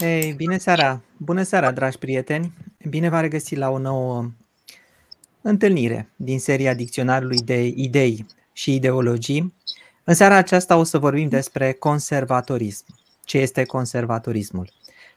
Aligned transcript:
Hei, 0.00 0.32
bine 0.32 0.58
seara! 0.58 1.00
Bună 1.16 1.42
seara, 1.42 1.70
dragi 1.70 1.98
prieteni! 1.98 2.52
Bine 2.88 3.08
v-am 3.08 3.20
regăsit 3.20 3.58
la 3.58 3.70
o 3.70 3.78
nouă 3.78 4.30
întâlnire 5.42 6.08
din 6.16 6.38
seria 6.38 6.74
Dicționarului 6.74 7.38
de 7.38 7.64
idei 7.64 8.26
și 8.52 8.74
ideologii. 8.74 9.54
În 10.04 10.14
seara 10.14 10.34
aceasta 10.34 10.76
o 10.76 10.82
să 10.82 10.98
vorbim 10.98 11.28
despre 11.28 11.72
conservatorism. 11.72 12.84
Ce 13.24 13.38
este 13.38 13.64
conservatorismul? 13.64 14.70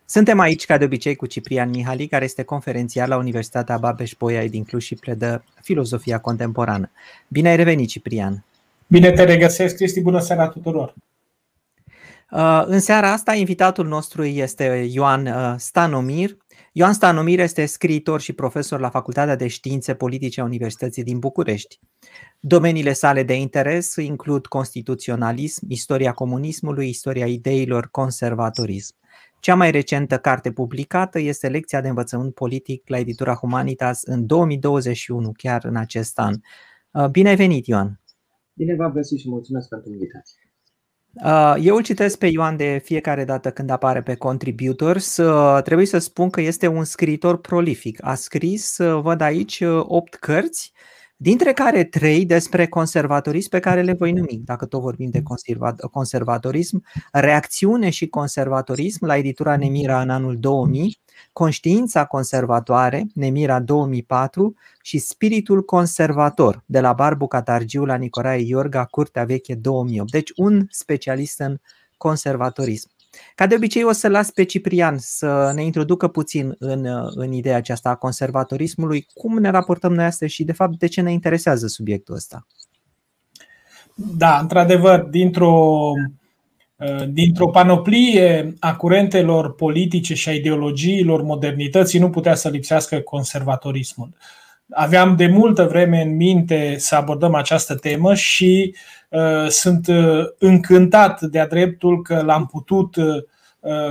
Suntem 0.05 0.39
aici, 0.39 0.65
ca 0.65 0.77
de 0.77 0.85
obicei, 0.85 1.15
cu 1.15 1.25
Ciprian 1.25 1.69
Mihali, 1.69 2.07
care 2.07 2.23
este 2.23 2.43
conferențiar 2.43 3.07
la 3.07 3.17
Universitatea 3.17 3.77
Babeș-Bolyai 3.77 4.49
din 4.49 4.63
Cluj 4.63 4.83
și 4.83 4.95
predă 4.95 5.43
filozofia 5.61 6.19
contemporană. 6.19 6.91
Bine 7.27 7.49
ai 7.49 7.55
revenit, 7.55 7.89
Ciprian! 7.89 8.43
Bine 8.87 9.11
te 9.11 9.23
regăsesc, 9.23 9.75
Cristi, 9.75 10.01
bună 10.01 10.19
seara 10.19 10.47
tuturor! 10.47 10.93
Uh, 12.31 12.63
în 12.65 12.79
seara 12.79 13.11
asta, 13.11 13.33
invitatul 13.33 13.87
nostru 13.87 14.23
este 14.23 14.87
Ioan 14.91 15.25
uh, 15.25 15.53
Stanomir. 15.57 16.37
Ioan 16.71 16.93
Stanomir 16.93 17.39
este 17.39 17.65
scriitor 17.65 18.21
și 18.21 18.33
profesor 18.33 18.79
la 18.79 18.89
Facultatea 18.89 19.35
de 19.35 19.47
Științe 19.47 19.93
Politice 19.93 20.41
a 20.41 20.43
Universității 20.43 21.03
din 21.03 21.19
București. 21.19 21.79
Domeniile 22.39 22.93
sale 22.93 23.23
de 23.23 23.33
interes 23.33 23.95
includ 23.95 24.45
constituționalism, 24.45 25.65
istoria 25.69 26.11
comunismului, 26.11 26.89
istoria 26.89 27.27
ideilor, 27.27 27.87
conservatorism. 27.91 28.95
Cea 29.39 29.55
mai 29.55 29.71
recentă 29.71 30.17
carte 30.17 30.51
publicată 30.51 31.19
este 31.19 31.47
Lecția 31.47 31.81
de 31.81 31.87
învățământ 31.87 32.33
politic 32.33 32.89
la 32.89 32.97
editura 32.97 33.33
Humanitas 33.33 34.03
în 34.03 34.25
2021, 34.25 35.31
chiar 35.37 35.63
în 35.65 35.75
acest 35.75 36.19
an. 36.19 36.35
Uh, 36.91 37.07
bine 37.07 37.29
ai 37.29 37.35
venit, 37.35 37.65
Ioan! 37.65 38.01
Bine 38.53 38.75
v-am 38.75 38.91
găsit 38.91 39.19
și 39.19 39.29
mulțumesc 39.29 39.67
pentru 39.67 39.91
invitație. 39.91 40.40
Uh, 41.13 41.55
eu 41.61 41.75
îl 41.75 41.81
citesc 41.81 42.17
pe 42.17 42.27
Ioan 42.27 42.57
de 42.57 42.81
fiecare 42.83 43.25
dată 43.25 43.51
când 43.51 43.69
apare 43.69 44.01
pe 44.01 44.15
Contributors. 44.15 45.17
Uh, 45.17 45.61
trebuie 45.63 45.85
să 45.85 45.97
spun 45.97 46.29
că 46.29 46.41
este 46.41 46.67
un 46.67 46.83
scriitor 46.83 47.37
prolific. 47.37 48.05
A 48.05 48.15
scris, 48.15 48.77
văd 49.01 49.21
aici, 49.21 49.61
8 49.79 50.15
cărți 50.15 50.73
dintre 51.21 51.53
care 51.53 51.83
trei 51.83 52.25
despre 52.25 52.67
conservatorism 52.67 53.49
pe 53.49 53.59
care 53.59 53.81
le 53.81 53.93
voi 53.93 54.11
numi, 54.11 54.41
dacă 54.45 54.65
tot 54.65 54.81
vorbim 54.81 55.09
de 55.09 55.23
conservatorism, 55.91 56.83
reacțiune 57.11 57.89
și 57.89 58.07
conservatorism 58.07 59.05
la 59.05 59.17
editura 59.17 59.57
Nemira 59.57 60.01
în 60.01 60.09
anul 60.09 60.37
2000, 60.39 61.00
Conștiința 61.33 62.05
conservatoare, 62.05 63.05
Nemira 63.13 63.59
2004 63.59 64.55
și 64.81 64.97
Spiritul 64.97 65.63
conservator 65.63 66.63
de 66.65 66.79
la 66.79 66.93
Barbu 66.93 67.27
Catargiu 67.27 67.85
la 67.85 67.95
Nicolae 67.95 68.41
Iorga, 68.41 68.85
Curtea 68.85 69.23
Veche 69.23 69.55
2008. 69.55 70.11
Deci 70.11 70.31
un 70.35 70.65
specialist 70.69 71.39
în 71.39 71.57
conservatorism. 71.97 72.89
Ca 73.35 73.47
de 73.47 73.55
obicei 73.55 73.83
o 73.83 73.91
să 73.91 74.07
las 74.07 74.31
pe 74.31 74.43
Ciprian 74.43 74.97
să 74.97 75.51
ne 75.55 75.63
introducă 75.63 76.07
puțin 76.07 76.55
în, 76.59 76.87
în 77.15 77.31
ideea 77.31 77.55
aceasta 77.55 77.89
a 77.89 77.95
conservatorismului, 77.95 79.07
cum 79.13 79.37
ne 79.37 79.49
raportăm 79.49 79.93
noi 79.93 80.05
astăzi 80.05 80.33
și 80.33 80.43
de 80.43 80.51
fapt 80.51 80.77
de 80.77 80.87
ce 80.87 81.01
ne 81.01 81.11
interesează 81.11 81.67
subiectul 81.67 82.15
ăsta. 82.15 82.47
Da, 83.95 84.39
într-adevăr, 84.39 84.99
dintr-o, 84.99 85.91
dintr-o 87.07 87.47
panoplie 87.47 88.53
a 88.59 88.75
curentelor 88.75 89.55
politice 89.55 90.13
și 90.13 90.29
a 90.29 90.33
ideologiilor 90.33 91.21
modernității 91.21 91.99
nu 91.99 92.09
putea 92.09 92.35
să 92.35 92.49
lipsească 92.49 92.99
conservatorismul. 92.99 94.09
Aveam 94.69 95.15
de 95.15 95.27
multă 95.27 95.63
vreme 95.63 96.01
în 96.01 96.15
minte 96.15 96.75
să 96.77 96.95
abordăm 96.95 97.35
această 97.35 97.75
temă 97.75 98.13
și 98.13 98.75
uh, 99.09 99.47
sunt 99.47 99.87
uh, 99.87 100.25
încântat 100.39 101.21
de-a 101.21 101.47
dreptul 101.47 102.01
că 102.01 102.21
l-am 102.25 102.45
putut 102.45 102.95
uh, 102.95 103.23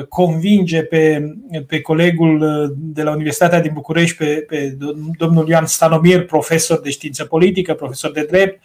convinge 0.09 0.83
pe, 0.83 1.33
pe 1.67 1.81
colegul 1.81 2.39
de 2.77 3.03
la 3.03 3.11
Universitatea 3.11 3.61
din 3.61 3.73
București, 3.75 4.17
pe, 4.17 4.45
pe 4.49 4.77
domnul 5.19 5.49
Ioan 5.49 5.67
Stanomir, 5.67 6.25
profesor 6.25 6.81
de 6.81 6.91
știință 6.91 7.25
politică, 7.25 7.75
profesor 7.75 8.11
de 8.11 8.27
drept, 8.31 8.63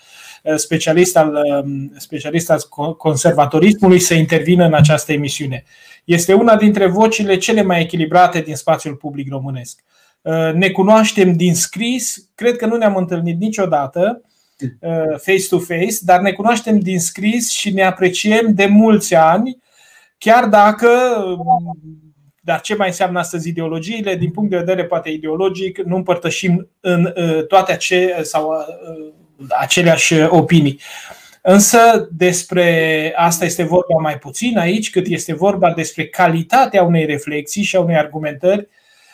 specialist 0.55 1.17
al, 1.17 1.65
specialist 1.97 2.51
al 2.51 2.59
conservatorismului, 2.97 3.99
să 3.99 4.13
intervină 4.13 4.65
în 4.65 4.73
această 4.73 5.11
emisiune. 5.11 5.63
Este 6.03 6.33
una 6.33 6.55
dintre 6.55 6.87
vocile 6.87 7.37
cele 7.37 7.61
mai 7.61 7.81
echilibrate 7.81 8.39
din 8.39 8.55
spațiul 8.55 8.95
public 8.95 9.29
românesc. 9.29 9.83
Uh, 10.21 10.53
ne 10.53 10.69
cunoaștem 10.69 11.33
din 11.33 11.55
scris, 11.55 12.29
cred 12.35 12.55
că 12.55 12.65
nu 12.65 12.75
ne-am 12.75 12.95
întâlnit 12.95 13.39
niciodată 13.39 14.21
uh, 14.79 15.17
face-to-face, 15.17 15.95
dar 16.01 16.19
ne 16.19 16.31
cunoaștem 16.31 16.79
din 16.79 16.99
scris 16.99 17.49
și 17.49 17.73
ne 17.73 17.83
apreciem 17.83 18.53
de 18.53 18.65
mulți 18.65 19.15
ani, 19.15 19.57
chiar 20.17 20.45
dacă 20.47 20.87
dar 22.41 22.61
ce 22.61 22.75
mai 22.75 22.87
înseamnă 22.87 23.19
astăzi 23.19 23.49
ideologiile? 23.49 24.15
Din 24.15 24.31
punct 24.31 24.49
de 24.49 24.57
vedere 24.57 24.85
poate 24.85 25.09
ideologic, 25.09 25.77
nu 25.77 25.95
împărtășim 25.95 26.69
în 26.79 27.13
uh, 27.15 27.45
toate 27.45 27.71
ace- 27.71 28.19
sau 28.21 28.51
aceleași 29.59 30.13
opinii. 30.13 30.79
Însă 31.41 32.09
despre 32.11 33.13
asta 33.15 33.45
este 33.45 33.63
vorba 33.63 33.95
mai 34.01 34.17
puțin 34.17 34.57
aici, 34.57 34.89
cât 34.89 35.07
este 35.07 35.33
vorba 35.33 35.71
despre 35.71 36.07
calitatea 36.07 36.83
unei 36.83 37.05
reflexii 37.05 37.63
și 37.63 37.75
a 37.75 37.79
unei 37.79 37.97
argumentări 37.97 38.67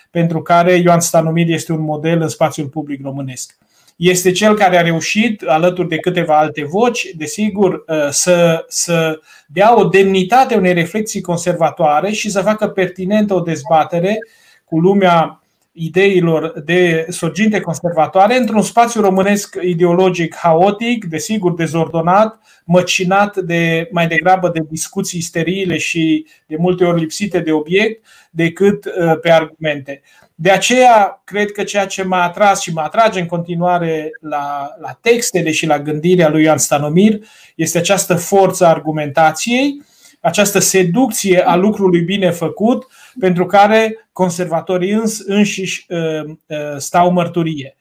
pentru 0.10 0.42
care 0.42 0.74
Ioan 0.74 1.00
Stanomir 1.00 1.50
este 1.50 1.72
un 1.72 1.82
model 1.82 2.22
în 2.22 2.28
spațiul 2.28 2.68
public 2.68 3.02
românesc. 3.04 3.58
Este 3.96 4.32
cel 4.32 4.56
care 4.56 4.78
a 4.78 4.82
reușit, 4.82 5.42
alături 5.42 5.88
de 5.88 5.98
câteva 5.98 6.38
alte 6.38 6.64
voci, 6.64 7.08
desigur, 7.16 7.74
uh, 7.74 8.10
să, 8.10 8.66
să 8.68 9.20
dea 9.48 9.80
o 9.80 9.84
demnitate 9.84 10.56
unei 10.56 10.74
reflexii 10.74 11.22
conservatoare 11.22 12.12
și 12.12 12.30
să 12.30 12.42
facă 12.42 12.68
pertinentă 12.68 13.34
o 13.34 13.40
dezbatere 13.40 14.18
cu 14.66 14.80
lumea 14.80 15.41
ideilor 15.72 16.54
de 16.66 17.06
sorginte 17.10 17.60
conservatoare 17.60 18.38
într-un 18.38 18.62
spațiu 18.62 19.02
românesc 19.02 19.58
ideologic 19.62 20.36
haotic, 20.36 21.06
desigur 21.06 21.54
dezordonat, 21.54 22.40
măcinat 22.66 23.38
de 23.38 23.90
mai 23.92 24.08
degrabă 24.08 24.50
de 24.50 24.60
discuții 24.70 25.22
sterile 25.22 25.78
și 25.78 26.26
de 26.46 26.56
multe 26.60 26.84
ori 26.84 27.00
lipsite 27.00 27.40
de 27.40 27.52
obiect 27.52 28.06
decât 28.30 28.86
uh, 28.86 29.20
pe 29.22 29.32
argumente. 29.32 30.02
De 30.36 30.52
aceea, 30.52 31.22
cred 31.24 31.52
că 31.52 31.64
ceea 31.64 31.86
ce 31.86 32.04
m-a 32.04 32.24
atras 32.24 32.62
și 32.62 32.74
mă 32.74 32.82
atrage 32.82 33.20
în 33.20 33.26
continuare 33.26 34.10
la, 34.22 34.70
la 34.82 34.98
textele 35.02 35.52
și 35.52 35.66
la 35.66 35.80
gândirea 35.80 36.30
lui 36.30 36.44
Ioan 36.44 36.58
Stanomir 36.58 37.20
este 37.56 37.78
această 37.78 38.16
forță 38.16 38.66
a 38.66 38.70
argumentației, 38.70 39.82
această 40.22 40.60
seducție 40.60 41.40
a 41.46 41.56
lucrului 41.56 42.02
bine 42.02 42.30
făcut, 42.30 42.88
pentru 43.20 43.46
care 43.46 44.10
conservatorii 44.12 44.92
îns, 44.92 45.20
înșiși 45.20 45.86
uh, 45.90 46.24
uh, 46.48 46.58
stau 46.78 47.12
mărturie. 47.12 47.78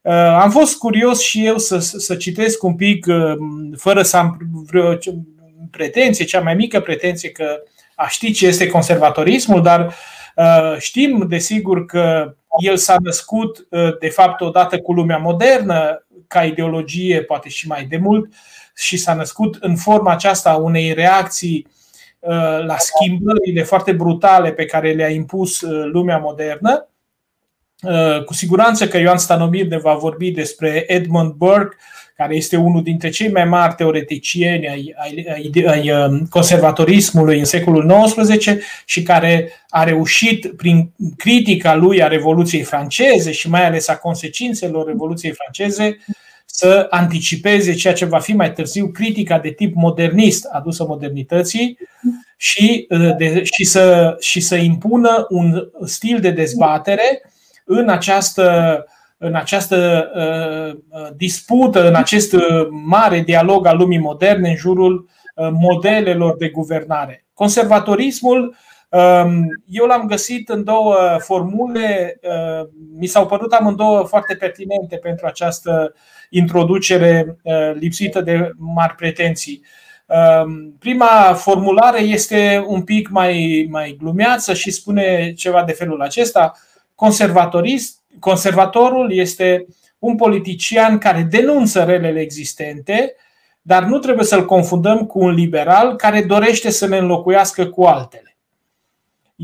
Uh, 0.00 0.12
am 0.14 0.50
fost 0.50 0.78
curios 0.78 1.20
și 1.20 1.46
eu 1.46 1.58
să, 1.58 1.78
să 1.78 2.14
citesc 2.14 2.62
un 2.62 2.74
pic, 2.74 3.06
fără 3.76 4.02
să 4.02 4.16
am 4.16 4.38
vreo 4.66 4.96
pretenție, 5.70 6.24
cea 6.24 6.40
mai 6.40 6.54
mică 6.54 6.80
pretenție 6.80 7.30
că 7.30 7.62
a 7.94 8.08
ști 8.08 8.32
ce 8.32 8.46
este 8.46 8.66
conservatorismul, 8.66 9.62
dar 9.62 9.94
știm 10.78 11.26
desigur 11.28 11.84
că 11.84 12.34
el 12.58 12.76
s-a 12.76 12.96
născut 13.02 13.66
de 14.00 14.08
fapt 14.08 14.40
odată 14.40 14.78
cu 14.78 14.92
lumea 14.92 15.16
modernă, 15.16 16.06
ca 16.26 16.44
ideologie, 16.44 17.22
poate 17.22 17.48
și 17.48 17.68
mai 17.68 17.84
de 17.84 17.96
mult, 17.96 18.32
și 18.76 18.96
s-a 18.96 19.14
născut 19.14 19.56
în 19.60 19.76
forma 19.76 20.12
aceasta 20.12 20.50
a 20.50 20.56
unei 20.56 20.92
reacții 20.92 21.66
Uh, 21.66 21.82
la 22.66 22.76
schimbările 22.78 23.62
foarte 23.62 23.92
brutale 23.92 24.52
pe 24.52 24.64
care 24.64 24.92
le-a 24.92 25.08
impus 25.08 25.60
uh, 25.60 25.90
lumea 25.92 26.18
modernă. 26.18 26.88
Uh, 27.82 28.24
cu 28.24 28.32
siguranță 28.32 28.88
că 28.88 28.98
Ioan 28.98 29.18
Stanomir 29.18 29.66
ne 29.66 29.78
va 29.78 29.94
vorbi 29.94 30.30
despre 30.30 30.84
Edmund 30.86 31.32
Burke, 31.32 31.76
care 32.16 32.34
este 32.34 32.56
unul 32.56 32.82
dintre 32.82 33.10
cei 33.10 33.30
mai 33.30 33.44
mari 33.44 33.74
teoreticieni 33.74 34.68
ai, 34.68 34.94
ai, 34.98 35.26
ai, 35.32 35.64
ai 35.66 35.90
conservatorismului 36.30 37.38
în 37.38 37.44
secolul 37.44 38.04
XIX 38.04 38.46
și 38.84 39.02
care 39.02 39.52
a 39.68 39.84
reușit, 39.84 40.56
prin 40.56 40.92
critica 41.16 41.74
lui 41.74 42.02
a 42.02 42.08
Revoluției 42.08 42.62
franceze 42.62 43.32
și 43.32 43.50
mai 43.50 43.66
ales 43.66 43.88
a 43.88 43.96
consecințelor 43.96 44.86
Revoluției 44.86 45.32
franceze, 45.32 45.98
să 46.56 46.86
anticipeze 46.90 47.72
ceea 47.72 47.94
ce 47.94 48.04
va 48.04 48.18
fi 48.18 48.32
mai 48.32 48.52
târziu 48.52 48.88
critica 48.88 49.38
de 49.38 49.50
tip 49.50 49.74
modernist 49.74 50.44
adusă 50.44 50.84
modernității 50.84 51.78
și, 52.36 52.86
uh, 52.90 53.16
de, 53.16 53.42
și, 53.42 53.64
să, 53.64 54.16
și 54.20 54.40
să 54.40 54.54
impună 54.54 55.26
un 55.28 55.68
stil 55.84 56.20
de 56.20 56.30
dezbatere 56.30 57.22
în 57.64 57.88
această, 57.88 58.86
în 59.18 59.34
această 59.34 60.10
uh, 60.14 60.80
uh 60.88 61.08
dispută, 61.16 61.88
în 61.88 61.94
acest 61.94 62.32
uh, 62.32 62.66
mare 62.70 63.20
dialog 63.20 63.66
al 63.66 63.76
lumii 63.76 63.98
moderne 63.98 64.48
în 64.48 64.56
jurul 64.56 65.08
uh, 65.34 65.48
modelelor 65.52 66.36
de 66.36 66.48
guvernare. 66.48 67.24
Conservatorismul 67.32 68.40
um, 68.40 68.54
eu 69.66 69.84
l-am 69.86 70.06
găsit 70.06 70.48
în 70.48 70.64
două 70.64 70.96
formule, 71.18 72.20
mi 72.98 73.06
s-au 73.06 73.26
părut 73.26 73.52
amândouă 73.52 74.02
foarte 74.02 74.34
pertinente 74.34 74.96
pentru 74.96 75.26
această 75.26 75.94
introducere 76.30 77.36
uh, 77.42 77.72
lipsită 77.74 78.20
de 78.20 78.50
mari 78.56 78.94
pretenții. 78.94 79.64
Prima 80.78 81.34
formulare 81.36 82.00
este 82.00 82.64
un 82.66 82.82
pic 82.82 83.08
mai, 83.08 83.66
mai 83.70 83.96
glumeață 83.98 84.54
și 84.54 84.70
spune 84.70 85.32
ceva 85.32 85.64
de 85.64 85.72
felul 85.72 86.02
acesta. 86.02 86.52
Conservatorist, 86.94 88.00
conservatorul 88.18 89.12
este 89.12 89.66
un 89.98 90.16
politician 90.16 90.98
care 90.98 91.26
denunță 91.30 91.84
relele 91.84 92.20
existente, 92.20 93.14
dar 93.62 93.84
nu 93.84 93.98
trebuie 93.98 94.24
să-l 94.24 94.44
confundăm 94.44 95.06
cu 95.06 95.18
un 95.18 95.30
liberal 95.30 95.96
care 95.96 96.22
dorește 96.22 96.70
să 96.70 96.86
ne 96.86 96.96
înlocuiască 96.96 97.66
cu 97.66 97.82
altele. 97.82 98.33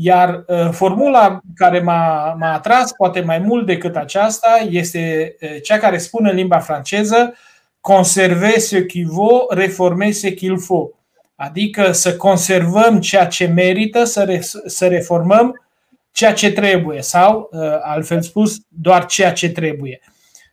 Iar 0.03 0.43
uh, 0.47 0.69
formula 0.71 1.39
care 1.55 1.79
m-a, 1.79 2.35
m-a 2.39 2.53
atras, 2.53 2.91
poate 2.91 3.21
mai 3.21 3.39
mult 3.39 3.65
decât 3.65 3.95
aceasta, 3.95 4.67
este 4.69 5.35
uh, 5.41 5.61
cea 5.63 5.77
care 5.77 5.97
spune 5.97 6.29
în 6.29 6.35
limba 6.35 6.59
franceză 6.59 7.33
conserver 7.81 8.61
ce 8.61 8.85
qui 8.85 9.03
vaut, 9.03 9.51
reformer 9.51 10.13
ce 10.13 10.33
qu'il 10.33 10.59
faut. 10.59 10.93
Adică 11.35 11.91
să 11.91 12.15
conservăm 12.15 12.99
ceea 12.99 13.25
ce 13.25 13.45
merită, 13.45 14.03
să, 14.03 14.23
re, 14.23 14.41
să 14.65 14.87
reformăm 14.87 15.65
ceea 16.11 16.33
ce 16.33 16.51
trebuie 16.51 17.01
sau, 17.01 17.49
uh, 17.51 17.59
altfel 17.81 18.21
spus, 18.21 18.57
doar 18.67 19.05
ceea 19.05 19.31
ce 19.31 19.49
trebuie. 19.49 20.01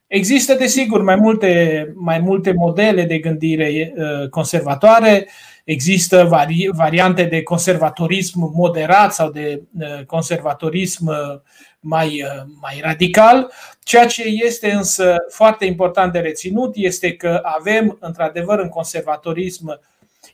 Există, 0.09 0.55
desigur, 0.55 1.03
mai 1.03 1.17
multe, 1.17 1.93
mai 1.95 2.19
multe 2.19 2.53
modele 2.53 3.05
de 3.05 3.19
gândire 3.19 3.93
uh, 3.97 4.29
conservatoare, 4.29 5.29
există 5.65 6.25
vari, 6.25 6.69
variante 6.73 7.25
de 7.25 7.43
conservatorism 7.43 8.53
moderat 8.55 9.15
sau 9.15 9.31
de 9.31 9.63
uh, 9.81 10.05
conservatorism 10.07 11.11
mai, 11.81 12.25
mai 12.61 12.81
radical. 12.83 13.53
Ceea 13.83 14.07
ce 14.07 14.23
este 14.23 14.71
însă 14.71 15.17
foarte 15.31 15.65
important 15.65 16.13
de 16.13 16.19
reținut 16.19 16.73
este 16.77 17.13
că 17.13 17.41
avem, 17.43 17.97
într-adevăr, 18.01 18.59
în 18.59 18.69
conservatorism 18.69 19.81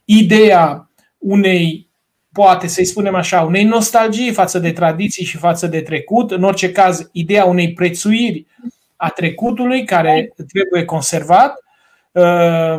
ideea 0.05 0.91
unei 1.19 1.89
poate 2.33 2.67
să-i 2.67 2.85
spunem 2.85 3.15
așa, 3.15 3.41
unei 3.41 3.65
nostalgii 3.65 4.33
față 4.33 4.59
de 4.59 4.73
tradiții 4.73 5.25
și 5.25 5.37
față 5.37 5.67
de 5.67 5.81
trecut, 5.81 6.31
în 6.31 6.43
orice 6.43 6.73
caz, 6.73 7.09
ideea 7.13 7.45
unei 7.45 7.73
prețuiri 7.73 8.47
a 8.97 9.09
trecutului 9.09 9.85
care 9.85 10.33
trebuie 10.53 10.85
conservat. 10.85 11.59
Uh, 12.13 12.77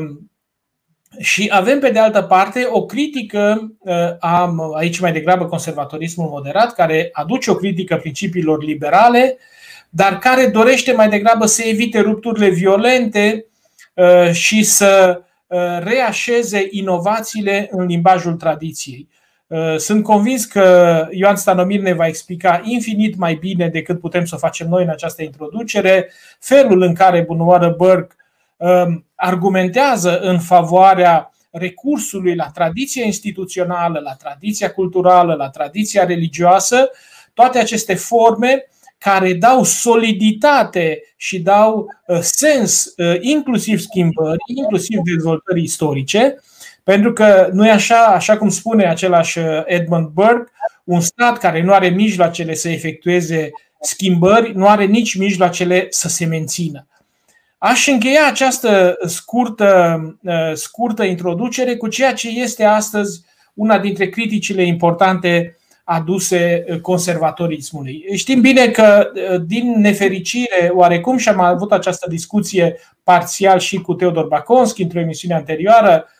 și 1.19 1.50
avem, 1.53 1.79
pe 1.79 1.89
de 1.89 2.00
altă 2.00 2.21
parte, 2.21 2.67
o 2.69 2.85
critică, 2.85 3.71
am 4.19 4.57
uh, 4.57 4.77
aici 4.77 5.00
mai 5.00 5.12
degrabă 5.12 5.45
conservatorismul 5.45 6.29
moderat, 6.29 6.73
care 6.73 7.09
aduce 7.12 7.51
o 7.51 7.56
critică 7.56 7.97
principiilor 7.97 8.63
liberale, 8.63 9.38
dar 9.89 10.17
care 10.17 10.47
dorește 10.47 10.94
mai 10.94 11.09
degrabă 11.09 11.45
să 11.45 11.63
evite 11.65 12.00
rupturile 12.00 12.50
violente 12.50 13.45
uh, 13.94 14.31
și 14.31 14.63
să 14.63 15.19
reașeze 15.79 16.67
inovațiile 16.69 17.67
în 17.71 17.85
limbajul 17.85 18.33
tradiției. 18.33 19.07
Uh, 19.47 19.75
sunt 19.77 20.03
convins 20.03 20.45
că 20.45 21.07
Ioan 21.12 21.36
Stanomir 21.36 21.80
ne 21.80 21.94
va 21.94 22.07
explica 22.07 22.62
infinit 22.63 23.15
mai 23.15 23.36
bine 23.36 23.69
decât 23.69 24.00
putem 24.00 24.25
să 24.25 24.36
o 24.36 24.38
facem 24.38 24.68
noi 24.68 24.83
în 24.83 24.89
această 24.89 25.24
introducere 25.24 26.12
felul 26.39 26.81
în 26.81 26.94
care 26.94 27.21
Bunoară 27.21 27.75
Berg 27.77 28.15
um, 28.57 29.06
argumentează 29.15 30.19
în 30.19 30.39
favoarea 30.39 31.33
recursului 31.51 32.36
la 32.36 32.50
tradiția 32.53 33.06
instituțională, 33.06 34.00
la 34.00 34.13
tradiția 34.13 34.71
culturală, 34.71 35.33
la 35.33 35.50
tradiția 35.50 36.06
religioasă, 36.06 36.89
toate 37.33 37.59
aceste 37.59 37.95
forme 37.95 38.69
care 38.98 39.33
dau 39.33 39.63
soliditate 39.63 41.01
și 41.15 41.39
dau 41.39 41.88
uh, 42.07 42.18
sens 42.21 42.94
uh, 42.98 43.15
inclusiv 43.19 43.80
schimbării, 43.80 44.56
inclusiv 44.56 45.00
dezvoltării 45.00 45.63
istorice, 45.63 46.36
pentru 46.85 47.13
că 47.13 47.49
nu 47.51 47.67
e 47.67 47.71
așa, 47.71 48.05
așa 48.05 48.37
cum 48.37 48.49
spune 48.49 48.85
același 48.85 49.39
uh, 49.39 49.45
Edmund 49.65 50.07
Burke, 50.07 50.51
un 50.83 50.99
stat 50.99 51.37
care 51.37 51.63
nu 51.63 51.73
are 51.73 51.87
mijloacele 51.87 52.53
să 52.53 52.69
efectueze 52.69 53.51
schimbări, 53.81 54.51
nu 54.55 54.67
are 54.67 54.85
nici 54.85 55.17
mijloacele 55.17 55.87
să 55.89 56.07
se 56.07 56.25
mențină. 56.25 56.87
Aș 57.57 57.87
încheia 57.87 58.27
această 58.27 58.97
scurtă, 59.05 59.99
uh, 60.21 60.53
scurtă 60.53 61.03
introducere 61.03 61.75
cu 61.75 61.87
ceea 61.87 62.13
ce 62.13 62.29
este 62.29 62.63
astăzi 62.63 63.21
una 63.53 63.79
dintre 63.79 64.09
criticile 64.09 64.63
importante 64.63 65.57
aduse 65.83 66.65
uh, 66.67 66.79
conservatorismului. 66.79 68.05
Știm 68.15 68.41
bine 68.41 68.67
că, 68.67 69.11
din 69.45 69.79
nefericire, 69.79 70.71
oarecum, 70.73 71.17
și 71.17 71.29
am 71.29 71.39
avut 71.39 71.71
această 71.71 72.09
discuție 72.09 72.75
parțial 73.03 73.59
și 73.59 73.77
cu 73.77 73.93
Teodor 73.93 74.25
Baconski 74.25 74.81
într-o 74.81 74.99
emisiune 74.99 75.35
anterioară, 75.35 76.05
Ehm, 76.05 76.14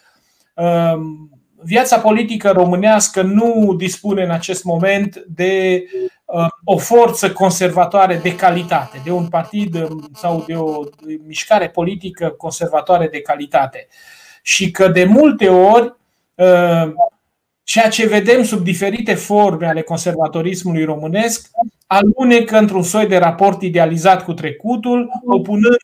viața 1.64 2.00
politică 2.00 2.52
românească 2.52 3.22
nu 3.22 3.76
dispune 3.78 4.24
în 4.24 4.32
acest 4.32 4.64
moment 4.64 5.24
de 5.28 5.74
ehm, 5.74 6.50
o 6.64 6.78
forță 6.78 7.32
conservatoare 7.32 8.16
de 8.16 8.36
calitate, 8.36 9.02
de 9.04 9.12
un 9.12 9.28
partid 9.28 9.76
ehm, 9.76 10.10
sau 10.14 10.44
de 10.48 10.56
o 10.56 10.84
mișcare 11.26 11.70
politică 11.70 12.30
conservatoare 12.30 13.08
de 13.08 13.22
calitate. 13.22 13.88
Și 14.42 14.72
că 14.72 14.88
de 14.88 15.04
multe 15.04 15.50
ori 15.50 15.96
ceea 17.64 17.90
ce 17.90 18.08
vedem 18.08 18.44
sub 18.44 18.64
diferite 18.64 19.14
forme 19.14 19.68
ale 19.68 19.82
conservatorismului 19.82 20.84
românesc 20.84 21.50
alunecă 21.88 22.58
într-un 22.58 22.84
soi 22.84 23.08
de 23.08 23.18
raport 23.18 23.62
idealizat 23.62 24.24
cu 24.24 24.34
trecutul, 24.34 25.10
opunând 25.26 25.76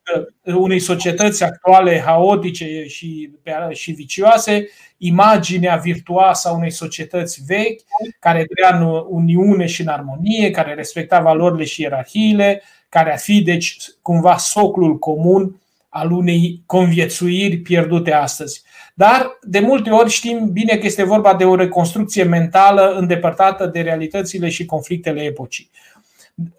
unei 0.44 0.80
societăți 0.80 1.44
actuale 1.44 2.00
haotice 2.06 2.86
și, 2.88 3.32
și 3.72 3.92
vicioase 3.92 4.68
imaginea 4.98 5.76
virtuoasă 5.76 6.48
a 6.48 6.56
unei 6.56 6.72
societăți 6.72 7.42
vechi, 7.48 7.82
care 8.20 8.46
trăia 8.46 8.78
în 8.80 9.04
uniune 9.10 9.66
și 9.66 9.82
în 9.82 9.88
armonie, 9.88 10.52
care 10.52 10.74
respecta 10.74 11.20
valorile 11.20 11.64
și 11.64 11.82
ierarhiile, 11.82 12.62
care 12.90 13.12
ar 13.12 13.20
fi, 13.20 13.42
deci, 13.42 13.78
cumva 14.02 14.38
soclul 14.38 15.00
comun 15.00 15.62
al 15.90 16.12
unei 16.12 16.62
conviețuiri 16.66 17.58
pierdute 17.58 18.14
astăzi. 18.14 18.64
Dar 18.94 19.38
de 19.42 19.60
multe 19.60 19.90
ori 19.90 20.10
știm 20.10 20.50
bine 20.52 20.78
că 20.78 20.86
este 20.86 21.04
vorba 21.04 21.36
de 21.36 21.44
o 21.44 21.56
reconstrucție 21.56 22.24
mentală 22.24 22.96
îndepărtată 22.98 23.66
de 23.66 23.82
realitățile 23.82 24.50
și 24.50 24.66
conflictele 24.66 25.22
epocii. 25.22 25.70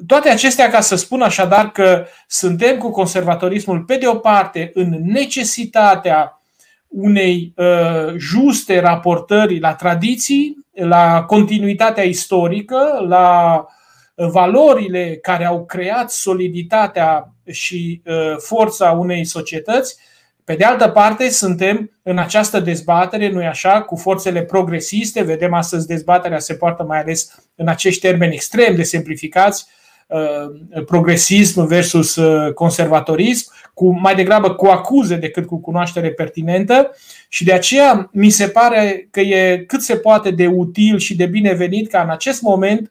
Toate 0.07 0.29
acestea 0.29 0.71
ca 0.71 0.81
să 0.81 0.97
spun 0.97 1.23
așadar 1.23 1.71
că 1.71 2.07
suntem 2.27 2.79
cu 2.79 2.91
conservatorismul 2.91 3.81
pe 3.81 3.97
de 3.97 4.07
o 4.07 4.15
parte 4.15 4.71
în 4.75 4.99
necesitatea 5.05 6.43
unei 6.89 7.53
uh, 7.57 8.15
juste 8.17 8.81
raportări 8.81 9.59
la 9.59 9.75
tradiții, 9.75 10.57
la 10.73 11.23
continuitatea 11.23 12.05
istorică, 12.05 13.05
la 13.09 13.67
valorile 14.15 15.19
care 15.23 15.45
au 15.45 15.65
creat 15.65 16.11
soliditatea 16.11 17.33
și 17.51 18.03
uh, 18.05 18.37
forța 18.39 18.91
unei 18.91 19.25
societăți. 19.25 19.97
Pe 20.45 20.55
de 20.55 20.65
altă 20.65 20.89
parte, 20.89 21.29
suntem 21.29 21.91
în 22.03 22.19
această 22.19 22.61
dezbatere, 22.61 23.31
nu-i 23.31 23.47
așa, 23.47 23.83
cu 23.83 23.97
forțele 23.97 24.43
progresiste. 24.43 25.23
Vedem 25.23 25.55
astăzi 25.55 25.87
dezbaterea 25.87 26.39
se 26.39 26.55
poartă 26.55 26.83
mai 26.83 27.01
ales 27.01 27.35
în 27.55 27.69
acești 27.69 28.01
termeni 28.01 28.35
extrem 28.35 28.77
de 28.77 28.83
simplificați, 28.83 29.67
uh, 30.07 30.85
progresism 30.87 31.67
versus 31.67 32.17
uh, 32.17 32.53
conservatorism, 32.53 33.53
cu 33.75 33.99
mai 34.01 34.15
degrabă 34.15 34.55
cu 34.55 34.67
acuze 34.67 35.17
decât 35.17 35.47
cu 35.47 35.61
cunoaștere 35.61 36.11
pertinentă 36.11 36.97
și 37.29 37.45
de 37.45 37.53
aceea 37.53 38.09
mi 38.13 38.31
se 38.31 38.49
pare 38.49 39.09
că 39.11 39.21
e 39.21 39.65
cât 39.67 39.83
se 39.83 39.97
poate 39.97 40.31
de 40.31 40.47
util 40.47 40.99
și 40.99 41.17
de 41.17 41.27
binevenit 41.27 41.91
ca 41.91 42.03
în 42.03 42.11
acest 42.11 42.43
moment 42.43 42.91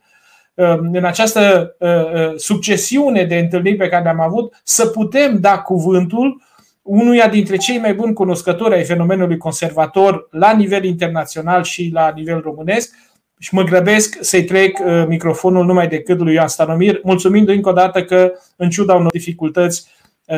Um, 0.54 0.90
în 0.94 1.06
această 1.06 1.76
uh, 1.80 1.90
uh, 1.90 2.34
succesiune 2.36 3.24
de 3.24 3.36
întâlniri 3.36 3.76
pe 3.76 3.90
care 3.90 4.04
le-am 4.04 4.20
avut, 4.20 4.62
să 4.64 4.86
putem 4.86 5.40
da 5.40 5.60
cuvântul 5.60 6.42
unuia 6.82 7.30
dintre 7.30 7.56
cei 7.58 7.78
mai 7.78 7.94
buni 7.94 8.14
cunoscători 8.14 8.74
ai 8.74 8.84
fenomenului 8.84 9.38
conservator 9.38 10.28
la 10.32 10.54
nivel 10.54 10.84
internațional 10.84 11.64
și 11.64 11.90
la 11.94 12.12
nivel 12.16 12.40
românesc. 12.42 12.96
Și 13.40 13.54
mă 13.54 13.64
grăbesc 13.64 14.18
să-i 14.20 14.44
trec 14.44 14.80
uh, 14.80 15.06
microfonul 15.08 15.66
numai 15.66 15.88
decât 15.88 16.20
lui 16.20 16.34
Ioan 16.34 16.48
Stanomir, 16.48 17.00
mulțumindu-i 17.04 17.56
încă 17.56 17.70
o 17.70 17.74
dată 17.74 18.04
că, 18.04 18.32
în 18.56 18.70
ciuda 18.70 18.96
unor 18.96 19.12
dificultăți 19.12 19.90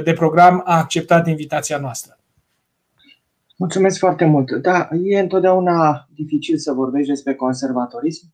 de 0.04 0.14
program, 0.14 0.62
a 0.66 0.78
acceptat 0.78 1.28
invitația 1.28 1.78
noastră. 1.78 2.18
Mulțumesc 3.58 4.00
foarte 4.00 4.26
mult. 4.26 4.52
Da, 4.52 4.90
e 5.04 5.20
întotdeauna 5.20 6.08
dificil 6.16 6.58
să 6.58 6.72
vorbești 6.72 7.10
despre 7.10 7.36
conservatorism, 7.36 8.34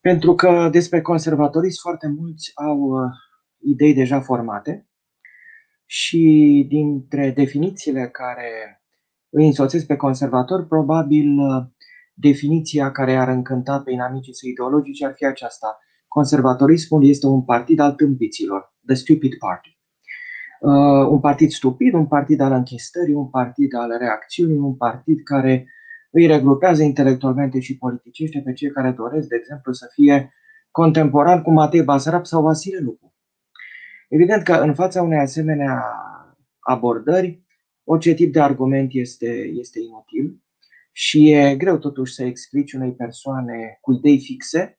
pentru 0.00 0.34
că 0.34 0.68
despre 0.72 1.00
conservatorism 1.00 1.80
foarte 1.80 2.08
mulți 2.18 2.50
au 2.54 2.78
uh, 2.78 3.10
idei 3.58 3.94
deja 3.94 4.20
formate 4.20 4.86
și 5.86 6.64
dintre 6.68 7.30
definițiile 7.30 8.08
care 8.08 8.82
îi 9.28 9.46
însoțesc 9.46 9.86
pe 9.86 9.96
conservator, 9.96 10.66
probabil 10.66 11.38
uh, 11.38 11.64
definiția 12.14 12.90
care 12.90 13.16
ar 13.16 13.28
încânta 13.28 13.80
pe 13.80 13.90
inamicii 13.92 14.34
săi 14.34 14.50
ideologici 14.50 15.02
ar 15.02 15.12
fi 15.16 15.24
aceasta. 15.24 15.78
Conservatorismul 16.08 17.08
este 17.08 17.26
un 17.26 17.44
partid 17.44 17.78
al 17.78 17.92
tâmpiților, 17.92 18.74
the 18.86 18.94
stupid 18.94 19.34
party. 19.38 19.78
Uh, 20.60 21.08
un 21.10 21.20
partid 21.20 21.50
stupid, 21.50 21.92
un 21.92 22.06
partid 22.06 22.40
al 22.40 22.52
închistării, 22.52 23.14
un 23.14 23.28
partid 23.28 23.74
al 23.74 23.96
reacțiunii, 23.98 24.56
un 24.56 24.76
partid 24.76 25.22
care 25.22 25.66
îi 26.10 26.26
regrupează 26.26 26.82
intelectualmente 26.82 27.60
și 27.60 27.78
politicește 27.78 28.40
pe 28.44 28.52
cei 28.52 28.70
care 28.70 28.90
doresc, 28.90 29.28
de 29.28 29.36
exemplu, 29.36 29.72
să 29.72 29.86
fie 29.92 30.32
contemporan 30.70 31.42
cu 31.42 31.50
Matei 31.50 31.82
Basarab 31.82 32.24
sau 32.24 32.42
Vasile 32.42 32.78
Lupu. 32.78 33.13
Evident 34.08 34.42
că 34.42 34.52
în 34.52 34.74
fața 34.74 35.02
unei 35.02 35.18
asemenea 35.18 35.82
abordări, 36.60 37.42
orice 37.84 38.14
tip 38.14 38.32
de 38.32 38.40
argument 38.40 38.90
este, 38.92 39.50
este 39.54 39.80
inutil 39.80 40.42
și 40.92 41.30
e 41.30 41.56
greu 41.56 41.78
totuși 41.78 42.14
să 42.14 42.24
explici 42.24 42.72
unei 42.72 42.92
persoane 42.92 43.78
cu 43.80 43.92
idei 43.92 44.18
fixe 44.18 44.78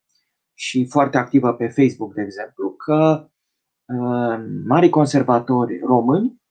și 0.53 0.86
foarte 0.86 1.17
activă 1.17 1.53
pe 1.53 1.67
Facebook, 1.67 2.13
de 2.13 2.22
exemplu, 2.22 2.72
că 2.72 3.29
uh, 3.86 4.46
mari 4.65 4.89
conservatori 4.89 5.79
români, 5.79 6.41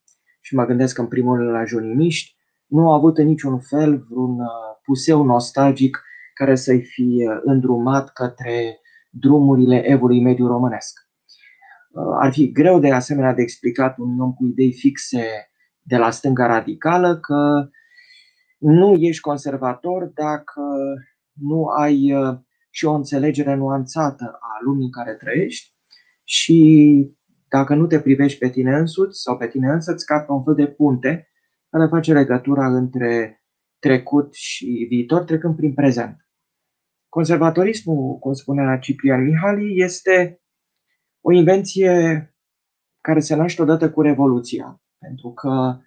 și 0.41 0.55
mă 0.55 0.65
gândesc 0.65 0.99
în 0.99 1.07
primul 1.07 1.37
rând 1.37 1.51
la 1.51 1.65
junimiști, 1.65 2.37
nu 2.67 2.91
au 2.91 2.97
avut 2.97 3.19
în 3.19 3.27
niciun 3.27 3.61
fel 3.61 4.07
vreun 4.09 4.41
uh, 4.41 4.47
puseu 4.83 5.25
nostalgic 5.25 6.03
care 6.35 6.55
să-i 6.55 6.83
fi 6.83 7.27
uh, 7.29 7.41
îndrumat 7.45 8.13
către 8.13 8.81
drumurile 9.11 9.89
evului 9.89 10.21
mediu 10.21 10.47
românesc. 10.47 11.04
Uh, 11.95 12.17
ar 12.21 12.33
fi 12.33 12.53
greu 12.53 12.79
de 12.79 12.93
asemenea 12.93 13.33
de 13.33 13.43
explicat 13.43 13.99
un 13.99 14.21
om 14.21 14.33
cu 14.33 14.47
idei 14.47 14.73
fixe 14.73 15.25
de 15.81 15.97
la 15.97 16.11
stânga 16.11 16.47
radicală 16.47 17.19
că 17.19 17.69
nu 18.59 18.95
ești 18.95 19.21
conservator 19.21 20.05
dacă 20.05 20.63
nu 21.33 21.67
ai 21.67 22.13
și 22.71 22.85
o 22.85 22.93
înțelegere 22.93 23.55
nuanțată 23.55 24.39
a 24.41 24.59
lumii 24.65 24.85
în 24.85 24.91
care 24.91 25.15
trăiești 25.15 25.75
și 26.25 27.15
dacă 27.49 27.75
nu 27.75 27.87
te 27.87 28.01
privești 28.01 28.39
pe 28.39 28.51
tine 28.51 28.77
însuți 28.77 29.21
sau 29.21 29.37
pe 29.37 29.47
tine 29.47 29.73
însăți 29.73 30.07
ca 30.07 30.21
pe 30.21 30.33
un 30.33 30.45
fel 30.45 30.55
de 30.55 30.67
punte 30.67 31.29
care 31.71 31.87
face 31.87 32.13
legătura 32.13 32.67
între 32.67 33.43
trecut 33.79 34.35
și 34.35 34.87
viitor, 34.89 35.25
trecând 35.25 35.57
prin 35.57 35.75
prezent. 35.75 36.17
Conservatorismul, 37.09 38.19
cum 38.19 38.33
spunea 38.33 38.79
Ciprian 38.79 39.25
Mihali, 39.25 39.83
este 39.83 40.44
o 41.27 41.33
invenție 41.33 42.29
care 43.01 43.21
se 43.21 43.35
naște 43.35 43.63
odată 43.63 43.91
cu 43.91 44.01
Revoluția, 44.01 44.83
pentru 44.99 45.33
că 45.33 45.79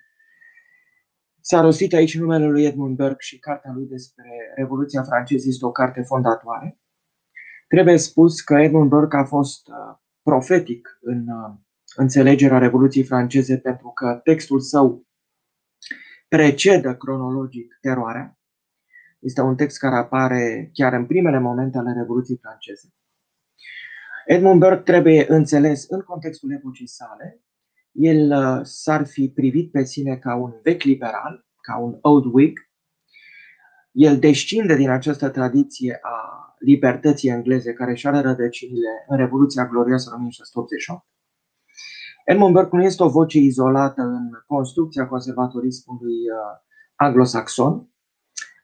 s-a 1.42 1.62
rostit 1.62 1.94
aici 1.94 2.18
numele 2.18 2.48
lui 2.48 2.66
Edmund 2.66 2.96
Burke 2.96 3.20
și 3.20 3.40
cartea 3.40 3.72
lui 3.72 3.86
despre 3.86 4.24
Revoluția 4.56 5.04
franceză 5.04 5.48
este 5.48 5.66
o 5.66 5.72
carte 5.72 6.02
fondatoare. 6.02 6.80
Trebuie 7.68 7.98
spus 7.98 8.42
că 8.42 8.54
Edmund 8.54 8.90
Burke 8.90 9.18
a 9.18 9.24
fost 9.26 9.68
uh, 9.68 9.98
profetic 10.22 10.98
în 11.02 11.28
uh, 11.28 11.54
înțelegerea 11.96 12.58
Revoluției 12.58 13.04
franceze 13.04 13.58
pentru 13.58 13.88
că 13.88 14.20
textul 14.24 14.60
său 14.60 15.08
precedă 16.28 16.96
cronologic 16.96 17.78
teroarea. 17.82 18.40
Este 19.20 19.42
un 19.42 19.56
text 19.56 19.78
care 19.78 19.96
apare 19.96 20.70
chiar 20.74 20.94
în 20.94 21.06
primele 21.06 21.40
momente 21.40 21.78
ale 21.78 21.94
Revoluției 21.94 22.38
franceze. 22.42 22.88
Edmund 24.30 24.60
Burke 24.60 24.82
trebuie 24.82 25.26
înțeles 25.30 25.86
în 25.90 26.02
contextul 26.02 26.52
epocii 26.52 26.88
sale. 26.88 27.42
El 27.92 28.32
uh, 28.32 28.60
s-ar 28.64 29.06
fi 29.06 29.30
privit 29.30 29.72
pe 29.72 29.84
sine 29.84 30.18
ca 30.18 30.36
un 30.36 30.54
vechi 30.64 30.82
liberal, 30.82 31.46
ca 31.62 31.78
un 31.78 31.98
old 32.02 32.26
Whig. 32.34 32.60
El 33.92 34.20
descinde 34.20 34.76
din 34.76 34.90
această 34.90 35.30
tradiție 35.30 36.00
a 36.02 36.48
libertății 36.60 37.30
engleze 37.30 37.74
care 37.74 37.94
și 37.94 38.08
are 38.08 38.20
rădăcinile 38.20 38.90
în 39.08 39.18
Revoluția 39.18 39.68
Glorioasă 39.68 40.12
1688. 40.14 41.06
Edmund 42.26 42.54
Burke 42.54 42.76
nu 42.76 42.84
este 42.84 43.04
o 43.04 43.10
voce 43.10 43.38
izolată 43.38 44.02
în 44.02 44.30
construcția 44.48 45.08
conservatorismului 45.08 46.14
uh, 46.14 46.60
anglosaxon, 46.96 47.90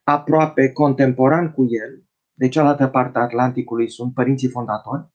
aproape 0.04 0.72
contemporan 0.72 1.52
cu 1.52 1.62
el, 1.64 2.04
de 2.34 2.48
cealaltă 2.48 2.88
parte 2.88 3.18
a 3.18 3.22
Atlanticului 3.22 3.90
sunt 3.90 4.14
părinții 4.14 4.50
fondatori 4.50 5.12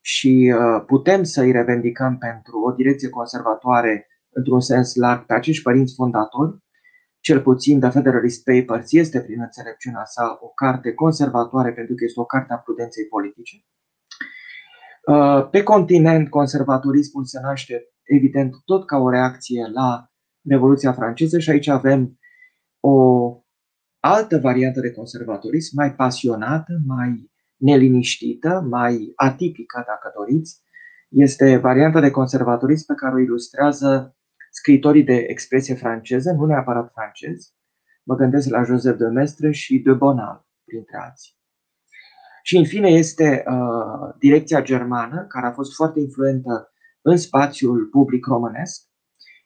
și 0.00 0.54
uh, 0.54 0.84
putem 0.86 1.22
să 1.22 1.40
îi 1.40 1.52
revendicăm 1.52 2.18
pentru 2.18 2.60
o 2.60 2.72
direcție 2.72 3.08
conservatoare 3.08 4.06
într-un 4.30 4.60
sens 4.60 4.94
larg 4.94 5.26
pe 5.26 5.34
acești 5.34 5.62
părinți 5.62 5.94
fondatori. 5.94 6.58
Cel 7.20 7.40
puțin 7.40 7.80
The 7.80 7.90
Federalist 7.90 8.44
Papers 8.44 8.92
este 8.92 9.20
prin 9.20 9.40
înțelepciunea 9.40 10.04
sa 10.04 10.38
o 10.40 10.48
carte 10.48 10.92
conservatoare 10.92 11.72
pentru 11.72 11.94
că 11.94 12.04
este 12.04 12.20
o 12.20 12.24
carte 12.24 12.52
a 12.52 12.56
prudenței 12.56 13.04
politice. 13.04 13.64
Uh, 15.06 15.48
pe 15.50 15.62
continent, 15.62 16.28
conservatorismul 16.28 17.24
se 17.24 17.40
naște, 17.40 17.88
evident, 18.02 18.54
tot 18.64 18.86
ca 18.86 18.96
o 18.98 19.10
reacție 19.10 19.66
la 19.72 20.10
Revoluția 20.48 20.92
franceză 20.92 21.38
și 21.38 21.50
aici 21.50 21.68
avem 21.68 22.18
o 22.80 22.96
altă 24.00 24.38
variantă 24.38 24.80
de 24.80 24.92
conservatorism, 24.92 25.76
mai 25.76 25.94
pasionată, 25.94 26.72
mai 26.86 27.30
neliniștită, 27.60 28.66
mai 28.68 29.12
atipică, 29.14 29.84
dacă 29.86 30.12
doriți. 30.16 30.62
Este 31.08 31.56
varianta 31.56 32.00
de 32.00 32.10
conservatorism 32.10 32.86
pe 32.86 32.94
care 32.94 33.14
o 33.14 33.18
ilustrează 33.18 34.16
scritorii 34.50 35.04
de 35.04 35.16
expresie 35.28 35.74
franceză, 35.74 36.32
nu 36.32 36.44
neapărat 36.44 36.90
francezi. 36.92 37.54
Mă 38.02 38.14
gândesc 38.14 38.48
la 38.48 38.62
Joseph 38.62 38.98
de 38.98 39.06
Mestre 39.06 39.50
și 39.50 39.78
de 39.78 39.92
Bonal, 39.92 40.46
printre 40.64 40.96
alții. 40.96 41.38
Și 42.42 42.56
în 42.56 42.64
fine 42.64 42.88
este 42.88 43.44
uh, 43.46 44.14
direcția 44.18 44.62
germană, 44.62 45.26
care 45.28 45.46
a 45.46 45.52
fost 45.52 45.74
foarte 45.74 46.00
influentă 46.00 46.72
în 47.02 47.16
spațiul 47.16 47.86
public 47.86 48.26
românesc. 48.26 48.88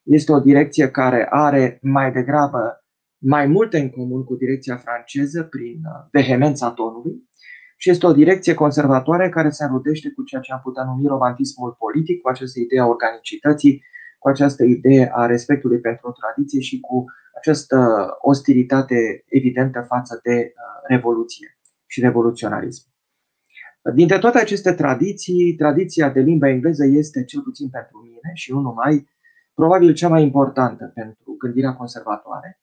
Este 0.03 0.33
o 0.33 0.41
direcție 0.41 0.91
care 0.91 1.27
are 1.31 1.79
mai 1.83 2.13
degrabă 2.13 2.85
mai 3.19 3.47
multe 3.47 3.79
în 3.79 3.91
comun 3.91 4.25
cu 4.25 4.35
direcția 4.35 4.77
franceză 4.77 5.43
prin 5.43 5.81
uh, 5.85 6.07
vehemența 6.11 6.71
tonului 6.71 7.29
și 7.77 7.91
este 7.91 8.07
o 8.07 8.13
direcție 8.13 8.55
conservatoare 8.55 9.29
care 9.29 9.51
se 9.51 9.65
înrudește 9.65 10.11
cu 10.11 10.23
ceea 10.23 10.41
ce 10.41 10.53
am 10.53 10.61
putea 10.63 10.85
numi 10.85 11.07
romantismul 11.07 11.77
politic, 11.79 12.21
cu 12.21 12.29
această 12.29 12.61
idee 12.61 12.81
a 12.81 12.87
organicității, 12.87 13.83
cu 14.19 14.29
această 14.29 14.65
idee 14.65 15.11
a 15.13 15.27
respectului 15.27 15.81
pentru 15.81 16.09
o 16.09 16.13
tradiție 16.13 16.61
și 16.61 16.81
cu 16.81 17.05
această 17.37 18.09
ostilitate 18.21 19.25
evidentă 19.27 19.85
față 19.89 20.21
de 20.23 20.37
uh, 20.37 20.83
revoluție 20.89 21.59
și 21.87 22.01
revoluționarism. 22.01 22.93
Dintre 23.95 24.19
toate 24.19 24.39
aceste 24.39 24.73
tradiții, 24.73 25.55
tradiția 25.55 26.11
de 26.11 26.21
limba 26.21 26.49
engleză 26.49 26.85
este, 26.87 27.25
cel 27.25 27.41
puțin 27.41 27.69
pentru 27.69 27.99
mine 27.99 28.31
și 28.35 28.53
nu 28.53 28.61
numai, 28.61 29.09
probabil 29.55 29.95
cea 29.95 30.09
mai 30.09 30.23
importantă 30.23 30.91
pentru 30.95 31.37
gândirea 31.39 31.75
conservatoare, 31.75 32.61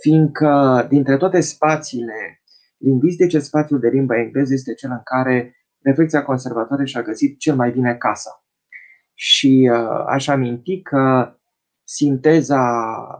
fiindcă 0.00 0.86
dintre 0.88 1.16
toate 1.16 1.40
spațiile 1.40 2.42
lingvistice, 2.78 3.38
spațiul 3.38 3.80
de 3.80 3.88
limba 3.88 4.18
engleză 4.18 4.52
este 4.52 4.74
cel 4.74 4.90
în 4.90 5.00
care 5.04 5.56
reflexia 5.80 6.22
conservatoare 6.22 6.84
și-a 6.84 7.02
găsit 7.02 7.38
cel 7.38 7.54
mai 7.54 7.70
bine 7.70 7.94
casa. 7.94 8.44
Și 9.14 9.70
uh, 9.72 10.04
aș 10.06 10.28
aminti 10.28 10.82
că 10.82 11.34
sinteza 11.84 12.60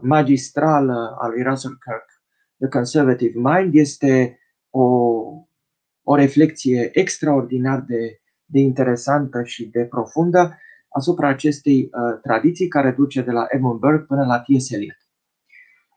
magistrală 0.03 1.17
a 1.21 1.29
lui 1.29 1.43
Russell 1.43 1.79
Kirk, 1.79 2.23
The 2.59 2.69
Conservative 2.69 3.33
Mind, 3.39 3.75
este 3.75 4.39
o 4.71 5.19
o 6.11 6.15
reflexie 6.15 6.91
extraordinar 6.93 7.81
de, 7.81 8.21
de 8.45 8.59
interesantă 8.59 9.43
și 9.43 9.67
de 9.67 9.85
profundă 9.85 10.59
asupra 10.89 11.29
acestei 11.29 11.81
uh, 11.83 12.21
tradiții 12.23 12.69
care 12.69 12.91
duce 12.91 13.23
de 13.23 13.31
la 13.31 13.47
Edmund 13.49 13.79
Burke 13.79 14.05
până 14.05 14.25
la 14.25 14.41
T.S. 14.41 14.71
Eliot. 14.71 15.08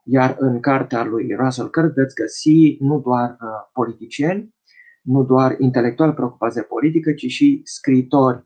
Iar 0.03 0.35
în 0.39 0.59
cartea 0.59 1.03
lui 1.03 1.35
Russell 1.35 1.69
Kirk 1.69 1.93
veți 1.93 2.15
găsi 2.15 2.77
nu 2.79 2.99
doar 2.99 3.29
uh, 3.29 3.69
politicieni, 3.73 4.55
nu 5.01 5.23
doar 5.23 5.55
intelectuali 5.59 6.13
preocupați 6.13 6.55
de 6.55 6.61
politică, 6.61 7.13
ci 7.13 7.25
și 7.25 7.61
scritori, 7.63 8.45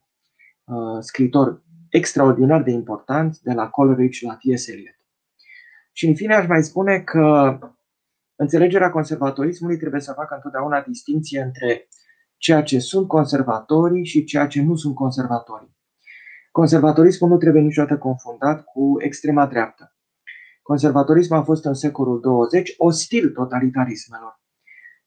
uh, 0.64 1.00
scritori 1.00 1.64
extraordinar 1.90 2.64
de 2.64 2.72
importanți 2.72 3.44
de 3.44 3.54
la 3.54 3.70
Coleridge 3.70 4.26
la 4.26 4.34
T.S. 4.34 4.68
Eliot. 4.68 4.96
Și 5.92 6.08
în 6.08 6.16
fine 6.16 6.36
aș 6.36 6.48
mai 6.48 6.64
spune 6.64 7.00
că 7.00 7.58
Înțelegerea 8.38 8.92
conservatorismului 8.92 9.78
trebuie 9.78 10.02
să 10.02 10.14
facă 10.14 10.36
întotdeauna 10.36 10.82
distinție 10.82 11.42
între 11.42 11.88
ceea 12.38 12.64
ce 12.64 12.80
sunt 12.80 13.08
conservatorii 13.08 14.06
și 14.06 14.24
ceea 14.24 14.48
ce 14.48 14.62
nu 14.62 14.76
sunt 14.76 14.96
conservatorii. 14.96 15.78
Conservatorismul 16.52 17.30
nu 17.30 17.38
trebuie 17.38 17.62
niciodată 17.62 17.98
confundat 17.98 18.64
cu 18.64 18.96
extrema 18.98 19.46
dreaptă. 19.46 19.95
Conservatorismul 20.66 21.40
a 21.40 21.44
fost 21.44 21.66
în 21.66 21.74
secolul 21.74 22.20
20 22.22 22.74
ostil 22.78 23.30
totalitarismelor. 23.30 24.42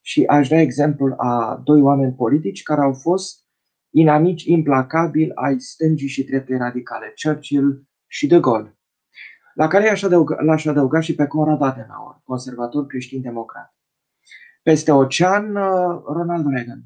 Și 0.00 0.24
aș 0.24 0.48
da 0.48 0.60
exemplul 0.60 1.12
a 1.12 1.60
doi 1.64 1.80
oameni 1.80 2.14
politici 2.14 2.62
care 2.62 2.80
au 2.80 2.92
fost 2.92 3.44
inamici 3.90 4.44
implacabili 4.44 5.30
ai 5.34 5.60
stângii 5.60 6.08
și 6.08 6.24
dreptei 6.24 6.56
radicale, 6.56 7.12
Churchill 7.22 7.82
și 8.06 8.26
De 8.26 8.40
Gaulle 8.40 8.78
la 9.58 9.66
care 9.68 9.86
l-aș 9.86 10.02
adăuga, 10.02 10.42
l-aș 10.42 10.64
adăuga 10.66 11.00
și 11.00 11.14
pe 11.14 11.26
Conrad 11.26 11.62
Adenauer, 11.62 12.20
conservator 12.22 12.86
creștin-democrat. 12.86 13.74
Peste 14.62 14.92
ocean, 14.92 15.56
uh, 15.56 16.02
Ronald 16.04 16.46
Reagan. 16.46 16.84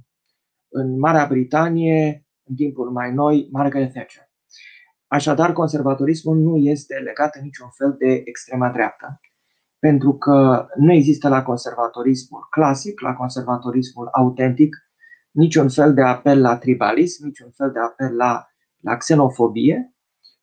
În 0.69 0.99
Marea 0.99 1.27
Britanie, 1.27 2.27
în 2.49 2.55
timpul 2.55 2.91
mai 2.91 3.13
noi, 3.13 3.49
Margaret 3.51 3.93
Thatcher. 3.93 4.32
Așadar, 5.13 5.53
conservatorismul 5.53 6.37
nu 6.37 6.57
este 6.57 6.95
legat 6.95 7.35
în 7.35 7.43
niciun 7.43 7.69
fel 7.69 7.95
de 7.99 8.23
extrema 8.25 8.71
dreaptă, 8.71 9.21
pentru 9.79 10.13
că 10.15 10.67
nu 10.77 10.93
există 10.93 11.29
la 11.29 11.43
conservatorismul 11.43 12.47
clasic, 12.51 13.01
la 13.01 13.15
conservatorismul 13.15 14.09
autentic, 14.13 14.77
niciun 15.31 15.69
fel 15.69 15.95
de 15.95 16.03
apel 16.03 16.41
la 16.41 16.57
tribalism, 16.57 17.25
niciun 17.25 17.51
fel 17.51 17.71
de 17.71 17.79
apel 17.79 18.17
la, 18.17 18.47
la 18.81 18.97
xenofobie. 18.97 19.95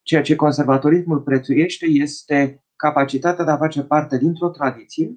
Ceea 0.01 0.21
ce 0.21 0.35
conservatorismul 0.35 1.21
prețuiește 1.21 1.85
este 1.85 2.63
capacitatea 2.75 3.45
de 3.45 3.51
a 3.51 3.57
face 3.57 3.83
parte 3.83 4.17
dintr-o 4.17 4.49
tradiție, 4.49 5.15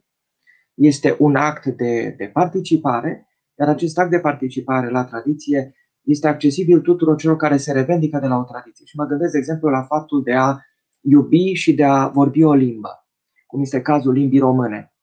este 0.74 1.16
un 1.18 1.36
act 1.36 1.66
de, 1.66 2.14
de 2.16 2.30
participare, 2.32 3.28
iar 3.58 3.68
acest 3.68 3.98
act 3.98 4.10
de 4.10 4.20
participare 4.20 4.90
la 4.90 5.04
tradiție 5.04 5.74
este 6.04 6.28
accesibil 6.28 6.80
tuturor 6.80 7.16
celor 7.16 7.36
care 7.36 7.56
se 7.56 7.72
revendică 7.72 8.18
de 8.18 8.26
la 8.26 8.36
o 8.36 8.44
tradiție. 8.44 8.86
Și 8.86 8.96
mă 8.96 9.04
gândesc, 9.04 9.32
de 9.32 9.38
exemplu, 9.38 9.68
la 9.68 9.82
faptul 9.82 10.22
de 10.22 10.32
a 10.32 10.58
iubi 11.00 11.52
și 11.52 11.74
de 11.74 11.84
a 11.84 12.08
vorbi 12.08 12.42
o 12.42 12.54
limbă, 12.54 13.06
cum 13.46 13.60
este 13.60 13.82
cazul 13.82 14.12
limbii 14.12 14.38
române. 14.38 14.94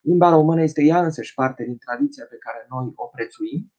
Limba 0.00 0.30
română 0.30 0.62
este 0.62 0.82
ea 0.82 1.02
însăși 1.02 1.34
parte 1.34 1.64
din 1.64 1.76
tradiția 1.78 2.24
pe 2.28 2.36
care 2.38 2.66
noi 2.70 2.92
o 2.94 3.06
prețuim 3.06 3.72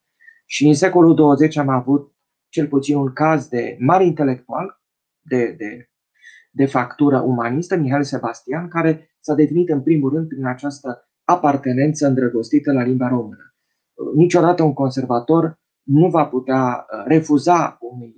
și 0.46 0.68
în 0.68 0.74
secolul 0.74 1.16
20 1.16 1.58
am 1.58 1.70
avut 1.70 2.14
cel 2.50 2.68
puțin 2.68 2.96
un 2.96 3.14
caz 3.14 3.48
de 3.48 3.78
mare 3.80 4.06
intelectual, 4.06 4.82
de, 5.22 5.56
de, 5.58 5.90
de 6.52 6.66
factură 6.66 7.20
umanistă, 7.20 7.76
Mihail 7.76 8.04
Sebastian, 8.04 8.68
care 8.68 9.16
s-a 9.20 9.34
definit 9.34 9.70
în 9.70 9.82
primul 9.82 10.14
rând 10.14 10.28
prin 10.28 10.46
această 10.46 11.10
apartenență 11.24 12.08
îndrăgostită 12.08 12.72
la 12.72 12.84
limba 12.84 13.08
română. 13.08 13.56
Niciodată 14.16 14.64
un 14.64 14.74
conservator 14.74 15.60
nu 15.86 16.10
va 16.10 16.26
putea 16.26 16.86
uh, 16.92 17.04
refuza 17.06 17.78
unui 17.80 18.16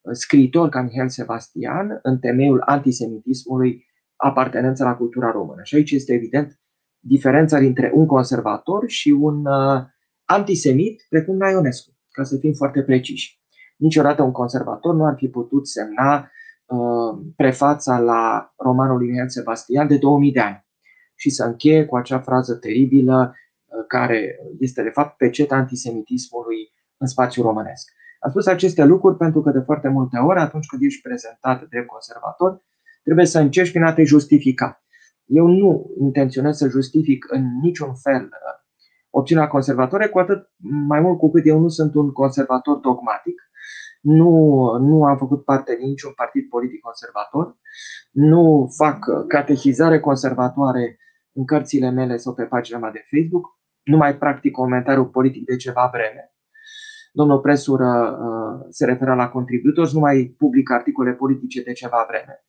uh, 0.00 0.12
scriitor 0.12 0.68
ca 0.68 0.80
Mihail 0.80 1.08
Sebastian 1.08 1.98
în 2.02 2.18
temeiul 2.18 2.62
antisemitismului 2.66 3.86
apartenența 4.16 4.84
la 4.84 4.94
cultura 4.94 5.30
română. 5.30 5.60
Și 5.62 5.74
aici 5.74 5.90
este 5.90 6.12
evident 6.12 6.60
diferența 6.98 7.58
dintre 7.58 7.90
un 7.94 8.06
conservator 8.06 8.84
și 8.86 9.10
un 9.10 9.46
uh, 9.46 9.82
antisemit, 10.24 11.06
precum 11.08 11.40
Ionescu, 11.40 11.96
ca 12.10 12.22
să 12.22 12.36
fim 12.36 12.52
foarte 12.52 12.82
preciși. 12.82 13.40
Niciodată 13.76 14.22
un 14.22 14.32
conservator 14.32 14.94
nu 14.94 15.04
ar 15.04 15.14
fi 15.16 15.28
putut 15.28 15.68
semna 15.68 16.30
uh, 16.66 17.24
prefața 17.36 17.98
la 17.98 18.52
romanul 18.56 18.96
lui 18.98 19.08
Mihail 19.08 19.28
Sebastian 19.28 19.86
de 19.86 19.98
2000 19.98 20.32
de 20.32 20.40
ani 20.40 20.66
și 21.14 21.30
să 21.30 21.44
încheie 21.44 21.84
cu 21.84 21.96
acea 21.96 22.18
frază 22.18 22.54
teribilă 22.54 23.34
uh, 23.34 23.84
care 23.88 24.38
este 24.58 24.82
de 24.82 24.88
fapt 24.88 25.16
peceta 25.16 25.54
antisemitismului 25.56 26.72
în 27.02 27.08
spațiul 27.08 27.46
românesc. 27.46 27.92
Am 28.18 28.30
spus 28.30 28.46
aceste 28.46 28.84
lucruri 28.84 29.16
pentru 29.16 29.42
că 29.42 29.50
de 29.50 29.60
foarte 29.60 29.88
multe 29.88 30.16
ori, 30.18 30.38
atunci 30.38 30.66
când 30.66 30.82
ești 30.82 31.02
prezentat 31.02 31.68
drept 31.68 31.86
conservator, 31.86 32.62
trebuie 33.02 33.26
să 33.26 33.38
încerci 33.38 33.70
prin 33.70 33.82
a 33.82 33.92
te 33.92 34.04
justifica. 34.04 34.82
Eu 35.24 35.46
nu 35.46 35.94
intenționez 36.00 36.56
să 36.56 36.68
justific 36.68 37.26
în 37.28 37.42
niciun 37.62 37.94
fel 37.94 38.22
uh, 38.22 38.58
opțiunea 39.10 39.46
conservatoare, 39.46 40.08
cu 40.08 40.18
atât 40.18 40.50
mai 40.88 41.00
mult 41.00 41.18
cu 41.18 41.30
cât 41.30 41.46
eu 41.46 41.58
nu 41.58 41.68
sunt 41.68 41.94
un 41.94 42.12
conservator 42.12 42.76
dogmatic, 42.76 43.42
nu, 44.00 44.32
nu 44.78 45.04
am 45.04 45.16
făcut 45.16 45.44
parte 45.44 45.76
din 45.76 45.88
niciun 45.88 46.12
partid 46.16 46.48
politic 46.48 46.80
conservator, 46.80 47.56
nu 48.10 48.68
fac 48.76 48.98
catehizare 49.28 50.00
conservatoare 50.00 50.98
în 51.32 51.44
cărțile 51.44 51.90
mele 51.90 52.16
sau 52.16 52.34
pe 52.34 52.44
pagina 52.44 52.78
mea 52.78 52.90
de 52.90 53.04
Facebook, 53.10 53.46
nu 53.82 53.96
mai 53.96 54.16
practic 54.16 54.52
comentariu 54.52 55.06
politic 55.06 55.44
de 55.44 55.56
ceva 55.56 55.90
vreme. 55.92 56.31
Domnul 57.14 57.40
Presură 57.40 58.18
uh, 58.20 58.66
se 58.70 58.84
referă 58.84 59.14
la 59.14 59.28
contributori, 59.28 59.94
nu 59.94 60.00
mai 60.00 60.34
public 60.38 60.70
articole 60.70 61.12
politice 61.12 61.62
de 61.62 61.72
ceva 61.72 62.06
vreme. 62.08 62.44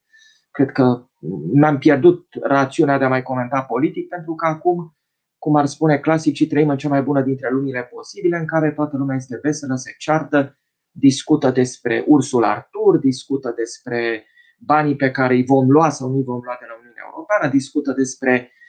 Cred 0.50 0.70
că 0.70 1.06
mi-am 1.52 1.78
pierdut 1.78 2.26
rațiunea 2.42 2.98
de 2.98 3.04
a 3.04 3.08
mai 3.08 3.22
comenta 3.22 3.62
politic 3.62 4.08
pentru 4.08 4.34
că 4.34 4.46
acum 4.46 4.96
cum 5.38 5.56
ar 5.56 5.66
spune 5.66 5.98
clasicii, 5.98 6.46
trăim 6.46 6.68
în 6.68 6.76
cea 6.76 6.88
mai 6.88 7.02
bună 7.02 7.22
dintre 7.22 7.50
lumile 7.50 7.82
posibile, 7.82 8.36
în 8.36 8.46
care 8.46 8.70
toată 8.70 8.96
lumea 8.96 9.16
este 9.16 9.38
veselă, 9.42 9.74
se 9.74 9.94
ceartă, 9.98 10.58
discută 10.90 11.50
despre 11.50 12.04
ursul 12.06 12.44
Artur, 12.44 12.98
discută 12.98 13.52
despre 13.56 14.24
banii 14.58 14.96
pe 14.96 15.10
care 15.10 15.34
îi 15.34 15.44
vom 15.44 15.70
lua 15.70 15.88
sau 15.88 16.08
nu 16.08 16.16
îi 16.16 16.22
vom 16.24 16.40
lua 16.44 16.56
de 16.60 16.66
la 16.68 16.74
Uniunea 16.80 17.02
Europeană, 17.10 17.52
discută 17.52 17.92
despre 17.92 18.32
uh, 18.32 18.63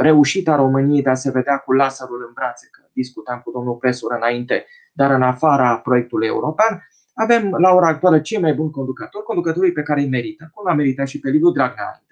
reușita 0.00 0.56
României 0.56 1.02
de 1.02 1.10
a 1.10 1.14
se 1.14 1.30
vedea 1.30 1.56
cu 1.58 1.72
laserul 1.72 2.24
în 2.26 2.32
brațe, 2.34 2.68
că 2.70 2.80
discutam 2.92 3.40
cu 3.44 3.50
domnul 3.50 3.74
Presur 3.74 4.12
înainte, 4.12 4.66
dar 4.92 5.10
în 5.10 5.22
afara 5.22 5.78
proiectului 5.78 6.26
european, 6.26 6.82
avem 7.14 7.50
la 7.50 7.74
ora 7.74 7.88
actuală 7.88 8.20
cei 8.20 8.40
mai 8.40 8.54
buni 8.54 8.70
conducători, 8.70 9.24
conducătorii 9.24 9.72
pe 9.72 9.82
care 9.82 10.00
îi 10.00 10.08
merită, 10.08 10.50
cum 10.54 10.70
a 10.70 10.74
meritat 10.74 11.06
și 11.06 11.20
pe 11.20 11.30
Liviu 11.30 11.50
Dragnea. 11.50 12.02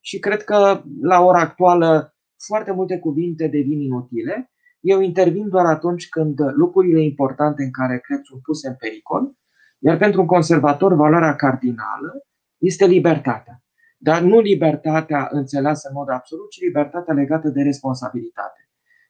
Și 0.00 0.18
cred 0.18 0.44
că 0.44 0.82
la 1.00 1.20
ora 1.20 1.40
actuală 1.40 2.16
foarte 2.46 2.72
multe 2.72 2.98
cuvinte 2.98 3.46
devin 3.46 3.80
inutile. 3.80 4.52
Eu 4.80 5.00
intervin 5.00 5.48
doar 5.48 5.66
atunci 5.66 6.08
când 6.08 6.38
lucrurile 6.54 7.02
importante 7.02 7.62
în 7.62 7.70
care 7.70 7.98
cred 7.98 8.20
sunt 8.22 8.42
puse 8.42 8.68
în 8.68 8.74
pericol, 8.74 9.36
iar 9.78 9.96
pentru 9.96 10.20
un 10.20 10.26
conservator 10.26 10.94
valoarea 10.94 11.36
cardinală 11.36 12.26
este 12.58 12.86
libertatea. 12.86 13.62
Dar 14.00 14.22
nu 14.22 14.40
libertatea 14.40 15.28
înțeleasă 15.30 15.88
în 15.88 15.94
mod 15.94 16.10
absolut, 16.10 16.50
ci 16.50 16.60
libertatea 16.60 17.14
legată 17.14 17.48
de 17.48 17.62
responsabilitate. 17.62 18.68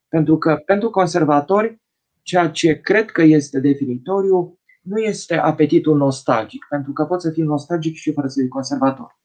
Pentru 0.09 0.39
că 0.39 0.63
pentru 0.65 0.91
conservatori, 0.91 1.81
ceea 2.23 2.49
ce 2.49 2.81
cred 2.81 3.11
că 3.11 3.23
este 3.23 3.61
definitoriu 3.61 4.59
nu 4.83 4.99
este 4.99 5.37
apetitul 5.37 5.97
nostalgic, 5.97 6.67
pentru 6.69 6.93
că 6.93 7.05
poți 7.05 7.25
să 7.25 7.31
fii 7.31 7.43
nostalgic 7.43 7.95
și 7.95 8.13
fără 8.13 8.27
să 8.27 8.41
fii 8.41 8.49
conservator. 8.49 9.19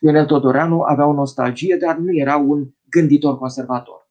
Ionel 0.00 0.26
Todoreanu 0.26 0.80
avea 0.80 1.06
o 1.06 1.12
nostalgie, 1.12 1.76
dar 1.76 1.96
nu 1.96 2.16
era 2.16 2.36
un 2.36 2.68
gânditor 2.90 3.38
conservator. 3.38 4.08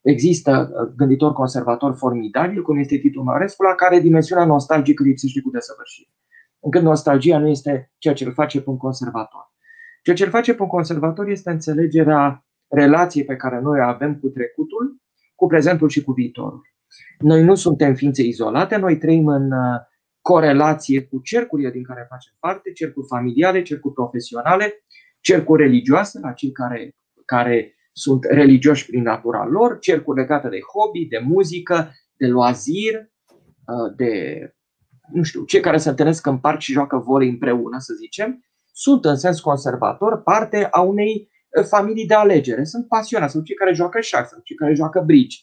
Există 0.00 0.70
uh, 0.72 0.92
gânditor 0.96 1.32
conservator 1.32 1.94
formidabil, 1.94 2.62
cum 2.62 2.78
este 2.78 2.96
Titu 2.96 3.22
Maurescu, 3.22 3.62
la 3.62 3.74
care 3.74 4.00
dimensiunea 4.00 4.44
nostalgică 4.44 5.02
lipsește 5.02 5.40
cu 5.40 5.50
desăvârșire. 5.50 6.10
Încât 6.60 6.82
nostalgia 6.82 7.38
nu 7.38 7.48
este 7.48 7.92
ceea 7.98 8.14
ce 8.14 8.24
îl 8.24 8.32
face 8.32 8.60
pe 8.60 8.70
un 8.70 8.76
conservator. 8.76 9.49
Ceea 10.02 10.16
ce 10.16 10.24
îl 10.24 10.30
face 10.30 10.54
pe 10.54 10.62
un 10.62 10.68
conservator 10.68 11.28
este 11.28 11.50
înțelegerea 11.50 12.44
relației 12.68 13.24
pe 13.24 13.36
care 13.36 13.60
noi 13.60 13.78
o 13.80 13.82
avem 13.82 14.18
cu 14.18 14.28
trecutul, 14.28 15.00
cu 15.34 15.46
prezentul 15.46 15.88
și 15.88 16.02
cu 16.02 16.12
viitorul. 16.12 16.62
Noi 17.18 17.42
nu 17.42 17.54
suntem 17.54 17.94
ființe 17.94 18.22
izolate, 18.22 18.76
noi 18.76 18.98
trăim 18.98 19.26
în 19.26 19.52
uh, 19.52 19.80
corelație 20.20 21.02
cu 21.02 21.20
cercurile 21.20 21.70
din 21.70 21.82
care 21.82 22.06
facem 22.08 22.32
parte, 22.38 22.72
cercuri 22.72 23.06
familiale, 23.06 23.62
cercuri 23.62 23.94
profesionale, 23.94 24.84
cercuri 25.20 25.62
religioase, 25.62 26.18
la 26.22 26.32
cei 26.32 26.52
care, 26.52 26.96
care 27.24 27.74
sunt 27.92 28.24
religioși 28.24 28.86
prin 28.86 29.02
natura 29.02 29.46
lor, 29.46 29.78
cercuri 29.78 30.18
legate 30.18 30.48
de 30.48 30.58
hobby, 30.72 31.06
de 31.06 31.18
muzică, 31.18 31.92
de 32.16 32.26
loazir, 32.26 32.94
uh, 32.94 33.96
de, 33.96 34.40
nu 35.12 35.22
știu, 35.22 35.44
cei 35.44 35.60
care 35.60 35.76
se 35.76 35.88
întâlnesc 35.88 36.26
în 36.26 36.38
parc 36.38 36.60
și 36.60 36.72
joacă 36.72 36.96
volei 36.96 37.28
împreună, 37.28 37.78
să 37.78 37.94
zicem, 37.94 38.44
sunt 38.80 39.04
în 39.04 39.16
sens 39.16 39.40
conservator 39.40 40.22
parte 40.22 40.68
a 40.70 40.80
unei 40.80 41.30
uh, 41.58 41.64
familii 41.64 42.06
de 42.06 42.14
alegere. 42.14 42.64
Sunt 42.64 42.88
pasionați, 42.88 43.32
sunt 43.32 43.44
cei 43.44 43.54
care 43.54 43.72
joacă 43.72 44.00
șah, 44.00 44.24
sunt 44.24 44.44
cei 44.44 44.56
care 44.56 44.74
joacă 44.74 45.00
bridge, 45.06 45.36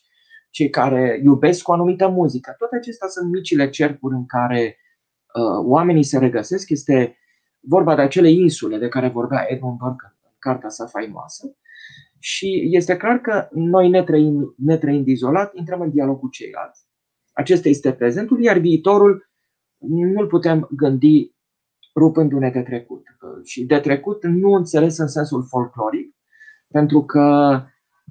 cei 0.50 0.70
care 0.70 1.22
iubesc 1.24 1.68
o 1.68 1.74
anumită 1.74 2.08
muzică. 2.08 2.56
Toate 2.58 2.76
acestea 2.76 3.08
sunt 3.08 3.32
micile 3.32 3.70
cercuri 3.70 4.16
în 4.16 4.26
care 4.26 4.78
uh, 5.34 5.66
oamenii 5.66 6.04
se 6.04 6.18
regăsesc. 6.18 6.70
Este 6.70 7.18
vorba 7.60 7.96
de 7.96 8.02
acele 8.02 8.30
insule 8.30 8.78
de 8.78 8.88
care 8.88 9.08
vorbea 9.08 9.46
Edmund 9.48 9.78
Burke 9.78 10.06
în 10.24 10.36
cartea 10.40 10.70
sa 10.70 10.86
faimoasă. 10.86 11.58
Și 12.20 12.70
este 12.72 12.98
clar 12.98 13.18
că 13.18 13.48
noi, 13.52 13.90
ne 13.90 14.04
trăim, 14.04 14.56
ne 14.58 14.78
trăind 14.78 15.08
izolat, 15.08 15.56
intrăm 15.56 15.82
în 15.82 15.90
dialog 15.90 16.20
cu 16.20 16.30
ceilalți. 16.30 16.86
Acesta 17.34 17.70
este 17.70 17.94
prezentul, 17.94 18.42
iar 18.42 18.58
viitorul 18.58 19.30
nu-l 19.78 20.28
putem 20.28 20.68
gândi 20.72 21.36
rupându-ne 21.98 22.50
de 22.50 22.62
trecut. 22.62 23.04
Și 23.44 23.66
de 23.66 23.80
trecut 23.80 24.24
nu 24.24 24.52
înțeles 24.52 24.98
în 24.98 25.08
sensul 25.08 25.44
folcloric, 25.44 26.16
pentru 26.68 27.04
că 27.06 27.60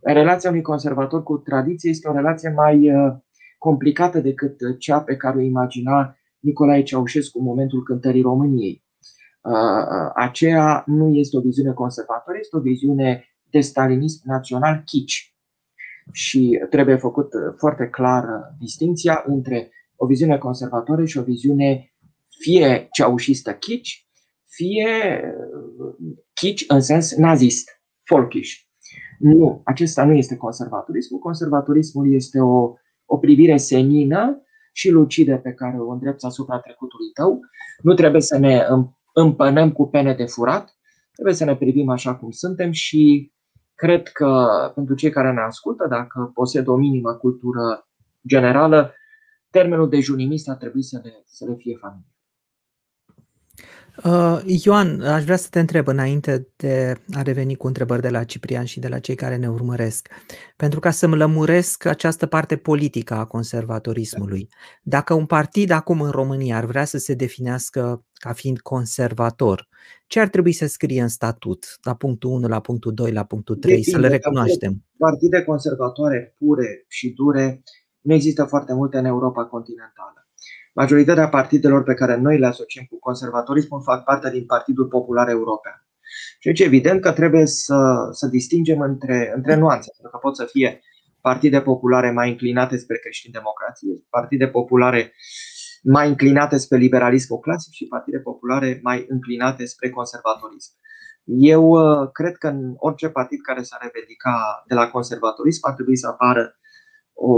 relația 0.02 0.50
unui 0.50 0.62
conservator 0.62 1.22
cu 1.22 1.36
tradiție 1.36 1.90
este 1.90 2.08
o 2.08 2.12
relație 2.12 2.50
mai 2.50 2.90
uh, 2.90 3.14
complicată 3.58 4.20
decât 4.20 4.78
cea 4.78 5.00
pe 5.00 5.16
care 5.16 5.36
o 5.36 5.40
imagina 5.40 6.16
Nicolae 6.38 6.82
Ceaușescu 6.82 7.38
în 7.38 7.44
momentul 7.44 7.82
cântării 7.82 8.22
României. 8.22 8.84
Uh, 9.40 9.52
uh, 9.52 10.10
aceea 10.14 10.82
nu 10.86 11.14
este 11.14 11.36
o 11.36 11.40
viziune 11.40 11.72
conservatoare, 11.72 12.38
este 12.38 12.56
o 12.56 12.60
viziune 12.60 13.24
de 13.50 13.60
stalinism 13.60 14.20
național 14.24 14.82
chici. 14.84 15.34
Și 16.12 16.66
trebuie 16.70 16.96
făcut 16.96 17.32
uh, 17.32 17.54
foarte 17.56 17.88
clar 17.88 18.24
distinția 18.58 19.24
între 19.26 19.70
o 19.96 20.06
viziune 20.06 20.38
conservatoare 20.38 21.04
și 21.04 21.18
o 21.18 21.22
viziune 21.22 21.95
fie 22.38 22.88
ceaușistă 22.92 23.52
chici, 23.52 24.08
fie 24.46 25.22
chici 26.32 26.64
în 26.68 26.80
sens 26.80 27.16
nazist, 27.16 27.68
folkish. 28.02 28.54
Nu, 29.18 29.60
acesta 29.64 30.04
nu 30.04 30.12
este 30.12 30.36
conservatorismul. 30.36 31.20
Conservatorismul 31.20 32.14
este 32.14 32.40
o, 32.40 32.72
o 33.04 33.18
privire 33.18 33.56
senină 33.56 34.42
și 34.72 34.90
lucidă 34.90 35.36
pe 35.38 35.52
care 35.52 35.78
o 35.78 35.90
îndrepți 35.90 36.26
asupra 36.26 36.58
trecutului 36.58 37.10
tău. 37.14 37.40
Nu 37.82 37.94
trebuie 37.94 38.20
să 38.20 38.38
ne 38.38 38.66
împănăm 39.14 39.72
cu 39.72 39.88
pene 39.88 40.14
de 40.14 40.24
furat, 40.24 40.76
trebuie 41.12 41.34
să 41.34 41.44
ne 41.44 41.56
privim 41.56 41.88
așa 41.88 42.14
cum 42.16 42.30
suntem 42.30 42.70
și 42.70 43.32
cred 43.74 44.08
că 44.08 44.48
pentru 44.74 44.94
cei 44.94 45.10
care 45.10 45.32
ne 45.32 45.40
ascultă, 45.40 45.86
dacă 45.88 46.30
posedă 46.34 46.70
o 46.70 46.76
minimă 46.76 47.14
cultură 47.14 47.88
generală, 48.26 48.94
termenul 49.50 49.88
de 49.88 50.00
junimist 50.00 50.48
ar 50.48 50.56
trebui 50.56 50.82
să 50.82 51.00
le, 51.02 51.22
să 51.24 51.44
le 51.48 51.54
fie 51.54 51.76
familie. 51.80 52.15
Uh, 54.04 54.40
Ioan, 54.64 55.00
aș 55.00 55.24
vrea 55.24 55.36
să 55.36 55.48
te 55.50 55.60
întreb 55.60 55.88
înainte 55.88 56.48
de 56.56 56.94
a 57.12 57.22
reveni 57.22 57.56
cu 57.56 57.66
întrebări 57.66 58.02
de 58.02 58.08
la 58.08 58.24
Ciprian 58.24 58.64
și 58.64 58.80
de 58.80 58.88
la 58.88 58.98
cei 58.98 59.14
care 59.14 59.36
ne 59.36 59.48
urmăresc, 59.48 60.08
pentru 60.56 60.80
ca 60.80 60.90
să-mi 60.90 61.16
lămuresc 61.16 61.84
această 61.84 62.26
parte 62.26 62.56
politică 62.56 63.14
a 63.14 63.24
conservatorismului. 63.24 64.48
Dacă 64.82 65.14
un 65.14 65.26
partid 65.26 65.70
acum 65.70 66.00
în 66.00 66.10
România 66.10 66.56
ar 66.56 66.64
vrea 66.64 66.84
să 66.84 66.98
se 66.98 67.14
definească 67.14 68.04
ca 68.14 68.32
fiind 68.32 68.60
conservator, 68.60 69.68
ce 70.06 70.20
ar 70.20 70.28
trebui 70.28 70.52
să 70.52 70.66
scrie 70.66 71.02
în 71.02 71.08
statut, 71.08 71.78
la 71.82 71.94
punctul 71.94 72.30
1, 72.30 72.48
la 72.48 72.60
punctul 72.60 72.94
2, 72.94 73.12
la 73.12 73.24
punctul 73.24 73.56
3, 73.56 73.74
Depinde, 73.74 73.98
să 73.98 73.98
le 73.98 74.08
recunoaștem? 74.08 74.84
Partide 74.98 75.42
conservatoare 75.42 76.34
pure 76.38 76.84
și 76.88 77.10
dure 77.10 77.62
nu 78.00 78.14
există 78.14 78.44
foarte 78.44 78.74
multe 78.74 78.98
în 78.98 79.04
Europa 79.04 79.44
continentală. 79.44 80.25
Majoritatea 80.76 81.28
partidelor 81.28 81.82
pe 81.82 81.94
care 81.94 82.16
noi 82.16 82.38
le 82.38 82.46
asociem 82.46 82.84
cu 82.84 82.98
conservatorismul 82.98 83.82
fac 83.82 84.04
parte 84.04 84.30
din 84.30 84.44
Partidul 84.44 84.86
Popular 84.86 85.28
European. 85.28 85.86
Și 86.38 86.46
deci 86.48 86.60
evident 86.60 87.00
că 87.00 87.12
trebuie 87.12 87.46
să, 87.46 88.08
să 88.12 88.26
distingem 88.26 88.80
între, 88.80 89.32
între 89.34 89.54
nuanțe, 89.54 89.90
pentru 89.96 90.10
că 90.10 90.26
pot 90.26 90.36
să 90.36 90.44
fie 90.44 90.80
partide 91.20 91.60
populare 91.60 92.10
mai 92.10 92.30
înclinate 92.30 92.76
spre 92.76 92.96
creștin-democrație, 92.98 93.92
partide 94.10 94.48
populare 94.48 95.12
mai 95.82 96.08
înclinate 96.08 96.56
spre 96.56 96.76
liberalismul 96.76 97.38
clasic 97.38 97.72
și 97.72 97.86
partide 97.86 98.18
populare 98.18 98.80
mai 98.82 99.04
înclinate 99.08 99.64
spre 99.64 99.90
conservatorism. 99.90 100.72
Eu 101.24 101.64
uh, 101.68 102.10
cred 102.12 102.36
că 102.36 102.48
în 102.48 102.74
orice 102.76 103.08
partid 103.08 103.40
care 103.40 103.62
s-ar 103.62 103.80
revendica 103.82 104.64
de 104.66 104.74
la 104.74 104.90
conservatorism 104.90 105.66
ar 105.66 105.74
trebui 105.74 105.96
să 105.96 106.06
apară 106.06 106.58
o, 107.16 107.32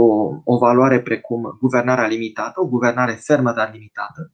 o 0.44 0.58
valoare 0.58 1.02
precum 1.02 1.56
guvernarea 1.60 2.06
limitată, 2.06 2.60
o 2.60 2.68
guvernare 2.68 3.12
fermă, 3.12 3.52
dar 3.52 3.72
limitată, 3.72 4.32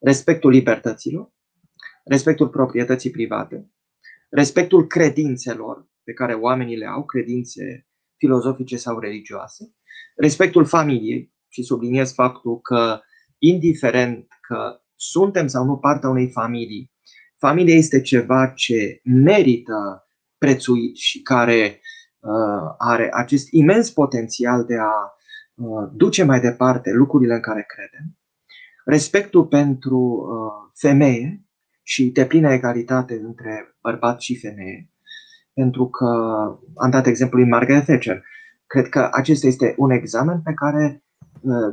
respectul 0.00 0.50
libertăților, 0.50 1.32
respectul 2.04 2.48
proprietății 2.48 3.10
private, 3.10 3.70
respectul 4.30 4.86
credințelor 4.86 5.88
pe 6.04 6.12
care 6.12 6.32
oamenii 6.32 6.76
le 6.76 6.86
au, 6.86 7.04
credințe 7.04 7.86
filozofice 8.16 8.76
sau 8.76 8.98
religioase, 8.98 9.74
respectul 10.16 10.64
familiei 10.64 11.32
și 11.48 11.62
subliniez 11.62 12.12
faptul 12.14 12.60
că, 12.60 13.00
indiferent 13.38 14.26
că 14.40 14.80
suntem 14.94 15.46
sau 15.46 15.64
nu 15.64 15.76
partea 15.76 16.08
unei 16.08 16.30
familii, 16.30 16.92
familia 17.36 17.74
este 17.74 18.00
ceva 18.00 18.46
ce 18.46 19.00
merită 19.04 20.08
prețuit 20.38 20.96
și 20.96 21.22
care 21.22 21.56
Uh, 21.60 21.97
are 22.78 23.08
acest 23.12 23.48
imens 23.50 23.90
potențial 23.90 24.64
de 24.64 24.76
a 24.78 24.92
uh, 25.54 25.88
duce 25.92 26.24
mai 26.24 26.40
departe 26.40 26.90
lucrurile 26.90 27.34
în 27.34 27.40
care 27.40 27.66
credem, 27.68 28.18
respectul 28.84 29.46
pentru 29.46 29.98
uh, 29.98 30.70
femeie 30.74 31.42
și 31.82 32.04
de 32.04 32.26
plină 32.26 32.52
egalitate 32.52 33.14
între 33.14 33.76
bărbat 33.82 34.20
și 34.20 34.38
femeie, 34.38 34.90
pentru 35.54 35.88
că 35.88 36.06
am 36.74 36.90
dat 36.90 37.06
exemplul 37.06 37.40
lui 37.40 37.50
Margaret 37.50 37.84
Thatcher. 37.84 38.24
Cred 38.66 38.88
că 38.88 39.08
acesta 39.12 39.46
este 39.46 39.74
un 39.76 39.90
examen 39.90 40.40
pe 40.42 40.52
care 40.52 41.02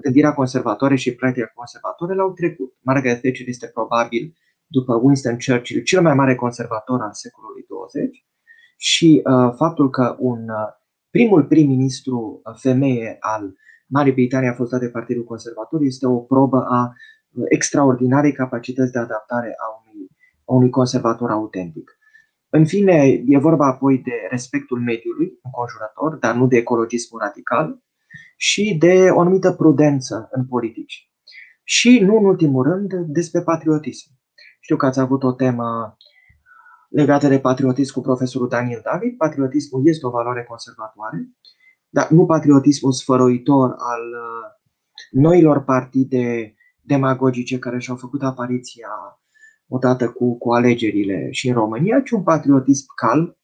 gândirea 0.01 0.33
conservatoare 0.33 0.95
și 0.95 1.15
practica 1.15 1.51
conservatoare 1.55 2.15
l-au 2.15 2.33
trecut. 2.33 2.73
Margaret 2.81 3.21
Thatcher 3.21 3.47
este 3.47 3.67
probabil, 3.67 4.37
după 4.67 4.93
Winston 4.95 5.37
Churchill, 5.45 5.83
cel 5.83 6.01
mai 6.01 6.13
mare 6.13 6.35
conservator 6.35 7.01
al 7.01 7.13
secolului 7.13 7.65
20 7.67 8.25
și 8.75 9.21
uh, 9.23 9.53
faptul 9.55 9.89
că 9.89 10.15
un 10.19 10.39
uh, 10.39 10.67
primul 11.09 11.43
prim-ministru 11.43 12.41
uh, 12.43 12.55
femeie 12.57 13.17
al 13.19 13.55
Marii 13.87 14.13
Britanii 14.13 14.49
a 14.49 14.53
fost 14.53 14.71
dat 14.71 14.79
de 14.79 14.89
Partidul 14.89 15.23
Conservator 15.23 15.81
este 15.81 16.07
o 16.07 16.17
probă 16.17 16.65
a 16.69 16.93
uh, 17.31 17.43
extraordinarei 17.49 18.31
capacități 18.31 18.91
de 18.91 18.99
adaptare 18.99 19.55
a 19.57 19.67
unui, 19.81 20.07
a 20.45 20.53
unui 20.53 20.69
conservator 20.69 21.31
autentic. 21.31 21.97
În 22.49 22.65
fine, 22.65 23.23
e 23.25 23.37
vorba 23.37 23.67
apoi 23.67 23.97
de 23.97 24.27
respectul 24.29 24.79
mediului 24.79 25.39
înconjurător, 25.43 26.15
dar 26.15 26.35
nu 26.35 26.47
de 26.47 26.57
ecologismul 26.57 27.21
radical, 27.23 27.83
și 28.37 28.75
de 28.79 29.09
o 29.11 29.19
anumită 29.19 29.51
prudență 29.51 30.27
în 30.31 30.45
politici. 30.45 31.09
Și, 31.63 31.99
nu 31.99 32.17
în 32.17 32.25
ultimul 32.25 32.63
rând, 32.63 32.93
despre 32.93 33.41
patriotism. 33.41 34.09
Știu 34.59 34.75
că 34.75 34.85
ați 34.85 34.99
avut 34.99 35.23
o 35.23 35.31
temă 35.31 35.97
legate 36.95 37.27
de 37.27 37.39
patriotism 37.39 37.93
cu 37.93 38.01
profesorul 38.01 38.47
Daniel 38.47 38.81
David. 38.83 39.17
Patriotismul 39.17 39.87
este 39.87 40.05
o 40.05 40.09
valoare 40.09 40.43
conservatoare, 40.43 41.29
dar 41.89 42.09
nu 42.09 42.25
patriotismul 42.25 42.91
sfărăitor 42.91 43.69
al 43.77 44.03
uh, 44.03 44.45
noilor 45.11 45.63
partide 45.63 46.55
demagogice 46.81 47.59
care 47.59 47.79
și-au 47.79 47.95
făcut 47.95 48.23
apariția 48.23 48.89
odată 49.67 50.09
cu, 50.09 50.37
cu 50.37 50.53
alegerile 50.53 51.27
și 51.31 51.47
în 51.47 51.53
România, 51.53 52.01
ci 52.01 52.09
un 52.09 52.23
patriotism 52.23 52.85
calm, 52.95 53.37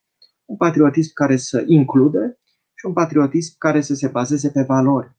un 0.46 0.56
patriotism 0.56 1.12
care 1.14 1.38
să 1.38 1.64
include 1.68 2.40
și 2.74 2.86
un 2.86 2.94
patriotism 2.94 3.56
care 3.58 3.82
să 3.82 3.94
se 3.94 4.08
bazeze 4.08 4.50
pe 4.50 4.64
valori. 4.68 5.16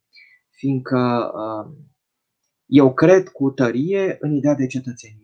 Fiindcă 0.51 1.33
uh, 1.35 1.73
eu 2.66 2.95
cred 2.95 3.29
cu 3.29 3.51
tărie 3.51 4.16
în 4.21 4.35
ideea 4.35 4.55
de 4.55 4.66
cetățenie 4.66 5.21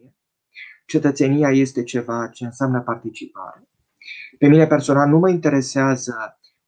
cetățenia 0.88 1.50
este 1.50 1.82
ceva 1.82 2.28
ce 2.32 2.44
înseamnă 2.44 2.80
participare. 2.80 3.68
Pe 4.38 4.48
mine 4.48 4.66
personal 4.66 5.08
nu 5.08 5.18
mă 5.18 5.30
interesează 5.30 6.14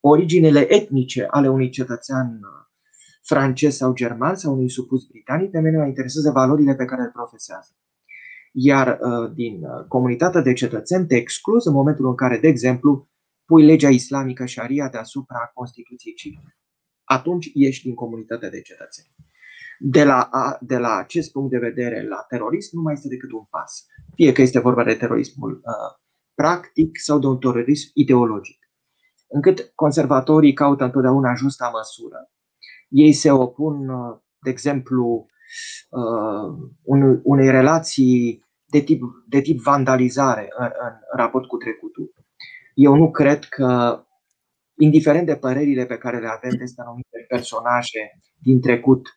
originele 0.01 0.75
etnice 0.75 1.27
ale 1.31 1.49
unui 1.49 1.71
cetățean 1.71 2.41
francez 3.23 3.77
sau 3.77 3.95
german 3.95 4.35
sau 4.35 4.53
unui 4.53 4.71
supus 4.71 5.07
britanic, 5.07 5.51
pe 5.51 5.61
mine 5.61 5.79
mă 5.79 5.87
interesează 5.87 6.31
valorile 6.31 6.75
pe 6.75 6.85
care 6.85 7.03
le 7.03 7.11
profesează. 7.13 7.71
Iar 8.53 8.99
uh, 9.01 9.33
din 9.35 9.55
uh, 9.63 9.87
comunitatea 9.89 10.41
de 10.41 10.53
cetățeni 10.53 11.07
te 11.07 11.17
exclus 11.17 11.65
în 11.65 11.73
momentul 11.73 12.07
în 12.07 12.15
care, 12.15 12.39
de 12.39 12.49
exemplu, 12.49 13.09
pui 13.45 13.65
legea 13.65 13.89
islamică 13.89 14.47
Sharia 14.47 14.89
deasupra 14.89 15.51
Constituției 15.55 16.15
civile. 16.15 16.59
Atunci 17.05 17.51
ești 17.55 17.83
din 17.87 17.95
comunitatea 17.95 18.51
de 18.51 18.61
cetățeni. 18.61 19.15
De 19.79 20.05
la, 20.05 20.29
de 20.61 20.77
la 20.77 20.97
acest 20.97 21.33
punct 21.33 21.51
de 21.51 21.59
vedere 21.59 22.09
la 22.09 22.25
terorism 22.29 22.77
nu 22.77 22.83
mai 22.83 22.93
este 22.93 23.09
decât 23.09 23.33
un 23.33 23.45
pas. 23.51 23.87
Fie 24.21 24.33
că 24.33 24.43
este 24.43 24.61
vorba 24.61 24.85
de 24.85 24.95
terorismul 24.95 25.53
uh, 25.53 26.01
practic 26.35 26.99
sau 26.99 27.19
de 27.19 27.27
un 27.27 27.39
terorism 27.39 27.91
ideologic. 27.95 28.59
Încât 29.29 29.73
conservatorii 29.75 30.53
caută 30.53 30.85
întotdeauna 30.85 31.35
justa 31.35 31.71
măsură. 31.73 32.31
Ei 32.89 33.13
se 33.13 33.31
opun, 33.31 33.89
uh, 33.89 34.19
de 34.41 34.51
exemplu, 34.51 35.27
uh, 35.91 37.21
unei 37.23 37.51
relații 37.51 38.45
de 38.65 38.81
tip, 38.81 39.03
de 39.29 39.41
tip 39.41 39.61
vandalizare 39.61 40.49
în, 40.57 40.65
în 40.65 40.93
raport 41.17 41.47
cu 41.47 41.57
trecutul. 41.57 42.13
Eu 42.75 42.95
nu 42.95 43.11
cred 43.11 43.45
că, 43.45 44.01
indiferent 44.79 45.27
de 45.27 45.37
părerile 45.37 45.87
pe 45.87 45.99
care 45.99 46.19
le 46.19 46.29
avem 46.29 46.59
despre 46.59 46.85
anumite 46.85 47.25
personaje 47.29 48.19
din 48.39 48.61
trecut, 48.61 49.09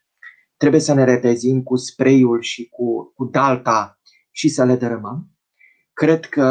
trebuie 0.58 0.82
să 0.82 0.94
ne 0.94 1.04
repezim 1.04 1.63
cu 1.63 1.76
spreiul 1.76 2.42
și 2.42 2.70
cu, 2.70 3.12
cu 3.16 3.26
dalta 3.26 3.98
și 4.36 4.50
să 4.50 4.63
le 4.63 4.76
dărâmăm. 4.76 5.28
Cred 5.93 6.26
că 6.26 6.46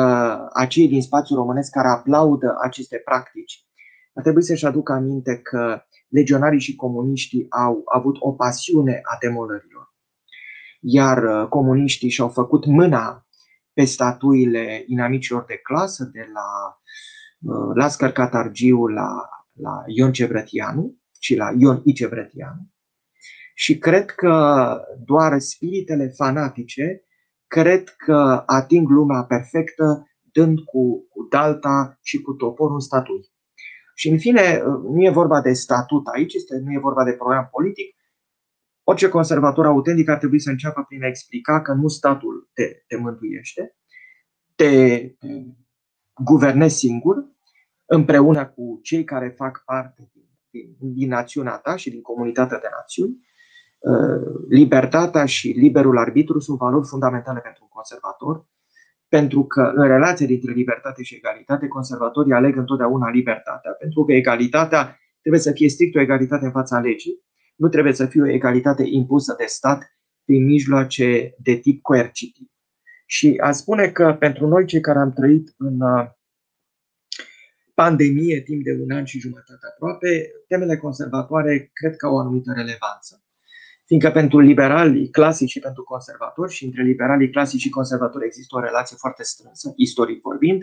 acei 0.52 0.88
din 0.88 1.02
spațiul 1.02 1.38
românesc 1.38 1.70
care 1.70 1.88
aplaudă 1.88 2.56
aceste 2.62 2.96
practici 3.04 3.66
ar 4.14 4.22
trebui 4.22 4.42
să-și 4.42 4.66
aducă 4.66 4.92
aminte 4.92 5.38
că 5.38 5.82
legionarii 6.08 6.60
și 6.60 6.76
comuniștii 6.76 7.46
au 7.50 7.82
avut 7.84 8.16
o 8.18 8.32
pasiune 8.32 9.00
a 9.02 9.16
demolărilor. 9.20 9.94
Iar 10.80 11.22
uh, 11.22 11.48
comuniștii 11.48 12.10
și-au 12.10 12.28
făcut 12.28 12.66
mâna 12.66 13.26
pe 13.72 13.84
statuile 13.84 14.84
inamicilor 14.86 15.44
de 15.44 15.56
clasă, 15.62 16.04
de 16.12 16.26
la 16.32 16.80
uh, 17.52 17.70
Lascar 17.74 18.12
Catargiu 18.12 18.86
la, 18.86 19.28
la 19.52 19.82
Ion 19.86 20.12
Cevrătianu 20.12 20.96
și 21.20 21.36
la 21.36 21.52
Ion 21.58 21.82
Icevrătianu 21.84 22.72
și 23.54 23.78
cred 23.78 24.10
că 24.10 24.76
doar 25.04 25.38
spiritele 25.38 26.08
fanatice 26.08 27.04
cred 27.52 27.88
că 27.88 28.42
ating 28.46 28.88
lumea 28.88 29.22
perfectă 29.24 30.10
dând 30.32 30.58
cu, 30.58 31.06
cu 31.08 31.26
dalta 31.30 31.98
și 32.02 32.20
cu 32.20 32.32
toporul 32.32 32.80
statui. 32.80 33.30
Și 33.94 34.08
în 34.08 34.18
fine, 34.18 34.62
nu 34.64 35.04
e 35.04 35.10
vorba 35.10 35.40
de 35.40 35.52
statut 35.52 36.06
aici, 36.06 36.34
este, 36.34 36.56
nu 36.56 36.72
e 36.72 36.78
vorba 36.78 37.04
de 37.04 37.12
program 37.12 37.48
politic. 37.50 37.96
Orice 38.82 39.08
conservator 39.08 39.66
autentic 39.66 40.08
ar 40.08 40.18
trebui 40.18 40.40
să 40.40 40.50
înceapă 40.50 40.84
prin 40.88 41.04
a 41.04 41.06
explica 41.06 41.62
că 41.62 41.72
nu 41.72 41.88
statul 41.88 42.50
te, 42.52 42.82
te 42.86 42.96
mântuiește, 42.96 43.76
te, 44.54 44.98
te 45.18 45.28
guvernezi 46.24 46.76
singur, 46.76 47.16
împreună 47.84 48.46
cu 48.46 48.80
cei 48.82 49.04
care 49.04 49.28
fac 49.28 49.62
parte 49.64 50.10
din, 50.12 50.28
din, 50.50 50.94
din 50.94 51.08
națiunea 51.08 51.56
ta 51.56 51.76
și 51.76 51.90
din 51.90 52.00
comunitatea 52.00 52.58
de 52.58 52.68
națiuni 52.70 53.16
Uh, 53.16 53.31
libertatea 54.48 55.24
și 55.24 55.48
liberul 55.48 55.98
arbitru 55.98 56.38
sunt 56.38 56.58
valori 56.58 56.86
fundamentale 56.86 57.40
pentru 57.40 57.62
un 57.62 57.68
conservator 57.68 58.46
pentru 59.08 59.44
că 59.44 59.72
în 59.74 59.86
relația 59.86 60.26
dintre 60.26 60.52
libertate 60.52 61.02
și 61.02 61.14
egalitate, 61.14 61.68
conservatorii 61.68 62.32
aleg 62.32 62.56
întotdeauna 62.56 63.10
libertatea, 63.10 63.70
pentru 63.70 64.04
că 64.04 64.12
egalitatea 64.12 64.98
trebuie 65.20 65.40
să 65.40 65.52
fie 65.52 65.68
strict 65.68 65.94
o 65.94 66.00
egalitate 66.00 66.44
în 66.44 66.50
fața 66.50 66.80
legii, 66.80 67.20
nu 67.56 67.68
trebuie 67.68 67.92
să 67.92 68.06
fie 68.06 68.22
o 68.22 68.28
egalitate 68.28 68.82
impusă 68.86 69.34
de 69.38 69.44
stat 69.46 69.96
prin 70.24 70.44
mijloace 70.44 71.34
de 71.38 71.54
tip 71.54 71.82
coercitiv. 71.82 72.46
Și 73.06 73.38
a 73.42 73.52
spune 73.52 73.88
că 73.88 74.16
pentru 74.18 74.46
noi 74.46 74.66
cei 74.66 74.80
care 74.80 74.98
am 74.98 75.12
trăit 75.12 75.54
în 75.56 75.80
uh, 75.80 76.06
pandemie 77.74 78.40
timp 78.40 78.64
de 78.64 78.78
un 78.82 78.90
an 78.90 79.04
și 79.04 79.20
jumătate 79.20 79.66
aproape, 79.72 80.30
temele 80.48 80.76
conservatoare 80.76 81.70
cred 81.72 81.96
că 81.96 82.06
au 82.06 82.14
o 82.14 82.18
anumită 82.18 82.52
relevanță. 82.52 83.24
Fiindcă 83.84 84.10
pentru 84.10 84.38
liberali 84.38 85.08
clasici 85.08 85.50
și 85.50 85.60
pentru 85.60 85.82
conservatori, 85.82 86.52
și 86.52 86.64
între 86.64 86.82
liberalii 86.82 87.30
clasici 87.30 87.60
și 87.60 87.70
conservatori 87.70 88.24
există 88.24 88.56
o 88.56 88.60
relație 88.60 88.96
foarte 88.96 89.22
strânsă, 89.22 89.72
istoric 89.76 90.20
vorbind, 90.22 90.62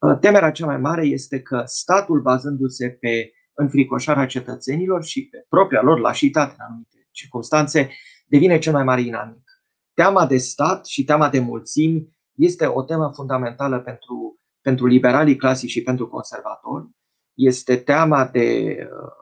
uh, 0.00 0.18
temerea 0.20 0.50
cea 0.50 0.66
mai 0.66 0.78
mare 0.78 1.06
este 1.06 1.40
că 1.40 1.62
statul, 1.66 2.20
bazându-se 2.20 2.88
pe 2.88 3.32
înfricoșarea 3.54 4.26
cetățenilor 4.26 5.04
și 5.04 5.28
pe 5.28 5.44
propria 5.48 5.82
lor 5.82 5.98
lașitate 5.98 6.54
în 6.58 6.64
anumite 6.68 7.08
circunstanțe, 7.10 7.90
devine 8.26 8.58
cel 8.58 8.72
mai 8.72 8.84
mare 8.84 9.00
inamic. 9.00 9.62
Teama 9.94 10.26
de 10.26 10.36
stat 10.36 10.86
și 10.86 11.04
teama 11.04 11.28
de 11.28 11.38
mulțimi 11.38 12.16
este 12.34 12.66
o 12.66 12.82
temă 12.82 13.10
fundamentală 13.14 13.80
pentru, 13.80 14.40
pentru 14.60 14.86
liberalii 14.86 15.36
clasici 15.36 15.70
și 15.70 15.82
pentru 15.82 16.08
conservatori. 16.08 16.88
Este 17.34 17.76
teama 17.76 18.26
de 18.26 18.76
uh, 18.80 19.18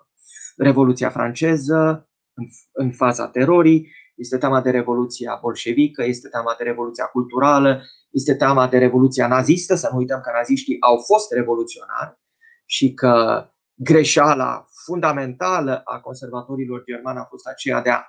Revoluția 0.57 1.11
franceză 1.11 2.06
în, 2.37 2.47
în 2.73 2.93
faza 2.93 3.29
terorii, 3.29 3.93
este 4.15 4.39
teama 4.39 4.61
de 4.61 4.71
Revoluția 4.71 5.39
bolșevică, 5.43 6.05
este 6.05 6.29
teama 6.29 6.55
de 6.59 6.65
Revoluția 6.65 7.05
culturală, 7.05 7.83
este 8.11 8.35
teama 8.35 8.69
de 8.69 8.79
Revoluția 8.79 9.27
nazistă. 9.29 9.75
Să 9.75 9.89
nu 9.93 9.99
uităm 9.99 10.21
că 10.21 10.31
naziștii 10.35 10.81
au 10.81 10.97
fost 10.97 11.33
revoluționari 11.33 12.19
și 12.67 12.95
că 12.95 13.45
greșeala 13.75 14.67
fundamentală 14.85 15.81
a 15.85 16.01
conservatorilor 16.01 16.83
germani 16.85 17.19
a 17.19 17.25
fost 17.25 17.47
aceea 17.47 17.83
de 17.83 17.91
a 17.91 18.03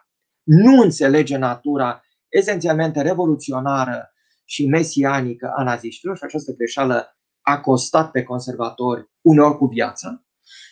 nu 0.43 0.81
înțelege 0.81 1.37
natura 1.37 2.01
esențialmente 2.27 3.01
revoluționară 3.01 4.11
și 4.45 4.67
mesianică 4.67 5.51
a 5.55 5.63
naziștilor 5.63 6.17
și 6.17 6.23
această 6.23 6.51
greșeală 6.51 7.17
a 7.41 7.59
costat 7.59 8.11
pe 8.11 8.23
conservatori 8.23 9.09
uneori 9.21 9.57
cu 9.57 9.65
viața. 9.65 10.26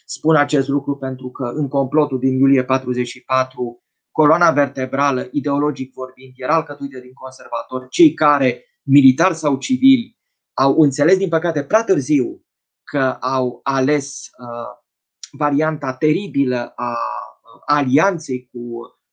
Spun 0.06 0.36
acest 0.36 0.68
lucru 0.68 0.96
pentru 0.96 1.30
că 1.30 1.44
în 1.44 1.68
complotul 1.68 2.20
din 2.20 2.38
iulie 2.38 2.64
44, 2.64 3.84
coloana 4.12 4.52
vertebrală, 4.52 5.28
ideologic 5.32 5.94
vorbind, 5.94 6.34
era 6.36 6.56
alcătuită 6.56 7.00
din 7.00 7.14
conservatori, 7.14 7.90
cei 7.90 8.14
care, 8.14 8.64
militari 8.84 9.36
sau 9.36 9.58
civili, 9.58 10.18
au 10.54 10.82
înțeles, 10.82 11.18
din 11.18 11.30
păcate, 11.30 11.64
prea 11.64 11.84
târziu 11.84 12.46
că 12.84 13.18
au 13.20 13.60
ales 13.64 14.30
uh, 14.40 14.84
varianta 15.32 15.94
teribilă 15.94 16.74
a 16.76 16.98
alianței 17.66 18.50
cu, 18.52 18.60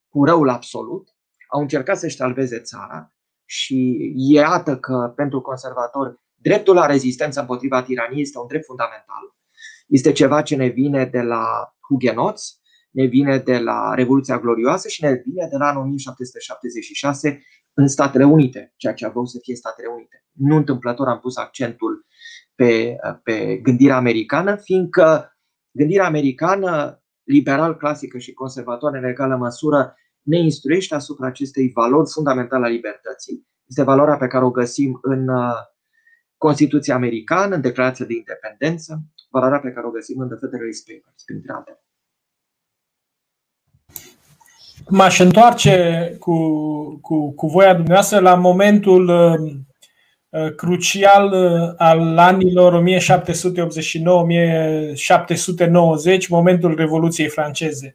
cu 0.08 0.24
răul 0.24 0.48
absolut, 0.48 1.08
au 1.48 1.60
încercat 1.60 1.98
să-și 1.98 2.16
salveze 2.16 2.60
țara 2.60 3.12
și 3.44 4.10
iată 4.16 4.78
că 4.78 5.12
pentru 5.16 5.40
conservatori 5.40 6.20
dreptul 6.34 6.74
la 6.74 6.86
rezistență 6.86 7.40
împotriva 7.40 7.82
tiraniei 7.82 8.22
este 8.22 8.38
un 8.38 8.46
drept 8.46 8.64
fundamental. 8.64 9.34
Este 9.92 10.12
ceva 10.12 10.42
ce 10.42 10.56
ne 10.56 10.66
vine 10.66 11.04
de 11.04 11.20
la 11.20 11.74
hugenoți, 11.88 12.60
ne 12.90 13.04
vine 13.04 13.38
de 13.38 13.58
la 13.58 13.94
Revoluția 13.94 14.38
Glorioasă 14.38 14.88
și 14.88 15.02
ne 15.04 15.22
vine 15.24 15.48
de 15.50 15.56
la 15.56 15.66
anul 15.66 15.82
1776 15.82 17.42
în 17.74 17.88
Statele 17.88 18.24
Unite, 18.24 18.72
ceea 18.76 18.94
ce 18.94 19.06
aveau 19.06 19.24
să 19.24 19.38
fie 19.42 19.54
Statele 19.54 19.88
Unite. 19.88 20.24
Nu 20.32 20.56
întâmplător 20.56 21.08
am 21.08 21.18
pus 21.18 21.36
accentul 21.36 22.06
pe, 22.54 22.96
pe 23.22 23.56
gândirea 23.56 23.96
americană, 23.96 24.56
fiindcă 24.56 25.32
Gândirea 25.74 26.06
americană, 26.06 27.02
liberal, 27.22 27.76
clasică 27.76 28.18
și 28.18 28.32
conservatoare 28.32 28.98
în 28.98 29.04
egală 29.04 29.36
măsură, 29.36 29.94
ne 30.22 30.38
instruiește 30.38 30.94
asupra 30.94 31.26
acestei 31.26 31.70
valori 31.74 32.10
fundamentale 32.10 32.66
a 32.66 32.68
libertății. 32.68 33.46
Este 33.66 33.82
valoarea 33.82 34.16
pe 34.16 34.26
care 34.26 34.44
o 34.44 34.50
găsim 34.50 34.98
în 35.02 35.28
uh, 35.28 35.54
Constituția 36.36 36.94
Americană, 36.94 37.54
în 37.54 37.60
Declarația 37.60 38.06
de 38.06 38.14
Independență, 38.14 39.02
valoarea 39.32 39.58
pe 39.58 39.70
care 39.70 39.86
o 39.86 39.90
găsim 39.90 40.18
în 40.18 40.28
The 40.28 40.36
Federalist 40.36 40.86
Papers, 40.86 41.22
printre 41.24 41.52
altele. 41.52 41.82
M-aș 44.88 45.18
întoarce 45.18 46.16
cu, 46.20 46.36
cu, 47.00 47.32
cu 47.32 47.46
voia 47.46 47.74
dumneavoastră 47.74 48.18
la 48.18 48.34
momentul 48.34 49.08
uh, 49.08 49.62
Uh, 50.32 50.54
crucial 50.54 51.32
uh, 51.32 51.72
al 51.76 52.18
anilor 52.18 52.82
1789-1790, 52.82 52.84
momentul 56.28 56.74
Revoluției 56.76 57.28
franceze. 57.28 57.94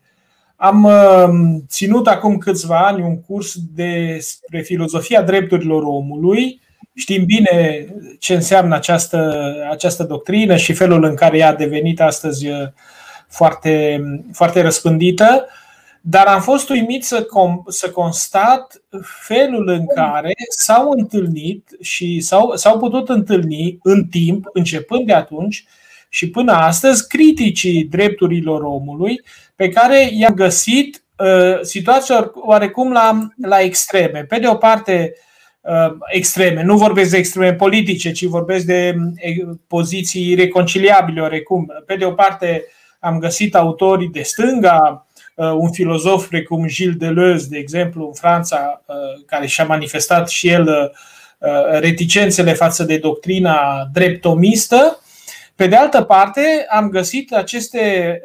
Am 0.55 0.83
uh, 0.83 1.29
ținut 1.67 2.07
acum 2.07 2.37
câțiva 2.37 2.87
ani 2.87 3.01
un 3.01 3.21
curs 3.21 3.55
despre 3.73 4.61
filozofia 4.61 5.21
drepturilor 5.21 5.83
omului. 5.83 6.61
Știm 6.97 7.25
bine 7.25 7.85
ce 8.19 8.33
înseamnă 8.33 8.75
această, 8.75 9.53
această 9.71 10.03
doctrină 10.03 10.55
și 10.55 10.73
felul 10.73 11.03
în 11.03 11.15
care 11.15 11.37
ea 11.37 11.47
a 11.47 11.55
devenit 11.55 12.01
astăzi 12.01 12.47
foarte, 13.27 14.01
foarte 14.33 14.61
răspândită 14.61 15.47
dar 16.09 16.27
am 16.27 16.41
fost 16.41 16.69
uimit 16.69 17.05
să, 17.05 17.25
com- 17.25 17.63
să 17.67 17.89
constat 17.89 18.81
felul 19.01 19.67
în 19.67 19.85
care 19.95 20.33
s-au 20.49 20.89
întâlnit 20.89 21.69
și 21.81 22.19
s-au, 22.19 22.55
s-au 22.55 22.77
putut 22.77 23.09
întâlni 23.09 23.77
în 23.83 24.05
timp, 24.05 24.45
începând 24.53 25.05
de 25.05 25.13
atunci 25.13 25.65
și 26.09 26.29
până 26.29 26.51
astăzi, 26.51 27.07
criticii 27.07 27.83
drepturilor 27.83 28.61
omului 28.61 29.21
pe 29.55 29.69
care 29.69 30.09
i-am 30.11 30.33
găsit 30.33 31.03
uh, 31.17 31.61
situații 31.61 32.15
oarecum 32.33 32.91
la, 32.91 33.27
la 33.41 33.59
extreme. 33.59 34.23
Pe 34.23 34.39
de 34.39 34.47
o 34.47 34.55
parte, 34.55 35.13
uh, 35.13 35.26
extreme, 36.07 36.63
nu 36.63 36.77
vorbesc 36.77 37.11
de 37.11 37.17
extreme 37.17 37.53
politice, 37.53 38.11
ci 38.11 38.25
vorbesc 38.25 38.65
de 38.65 38.95
uh, 38.97 39.55
poziții 39.67 40.35
reconciliabile 40.35 41.21
oarecum. 41.21 41.73
Pe 41.85 41.95
de 41.95 42.05
o 42.05 42.11
parte, 42.11 42.65
am 42.99 43.19
găsit 43.19 43.55
autorii 43.55 44.09
de 44.09 44.21
stânga, 44.21 45.07
Uh, 45.37 45.51
un 45.51 45.71
filozof 45.71 46.27
precum 46.27 46.67
Gilles 46.67 46.95
Deleuze, 46.95 47.47
de 47.49 47.57
exemplu, 47.57 48.05
în 48.05 48.13
Franța, 48.13 48.83
uh, 48.85 48.95
care 49.25 49.45
și-a 49.45 49.65
manifestat 49.65 50.29
și 50.29 50.47
el 50.47 50.67
uh, 50.67 51.79
reticențele 51.79 52.53
față 52.53 52.83
de 52.83 52.97
doctrina 52.97 53.87
dreptomistă. 53.93 54.99
Pe 55.55 55.67
de 55.67 55.75
altă 55.75 56.01
parte, 56.01 56.65
am 56.69 56.89
găsit 56.89 57.33
aceste 57.33 58.21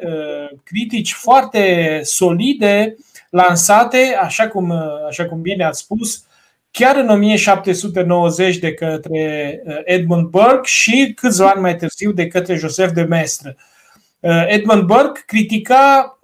critici 0.63 1.13
foarte 1.13 1.99
solide, 2.03 2.95
lansate, 3.29 4.17
așa 4.21 4.47
cum, 4.47 4.71
așa 5.07 5.25
cum 5.25 5.41
bine 5.41 5.63
ați 5.63 5.79
spus, 5.79 6.23
chiar 6.77 6.95
în 6.95 7.09
1790 7.09 8.57
de 8.57 8.73
către 8.73 9.59
Edmund 9.83 10.27
Burke 10.27 10.61
și 10.63 11.13
câțiva 11.15 11.49
ani 11.49 11.61
mai 11.61 11.75
târziu 11.75 12.11
de 12.11 12.27
către 12.27 12.55
Joseph 12.55 12.91
de 12.93 13.03
Maistre. 13.03 13.57
Edmund 14.47 14.81
Burke 14.83 15.21
critica 15.25 16.19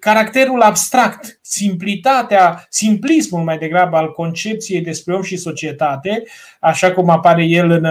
caracterul 0.00 0.60
abstract, 0.60 1.38
simplitatea, 1.42 2.66
simplismul 2.68 3.42
mai 3.42 3.58
degrabă 3.58 3.96
al 3.96 4.12
concepției 4.12 4.80
despre 4.80 5.14
om 5.14 5.22
și 5.22 5.36
societate, 5.36 6.22
așa 6.60 6.92
cum 6.92 7.10
apare 7.10 7.44
el 7.44 7.70
în, 7.70 7.86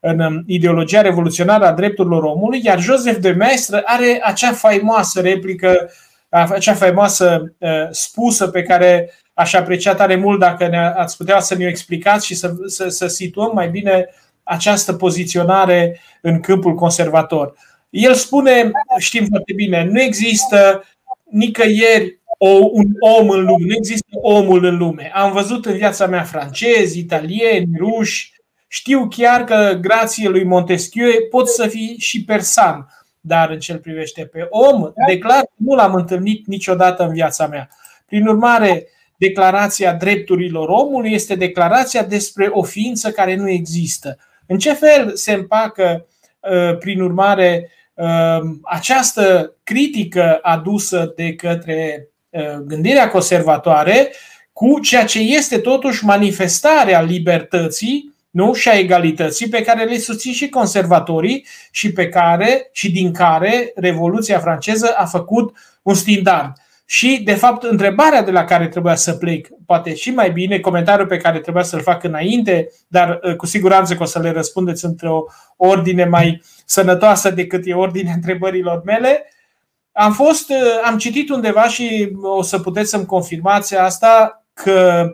în 0.00 0.42
ideologia 0.46 1.00
revoluționară 1.00 1.66
a 1.66 1.72
drepturilor 1.72 2.22
omului, 2.22 2.60
iar 2.64 2.80
Joseph 2.80 3.18
de 3.18 3.32
Maistre 3.32 3.82
are 3.84 4.20
acea 4.22 4.52
faimoasă 4.52 5.20
replică, 5.20 5.90
acea 6.28 6.74
faimoasă 6.74 7.54
uh, 7.58 7.70
spusă 7.90 8.46
pe 8.46 8.62
care 8.62 9.10
aș 9.36 9.52
aprecia 9.52 9.94
tare 9.94 10.16
mult 10.16 10.38
dacă 10.38 10.68
ne 10.68 10.78
ați 10.78 11.16
putea 11.16 11.40
să 11.40 11.54
ne-o 11.54 11.68
explicați 11.68 12.26
și 12.26 12.34
să, 12.34 12.54
să, 12.66 12.88
să 12.88 13.06
situăm 13.06 13.50
mai 13.54 13.68
bine 13.68 14.08
această 14.42 14.92
poziționare 14.92 16.00
în 16.20 16.40
câmpul 16.40 16.74
conservator. 16.74 17.54
El 17.90 18.14
spune, 18.14 18.70
știm 18.98 19.26
foarte 19.26 19.52
bine, 19.52 19.84
nu 19.84 20.00
există 20.00 20.84
nicăieri 21.30 22.20
o, 22.38 22.48
un 22.48 22.86
om 23.00 23.30
în 23.30 23.44
lume, 23.44 23.64
nu 23.66 23.74
există 23.76 24.08
omul 24.22 24.64
în 24.64 24.76
lume. 24.76 25.10
Am 25.14 25.32
văzut 25.32 25.66
în 25.66 25.76
viața 25.76 26.06
mea 26.06 26.22
francezi, 26.22 26.98
italieni, 26.98 27.76
ruși, 27.78 28.32
știu 28.68 29.08
chiar 29.08 29.44
că 29.44 29.78
grație 29.80 30.28
lui 30.28 30.44
Montesquieu 30.44 31.10
pot 31.30 31.48
să 31.48 31.66
fii 31.66 31.94
și 31.98 32.24
persan, 32.24 32.88
dar 33.20 33.50
în 33.50 33.58
ce 33.58 33.74
privește 33.74 34.24
pe 34.24 34.46
om, 34.50 34.90
declar 35.06 35.40
că 35.40 35.52
nu 35.56 35.74
l-am 35.74 35.94
întâlnit 35.94 36.46
niciodată 36.46 37.02
în 37.02 37.12
viața 37.12 37.46
mea. 37.46 37.68
Prin 38.06 38.26
urmare, 38.26 38.86
declarația 39.18 39.92
drepturilor 39.92 40.68
omului 40.68 41.12
este 41.12 41.34
declarația 41.34 42.02
despre 42.02 42.48
o 42.50 42.62
ființă 42.62 43.10
care 43.10 43.36
nu 43.36 43.48
există. 43.48 44.18
În 44.46 44.58
ce 44.58 44.72
fel 44.72 45.14
se 45.14 45.32
împacă, 45.32 46.06
uh, 46.40 46.78
prin 46.78 47.00
urmare, 47.00 47.70
Ehm, 47.96 48.60
această 48.62 49.54
critică 49.62 50.38
adusă 50.42 51.12
de 51.16 51.34
către 51.34 52.08
ehm, 52.30 52.64
gândirea 52.66 53.10
conservatoare 53.10 54.12
cu 54.52 54.80
ceea 54.80 55.04
ce 55.04 55.18
este 55.18 55.58
totuși 55.58 56.04
manifestarea 56.04 57.02
libertății, 57.02 58.14
nu? 58.30 58.52
și 58.52 58.68
a 58.68 58.78
egalității 58.78 59.48
pe 59.48 59.62
care 59.62 59.84
le 59.84 59.98
susțin 59.98 60.32
și 60.32 60.48
conservatorii 60.48 61.46
și 61.70 61.92
pe 61.92 62.08
care 62.08 62.68
și 62.72 62.90
din 62.90 63.12
care 63.12 63.72
Revoluția 63.74 64.38
franceză 64.38 64.94
a 64.96 65.04
făcut 65.04 65.56
un 65.82 65.94
standard. 65.94 66.52
Și, 66.88 67.20
de 67.24 67.34
fapt, 67.34 67.62
întrebarea 67.62 68.22
de 68.22 68.30
la 68.30 68.44
care 68.44 68.68
trebuia 68.68 68.94
să 68.94 69.12
plec, 69.12 69.48
poate 69.66 69.94
și 69.94 70.10
mai 70.10 70.30
bine, 70.30 70.58
comentariul 70.58 71.06
pe 71.06 71.16
care 71.16 71.38
trebuia 71.38 71.62
să-l 71.62 71.80
fac 71.80 72.04
înainte, 72.04 72.68
dar 72.88 73.20
uh, 73.22 73.36
cu 73.36 73.46
siguranță 73.46 73.94
că 73.94 74.02
o 74.02 74.06
să 74.06 74.18
le 74.18 74.30
răspundeți 74.30 74.84
într-o 74.84 75.24
ordine 75.56 76.04
mai 76.04 76.42
sănătoasă 76.64 77.30
decât 77.30 77.62
e 77.64 77.74
ordine 77.74 78.12
întrebărilor 78.14 78.82
mele. 78.84 79.30
Am 79.92 80.12
fost, 80.12 80.50
uh, 80.50 80.56
am 80.84 80.98
citit 80.98 81.30
undeva 81.30 81.68
și 81.68 82.16
o 82.22 82.42
să 82.42 82.58
puteți 82.58 82.90
să-mi 82.90 83.06
confirmați 83.06 83.76
asta, 83.76 84.44
că 84.52 85.04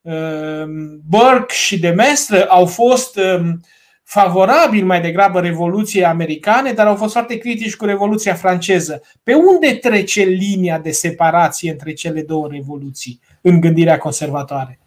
um, 0.00 1.00
Burke 1.08 1.54
și 1.54 1.78
Demestre 1.78 2.42
au 2.42 2.66
fost 2.66 3.16
um, 3.16 3.60
favorabili 4.06 4.82
mai 4.82 5.00
degrabă 5.00 5.40
Revoluției 5.40 6.04
americane, 6.04 6.72
dar 6.72 6.86
au 6.86 6.96
fost 6.96 7.12
foarte 7.12 7.38
critici 7.38 7.76
cu 7.76 7.84
Revoluția 7.84 8.34
franceză. 8.34 9.02
Pe 9.22 9.34
unde 9.34 9.74
trece 9.74 10.22
linia 10.22 10.78
de 10.78 10.90
separație 10.90 11.70
între 11.70 11.92
cele 11.92 12.22
două 12.22 12.48
revoluții 12.48 13.20
în 13.40 13.60
gândirea 13.60 13.98
conservatoare? 13.98 14.78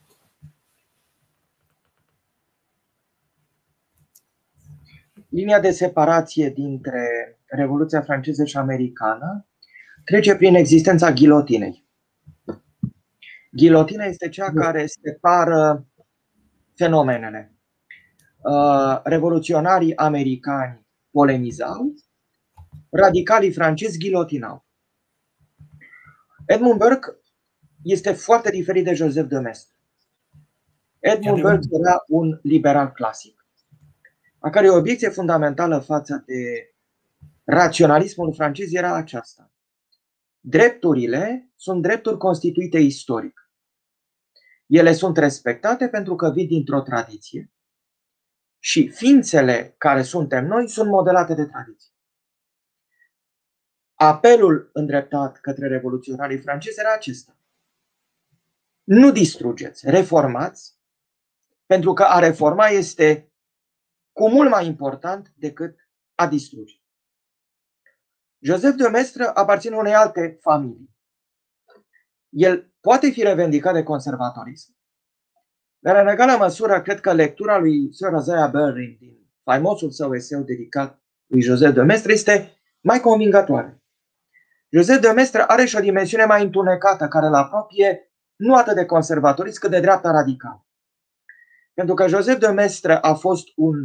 Linia 5.30 5.60
de 5.60 5.72
separație 5.72 6.50
dintre 6.50 7.04
Revoluția 7.46 8.02
franceză 8.02 8.46
și 8.46 8.58
americană 8.58 9.48
trece 10.04 10.36
prin 10.36 10.56
existența 10.56 11.12
ghilotinei. 11.12 11.84
Ghilotina 13.52 14.06
este 14.06 14.30
cea 14.30 14.52
care 14.52 14.86
separă 14.86 15.86
fenomenele. 16.76 17.59
Uh, 18.42 19.00
revoluționarii 19.04 19.96
americani 19.96 20.88
polemizau, 21.12 21.94
radicalii 22.90 23.52
francezi 23.52 23.98
ghilotinau. 23.98 24.66
Edmund 26.46 26.80
Burke 26.80 27.18
este 27.84 28.12
foarte 28.12 28.50
diferit 28.50 28.84
de 28.84 28.94
Joseph 28.94 29.28
de 29.28 29.40
Maistre. 29.40 29.76
Edmund 31.00 31.42
Burke 31.42 31.68
era 31.72 32.04
un 32.08 32.40
liberal 32.42 32.92
clasic, 32.92 33.46
a 34.40 34.50
care 34.50 34.70
obiecție 34.70 35.10
fundamentală 35.10 35.80
față 35.80 36.24
de 36.26 36.74
raționalismul 37.44 38.34
francez 38.34 38.74
era 38.74 38.96
aceasta. 38.96 39.52
Drepturile 40.40 41.52
sunt 41.56 41.82
drepturi 41.82 42.18
constituite 42.18 42.80
istoric. 42.80 43.52
Ele 44.68 44.94
sunt 44.94 45.18
respectate 45.18 45.88
pentru 45.88 46.16
că 46.16 46.32
vin 46.32 46.48
dintr-o 46.48 46.82
tradiție 46.82 47.52
și 48.60 48.90
ființele 48.90 49.76
care 49.78 50.02
suntem 50.02 50.46
noi 50.46 50.70
sunt 50.70 50.90
modelate 50.90 51.34
de 51.34 51.46
tradiție. 51.46 51.94
Apelul 53.94 54.70
îndreptat 54.74 55.40
către 55.40 55.68
revoluționarii 55.68 56.42
francezi 56.42 56.80
era 56.80 56.94
acesta. 56.94 57.38
Nu 58.84 59.12
distrugeți, 59.12 59.90
reformați, 59.90 60.78
pentru 61.66 61.94
că 61.94 62.04
a 62.04 62.20
reforma 62.20 62.68
este 62.68 63.32
cu 64.12 64.30
mult 64.30 64.50
mai 64.50 64.66
important 64.66 65.34
decât 65.36 65.90
a 66.16 66.28
distruge. 66.28 66.76
Joseph 68.40 68.76
de 68.76 68.88
Mestre 68.88 69.24
aparține 69.24 69.76
unei 69.76 69.94
alte 69.94 70.38
familii. 70.42 70.98
El 72.30 72.74
poate 72.80 73.10
fi 73.10 73.24
revendicat 73.24 73.74
de 73.74 73.84
conservatorism, 73.84 74.79
dar 75.80 76.02
în 76.02 76.08
egală 76.08 76.38
măsură 76.38 76.82
cred 76.82 77.00
că 77.00 77.14
lectura 77.14 77.58
lui 77.58 77.94
Sir 77.94 78.10
Isaiah 78.20 78.52
Berlin 78.52 78.98
din 79.00 79.32
faimosul 79.44 79.92
său 79.92 80.14
eseu 80.14 80.42
dedicat 80.42 81.02
lui 81.26 81.42
Joseph 81.42 81.74
de 81.74 81.82
Mestre 81.82 82.14
este 82.14 82.60
mai 82.82 83.00
convingătoare. 83.00 83.84
Joseph 84.72 85.02
de 85.02 85.12
Mestre 85.12 85.44
are 85.48 85.66
și 85.66 85.76
o 85.76 85.80
dimensiune 85.80 86.26
mai 86.26 86.44
întunecată 86.44 87.08
care 87.08 87.26
îl 87.26 87.34
apropie 87.34 88.14
nu 88.36 88.56
atât 88.56 88.76
de 88.76 88.86
conservatorist 88.86 89.60
cât 89.60 89.70
de 89.70 89.80
dreapta 89.80 90.12
radicală. 90.12 90.68
Pentru 91.74 91.96
că 91.96 92.08
Joseph 92.08 92.40
de 92.40 92.48
Mestre 92.48 92.94
a 92.94 93.14
fost 93.14 93.48
un 93.56 93.76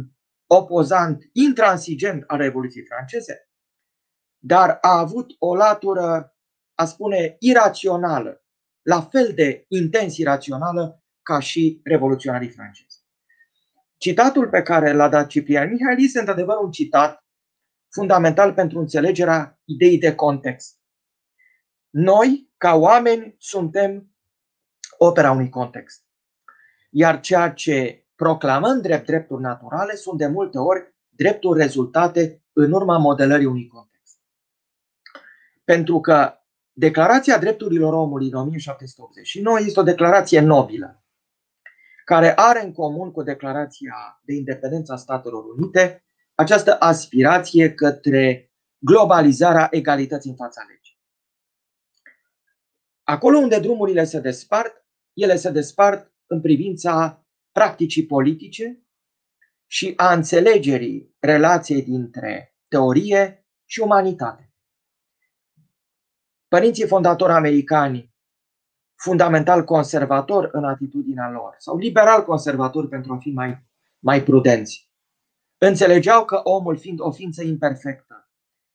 opozant 0.47 1.23
intransigent 1.31 2.23
al 2.27 2.37
Revoluției 2.37 2.85
franceze, 2.85 3.49
dar 4.37 4.77
a 4.81 4.97
avut 4.97 5.35
o 5.39 5.55
latură, 5.55 6.35
a 6.73 6.85
spune, 6.85 7.35
irațională, 7.39 8.43
la 8.81 9.01
fel 9.01 9.31
de 9.35 9.65
intens 9.67 10.17
irațională 10.17 11.04
ca 11.25 11.39
și 11.39 11.79
revoluționarii 11.83 12.49
francezi. 12.49 13.03
Citatul 13.97 14.49
pe 14.49 14.61
care 14.61 14.93
l-a 14.93 15.09
dat 15.09 15.27
Ciprian 15.27 15.69
Mihail 15.69 15.97
este 16.03 16.19
într-adevăr 16.19 16.57
un 16.57 16.71
citat 16.71 17.25
fundamental 17.89 18.53
pentru 18.53 18.79
înțelegerea 18.79 19.59
ideii 19.63 19.97
de 19.97 20.15
context. 20.15 20.79
Noi, 21.89 22.51
ca 22.57 22.75
oameni, 22.75 23.35
suntem 23.39 24.15
opera 24.97 25.31
unui 25.31 25.49
context. 25.49 26.03
Iar 26.89 27.19
ceea 27.19 27.51
ce 27.51 28.05
proclamăm 28.15 28.81
drept 28.81 29.05
drepturi 29.05 29.41
naturale 29.41 29.95
sunt 29.95 30.17
de 30.17 30.27
multe 30.27 30.57
ori 30.57 30.95
drepturi 31.09 31.59
rezultate 31.59 32.43
în 32.53 32.71
urma 32.71 32.97
modelării 32.97 33.45
unui 33.45 33.67
context. 33.67 34.17
Pentru 35.63 35.99
că 35.99 36.39
Declarația 36.77 37.37
Drepturilor 37.37 37.93
Omului 37.93 38.25
din 38.25 38.35
1789 38.35 39.59
este 39.59 39.79
o 39.79 39.83
declarație 39.83 40.39
nobilă, 40.39 41.03
care 42.05 42.33
are 42.35 42.63
în 42.63 42.73
comun 42.73 43.11
cu 43.11 43.23
Declarația 43.23 44.21
de 44.23 44.33
Independență 44.33 44.93
a 44.93 44.95
Statelor 44.95 45.43
Unite 45.45 46.05
această 46.35 46.75
aspirație 46.79 47.73
către 47.73 48.53
globalizarea 48.77 49.67
egalității 49.71 50.29
în 50.29 50.35
fața 50.35 50.61
legii. 50.67 50.99
Acolo 53.03 53.37
unde 53.37 53.59
drumurile 53.59 54.03
se 54.03 54.19
despart, 54.19 54.85
ele 55.13 55.35
se 55.35 55.51
despart 55.51 56.13
în 56.25 56.41
privința 56.41 57.25
practicii 57.51 58.05
politice 58.05 58.85
și 59.67 59.93
a 59.95 60.13
înțelegerii 60.13 61.15
relației 61.19 61.83
dintre 61.83 62.55
teorie 62.67 63.47
și 63.65 63.79
umanitate. 63.79 64.53
Părinții 66.47 66.87
fondatori 66.87 67.31
americani, 67.31 68.14
fundamental 69.05 69.63
conservatori 69.63 70.49
în 70.51 70.63
atitudinea 70.63 71.29
lor, 71.29 71.55
sau 71.57 71.77
liberal 71.77 72.23
conservatori 72.23 72.87
pentru 72.87 73.13
a 73.13 73.17
fi 73.17 73.29
mai, 73.29 73.65
mai 73.99 74.23
prudenți, 74.23 74.91
înțelegeau 75.57 76.25
că 76.25 76.39
omul, 76.43 76.77
fiind 76.77 76.99
o 76.99 77.11
ființă 77.11 77.43
imperfectă, 77.43 78.29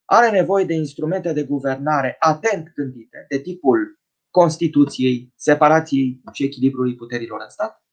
are 0.05 0.31
nevoie 0.31 0.65
de 0.65 0.75
instrumente 0.75 1.33
de 1.33 1.43
guvernare 1.43 2.17
atent 2.19 2.73
gândite, 2.75 3.25
de 3.29 3.39
tipul 3.39 4.01
Constituției, 4.31 5.33
separației 5.37 6.21
și 6.33 6.45
echilibrului 6.45 6.95
puterilor 6.95 7.41
în 7.43 7.49
stat. 7.49 7.85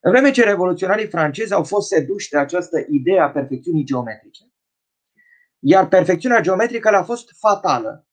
În 0.00 0.10
vreme 0.10 0.30
ce 0.30 0.44
revoluționarii 0.44 1.08
francezi 1.08 1.52
au 1.52 1.64
fost 1.64 1.88
seduși 1.88 2.30
de 2.30 2.38
această 2.38 2.84
idee 2.88 3.20
a 3.20 3.30
perfecțiunii 3.30 3.84
geometrice, 3.84 4.44
iar 5.58 5.88
perfecțiunea 5.88 6.40
geometrică 6.40 6.90
le-a 6.90 7.02
fost 7.02 7.30
fatală 7.38 8.06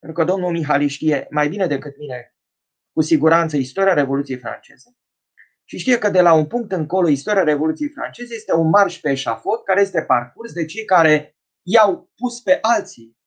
pentru 0.00 0.24
că 0.24 0.30
domnul 0.30 0.50
Mihali 0.50 0.88
știe 0.88 1.26
mai 1.30 1.48
bine 1.48 1.66
decât 1.66 1.98
mine, 1.98 2.34
cu 2.92 3.02
siguranță, 3.02 3.56
istoria 3.56 3.94
Revoluției 3.94 4.38
franceze. 4.38 4.96
Și 5.64 5.78
știe 5.78 5.98
că 5.98 6.10
de 6.10 6.20
la 6.20 6.32
un 6.32 6.46
punct 6.46 6.72
încolo, 6.72 7.08
istoria 7.08 7.42
Revoluției 7.42 7.88
franceze 7.88 8.34
este 8.34 8.54
un 8.54 8.68
marș 8.68 9.00
pe 9.00 9.10
eșafot 9.10 9.64
care 9.64 9.80
este 9.80 10.02
parcurs 10.02 10.52
de 10.52 10.64
cei 10.64 10.84
care 10.84 11.36
i-au 11.62 12.12
pus 12.16 12.40
pe 12.40 12.58
alții 12.60 13.18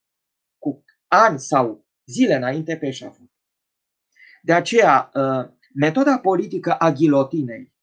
cu 0.58 0.84
ani 1.08 1.40
sau 1.40 1.88
zile 2.06 2.36
înainte 2.36 2.78
pe 2.78 2.88
eșafot. 2.88 3.32
De 4.42 4.54
aceea, 4.54 5.12
uh, 5.14 5.50
metoda 5.74 6.20
politică 6.20 6.74
a 6.74 6.92
ghilotinei, 6.92 7.74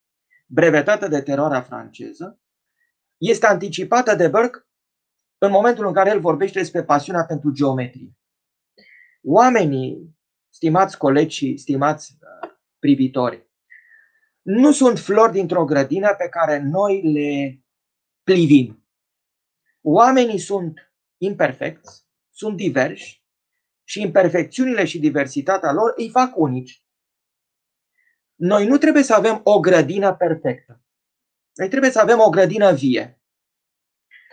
brevetată 0.45 1.07
de 1.07 1.21
teroarea 1.21 1.61
franceză, 1.61 2.41
este 3.17 3.45
anticipată 3.45 4.15
de 4.15 4.27
Burke 4.27 4.65
în 5.37 5.51
momentul 5.51 5.87
în 5.87 5.93
care 5.93 6.09
el 6.09 6.19
vorbește 6.19 6.59
despre 6.59 6.83
pasiunea 6.83 7.25
pentru 7.25 7.51
geometrie. 7.51 8.15
Oamenii, 9.23 10.19
stimați 10.49 10.97
colegi 10.97 11.35
și 11.35 11.57
stimați 11.57 12.17
uh, 12.21 12.49
privitori, 12.79 13.49
nu 14.41 14.71
sunt 14.71 14.99
flori 14.99 15.31
dintr-o 15.31 15.65
grădină 15.65 16.15
pe 16.17 16.29
care 16.29 16.59
noi 16.59 17.01
le 17.11 17.61
plivim. 18.23 18.85
Oamenii 19.81 20.39
sunt 20.39 20.93
imperfecți, 21.17 22.05
sunt 22.29 22.55
diversi 22.55 23.25
și 23.83 24.01
imperfecțiunile 24.01 24.85
și 24.85 24.99
diversitatea 24.99 25.71
lor 25.71 25.93
îi 25.95 26.09
fac 26.09 26.37
unici. 26.37 26.85
Noi 28.35 28.67
nu 28.67 28.77
trebuie 28.77 29.03
să 29.03 29.13
avem 29.13 29.41
o 29.43 29.59
grădină 29.59 30.15
perfectă. 30.15 30.83
Noi 31.53 31.69
trebuie 31.69 31.91
să 31.91 31.99
avem 31.99 32.19
o 32.19 32.29
grădină 32.29 32.73
vie. 32.73 33.21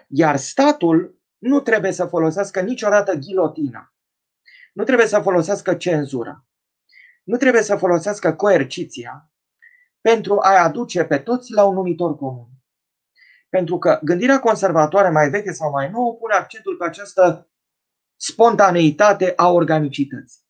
Iar 0.08 0.36
statul 0.36 1.22
nu 1.38 1.60
trebuie 1.60 1.92
să 1.92 2.06
folosească 2.06 2.60
niciodată 2.60 3.14
ghilotina 3.14 3.97
nu 4.78 4.84
trebuie 4.84 5.06
să 5.06 5.20
folosească 5.20 5.74
cenzura. 5.74 6.46
Nu 7.24 7.36
trebuie 7.36 7.62
să 7.62 7.76
folosească 7.76 8.32
coerciția 8.34 9.32
pentru 10.00 10.38
a 10.40 10.62
aduce 10.62 11.04
pe 11.04 11.18
toți 11.18 11.52
la 11.52 11.64
un 11.64 11.74
numitor 11.74 12.16
comun. 12.16 12.48
Pentru 13.48 13.78
că 13.78 14.00
gândirea 14.02 14.40
conservatoare 14.40 15.10
mai 15.10 15.30
veche 15.30 15.52
sau 15.52 15.70
mai 15.70 15.90
nouă 15.90 16.14
pune 16.14 16.34
accentul 16.34 16.76
pe 16.76 16.84
această 16.84 17.50
spontaneitate 18.16 19.32
a 19.36 19.50
organicității. 19.50 20.42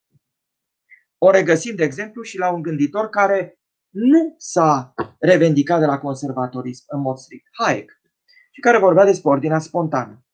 O 1.18 1.31
regăsim, 1.31 1.74
de 1.74 1.85
exemplu, 1.85 2.22
și 2.22 2.39
la 2.39 2.51
un 2.51 2.62
gânditor 2.62 3.09
care 3.09 3.59
nu 3.89 4.35
s-a 4.39 4.95
revendicat 5.18 5.79
de 5.79 5.87
la 5.87 5.99
conservatorism 5.99 6.85
în 6.87 7.01
mod 7.01 7.16
strict, 7.16 7.47
Hayek, 7.53 8.01
și 8.51 8.61
care 8.61 8.79
vorbea 8.79 9.05
despre 9.05 9.29
ordinea 9.31 9.59
spontană. 9.59 10.28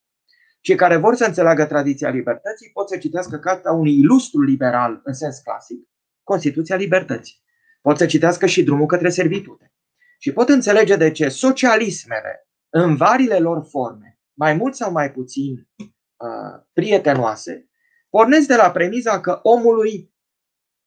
Cei 0.65 0.77
care 0.77 0.97
vor 0.97 1.15
să 1.15 1.25
înțeleagă 1.25 1.65
tradiția 1.65 2.09
libertății 2.09 2.71
pot 2.73 2.89
să 2.89 2.97
citească 2.97 3.39
cartea 3.39 3.73
unui 3.73 3.99
ilustru 3.99 4.43
liberal 4.43 5.01
în 5.05 5.13
sens 5.13 5.39
clasic, 5.39 5.89
Constituția 6.23 6.77
Libertății. 6.77 7.43
Pot 7.83 7.97
să 7.97 8.07
citească 8.07 8.47
și 8.47 8.63
drumul 8.63 8.87
către 8.87 9.09
servitute. 9.09 9.73
Și 10.19 10.33
pot 10.33 10.49
înțelege 10.49 10.97
de 10.97 11.11
ce 11.11 11.29
socialismele, 11.29 12.49
în 12.69 12.97
varile 12.97 13.39
lor 13.39 13.67
forme, 13.69 14.21
mai 14.39 14.55
mult 14.55 14.75
sau 14.75 14.93
mai 14.93 15.13
puțin 15.13 15.69
uh, 15.77 16.63
prietenoase, 16.73 17.69
pornesc 18.11 18.47
de 18.47 18.57
la 18.57 18.71
premiza 18.71 19.21
că 19.21 19.41
omului 19.43 20.15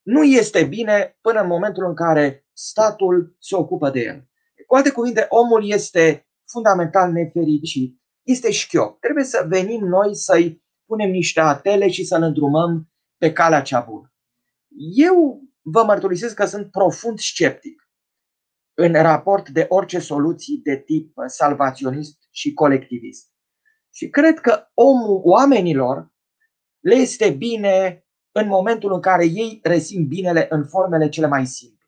nu 0.02 0.24
este 0.24 0.64
bine 0.64 1.18
până 1.22 1.42
în 1.42 1.48
momentul 1.48 1.86
în 1.86 1.96
care 1.96 2.48
statul 2.54 3.36
se 3.40 3.56
ocupă 3.56 3.90
de 3.90 4.00
el. 4.00 4.28
Cu 4.68 4.76
alte 4.76 4.92
cuvinte, 4.92 5.26
omul 5.30 5.70
este 5.70 6.28
fundamental 6.46 7.12
nefericit, 7.12 8.02
este 8.28 8.52
șchiop. 8.52 9.00
Trebuie 9.00 9.24
să 9.24 9.46
venim 9.48 9.86
noi 9.86 10.16
să-i 10.16 10.64
punem 10.86 11.10
niște 11.10 11.40
atele 11.40 11.90
și 11.90 12.06
să-l 12.06 12.22
îndrumăm 12.22 12.90
pe 13.18 13.34
calea 13.34 13.62
cea 13.62 13.80
bună. 13.80 14.14
Eu 14.96 15.42
vă 15.62 15.84
mărturisesc 15.84 16.36
că 16.36 16.46
sunt 16.46 16.72
profund 16.72 17.20
sceptic 17.20 17.90
în 18.74 18.94
raport 18.94 19.50
de 19.50 19.66
orice 19.70 20.00
soluții 20.00 20.58
de 20.58 20.78
tip 20.78 21.14
salvaționist 21.26 22.18
și 22.32 22.54
colectivist. 22.54 23.32
Și 23.94 24.10
cred 24.10 24.40
că 24.40 24.68
omul, 24.74 25.22
oamenilor 25.24 26.12
le 26.80 26.96
este 26.96 27.30
bine 27.30 28.06
în 28.32 28.48
momentul 28.48 28.94
în 28.94 29.02
care 29.02 29.26
ei 29.26 29.60
resimt 29.64 30.08
binele 30.08 30.48
în 30.50 30.68
formele 30.68 31.10
cele 31.10 31.28
mai 31.28 31.46
simple. 31.46 31.86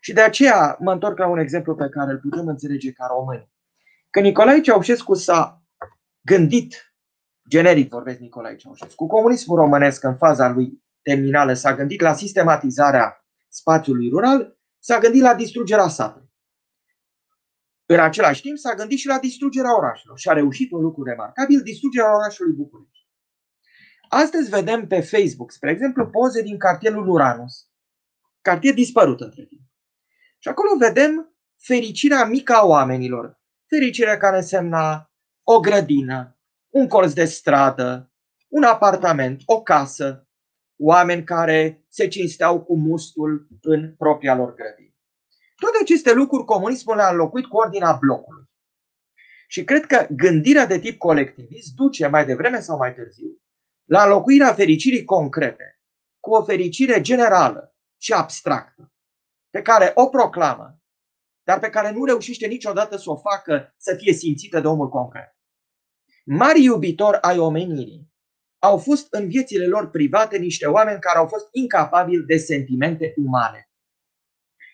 Și 0.00 0.12
de 0.12 0.20
aceea 0.20 0.76
mă 0.80 0.92
întorc 0.92 1.18
la 1.18 1.26
un 1.26 1.38
exemplu 1.38 1.74
pe 1.74 1.88
care 1.88 2.10
îl 2.10 2.18
putem 2.18 2.46
înțelege 2.46 2.92
ca 2.92 3.06
români. 3.06 3.53
Când 4.14 4.26
Nicolae 4.26 4.60
Ceaușescu 4.60 5.14
s-a 5.14 5.62
gândit, 6.20 6.94
generic 7.48 7.88
vorbesc 7.88 8.18
Nicolae 8.18 8.56
Ceaușescu, 8.56 9.06
comunismul 9.06 9.56
românesc 9.56 10.02
în 10.02 10.16
faza 10.16 10.48
lui 10.48 10.82
terminală 11.02 11.52
s-a 11.52 11.74
gândit 11.74 12.00
la 12.00 12.14
sistematizarea 12.14 13.26
spațiului 13.48 14.08
rural, 14.08 14.58
s-a 14.78 14.98
gândit 14.98 15.22
la 15.22 15.34
distrugerea 15.34 15.88
satului. 15.88 16.32
În 17.86 18.00
același 18.00 18.40
timp 18.40 18.56
s-a 18.56 18.74
gândit 18.74 18.98
și 18.98 19.06
la 19.06 19.18
distrugerea 19.18 19.76
orașelor 19.76 20.18
și 20.18 20.28
a 20.28 20.32
reușit 20.32 20.72
un 20.72 20.80
lucru 20.80 21.02
remarcabil, 21.02 21.60
distrugerea 21.60 22.14
orașului 22.14 22.54
București. 22.54 23.08
Astăzi 24.08 24.50
vedem 24.50 24.86
pe 24.86 25.00
Facebook, 25.00 25.50
spre 25.50 25.70
exemplu, 25.70 26.06
poze 26.06 26.42
din 26.42 26.58
cartierul 26.58 27.08
Uranus, 27.08 27.68
cartier 28.40 28.74
dispărut 28.74 29.20
între 29.20 29.44
timp. 29.44 29.62
Și 30.38 30.48
acolo 30.48 30.76
vedem 30.78 31.36
fericirea 31.56 32.24
mică 32.24 32.52
a 32.52 32.66
oamenilor, 32.66 33.42
fericirea 33.68 34.16
care 34.16 34.36
însemna 34.36 35.10
o 35.42 35.60
grădină, 35.60 36.38
un 36.68 36.88
colț 36.88 37.12
de 37.12 37.24
stradă, 37.24 38.12
un 38.48 38.62
apartament, 38.62 39.42
o 39.44 39.62
casă, 39.62 40.28
oameni 40.78 41.24
care 41.24 41.84
se 41.88 42.08
cinsteau 42.08 42.62
cu 42.62 42.76
mustul 42.76 43.46
în 43.60 43.94
propria 43.94 44.34
lor 44.34 44.54
grădină. 44.54 44.94
Toate 45.56 45.76
aceste 45.80 46.12
lucruri 46.12 46.44
comunismul 46.44 46.96
le-a 46.96 47.10
înlocuit 47.10 47.46
cu 47.46 47.56
ordinea 47.56 47.92
blocului. 47.92 48.44
Și 49.48 49.64
cred 49.64 49.86
că 49.86 50.06
gândirea 50.10 50.66
de 50.66 50.78
tip 50.78 50.98
colectivist 50.98 51.74
duce 51.74 52.06
mai 52.06 52.26
devreme 52.26 52.60
sau 52.60 52.76
mai 52.76 52.94
târziu 52.94 53.38
la 53.84 54.02
înlocuirea 54.02 54.52
fericirii 54.52 55.04
concrete 55.04 55.80
cu 56.20 56.30
o 56.30 56.44
fericire 56.44 57.00
generală 57.00 57.76
și 58.00 58.12
abstractă, 58.12 58.92
pe 59.50 59.62
care 59.62 59.92
o 59.94 60.06
proclamă, 60.06 60.82
dar 61.44 61.58
pe 61.58 61.70
care 61.70 61.90
nu 61.90 62.04
reușește 62.04 62.46
niciodată 62.46 62.96
să 62.96 63.10
o 63.10 63.16
facă 63.16 63.74
să 63.76 63.94
fie 63.94 64.12
simțită 64.12 64.60
de 64.60 64.66
omul 64.66 64.88
concret. 64.88 65.36
Mari 66.24 66.62
iubitori 66.62 67.18
ai 67.20 67.38
omenirii 67.38 68.12
au 68.58 68.78
fost 68.78 69.06
în 69.10 69.28
viețile 69.28 69.66
lor 69.66 69.90
private 69.90 70.38
niște 70.38 70.66
oameni 70.66 71.00
care 71.00 71.18
au 71.18 71.26
fost 71.26 71.48
incapabili 71.52 72.24
de 72.24 72.36
sentimente 72.36 73.14
umane. 73.16 73.68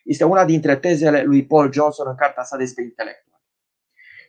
Este 0.04 0.24
una 0.24 0.44
dintre 0.44 0.76
tezele 0.76 1.22
lui 1.22 1.46
Paul 1.46 1.72
Johnson 1.72 2.06
în 2.08 2.16
cartea 2.16 2.42
sa 2.42 2.56
despre 2.56 2.82
intelectual. 2.82 3.40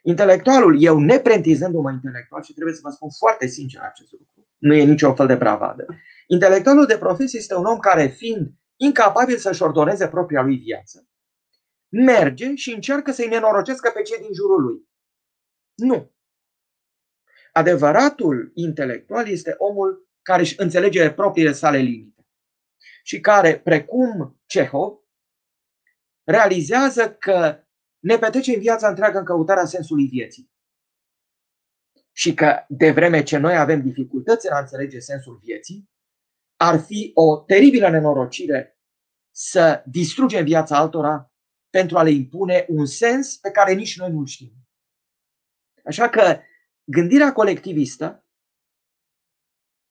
Intelectualul, 0.04 0.84
eu 0.84 1.00
neprentizându-mă 1.00 1.92
intelectual 1.92 2.44
și 2.44 2.54
trebuie 2.54 2.76
să 2.76 2.82
vă 2.84 2.90
spun 2.90 3.10
foarte 3.20 3.48
sincer 3.48 3.82
acest 3.82 4.12
lucru, 4.12 4.48
nu 4.58 4.74
e 4.74 4.84
nicio 4.84 5.14
fel 5.14 5.28
de 5.28 5.36
bravadă. 5.36 5.86
Intelectualul 6.28 6.86
de 6.86 6.98
profesie 6.98 7.40
este 7.40 7.56
un 7.56 7.66
om 7.66 7.80
care, 7.80 8.08
fiind 8.08 8.52
incapabil 8.76 9.38
să-și 9.38 9.64
ordoneze 9.64 10.08
propria 10.08 10.42
lui 10.42 10.58
viață, 10.58 11.08
merge 11.92 12.56
și 12.56 12.74
încearcă 12.74 13.12
să-i 13.12 13.28
nenorocescă 13.28 13.90
pe 13.90 14.02
cei 14.02 14.18
din 14.18 14.34
jurul 14.34 14.62
lui. 14.62 14.90
Nu. 15.76 16.12
Adevăratul 17.52 18.52
intelectual 18.54 19.28
este 19.28 19.56
omul 19.58 20.10
care 20.22 20.42
își 20.42 20.60
înțelege 20.62 21.12
propriile 21.12 21.52
sale 21.52 21.78
limite 21.78 22.12
și 23.04 23.20
care, 23.20 23.60
precum 23.60 24.42
Cehov, 24.46 25.00
realizează 26.24 27.14
că 27.14 27.64
ne 28.00 28.18
petrecem 28.18 28.60
viața 28.60 28.88
întreagă 28.88 29.18
în 29.18 29.26
căutarea 29.26 29.66
sensului 29.66 30.08
vieții. 30.08 30.52
Și 32.12 32.34
că 32.34 32.66
de 32.68 32.92
vreme 32.92 33.24
ce 33.24 33.38
noi 33.38 33.58
avem 33.58 33.82
dificultăți 33.82 34.48
în 34.48 34.54
a 34.54 34.60
înțelege 34.60 35.00
sensul 35.00 35.40
vieții, 35.44 35.90
ar 36.56 36.80
fi 36.80 37.12
o 37.14 37.38
teribilă 37.38 37.90
nenorocire 37.90 38.80
să 39.36 39.84
distrugem 39.86 40.44
viața 40.46 40.78
altora 40.78 41.31
pentru 41.72 41.98
a 41.98 42.04
le 42.04 42.10
impune 42.10 42.66
un 42.68 42.86
sens 42.86 43.38
pe 43.38 43.52
care 43.52 43.74
nici 43.74 43.98
noi 43.98 44.12
nu 44.12 44.26
știm. 44.26 44.52
Așa 45.86 46.10
că 46.10 46.40
gândirea 46.84 47.34
colectivistă, 47.34 48.26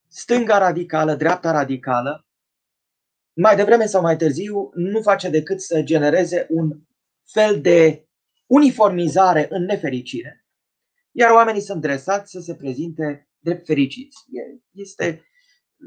stânga 0.09 0.59
radicală, 0.59 1.15
dreapta 1.15 1.51
radicală, 1.51 2.27
mai 3.33 3.57
devreme 3.57 3.87
sau 3.87 4.01
mai 4.03 4.17
târziu, 4.17 4.71
nu 4.75 5.03
face 5.03 5.29
decât 5.29 5.61
să 5.61 5.83
genereze 5.83 6.47
un 6.51 6.81
fel 7.33 7.61
de 7.61 8.09
uniformizare 8.47 9.47
în 9.51 9.65
nefericire, 9.65 10.47
iar 11.11 11.31
oamenii 11.31 11.61
sunt 11.61 11.81
dresați 11.81 12.31
să 12.31 12.41
se 12.41 12.55
prezinte 12.55 13.29
drept 13.39 13.67
fericiți. 13.67 14.19
Este 14.71 15.25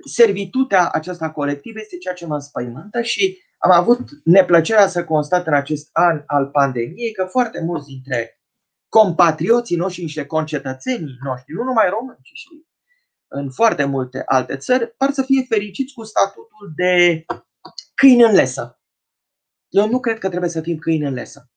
servitutea 0.05 0.89
aceasta 0.89 1.31
colectivă 1.31 1.79
este 1.79 1.97
ceea 1.97 2.13
ce 2.13 2.25
mă 2.25 2.33
înspăimântă 2.33 3.01
și 3.01 3.41
am 3.63 3.71
avut 3.71 3.99
neplăcerea 4.23 4.87
să 4.87 5.05
constat 5.05 5.47
în 5.47 5.53
acest 5.53 5.89
an 5.91 6.23
al 6.25 6.47
pandemiei 6.47 7.11
că 7.11 7.25
foarte 7.25 7.61
mulți 7.61 7.87
dintre 7.87 8.41
compatrioții 8.89 9.77
noștri, 9.77 10.01
niște 10.01 10.25
concetățenii 10.25 11.17
noștri, 11.23 11.53
nu 11.53 11.63
numai 11.63 11.89
români, 11.89 12.19
ci 12.21 12.31
și 12.33 12.65
în 13.27 13.51
foarte 13.51 13.83
multe 13.83 14.23
alte 14.25 14.57
țări, 14.57 14.87
par 14.87 15.11
să 15.11 15.23
fie 15.23 15.45
fericiți 15.49 15.93
cu 15.93 16.03
statutul 16.03 16.73
de 16.75 17.25
câini 17.95 18.23
în 18.23 18.33
lesă. 18.33 18.81
Eu 19.67 19.89
nu 19.89 19.99
cred 19.99 20.17
că 20.17 20.29
trebuie 20.29 20.49
să 20.49 20.61
fim 20.61 20.77
câini 20.77 21.05
în 21.05 21.13
lesă. 21.13 21.51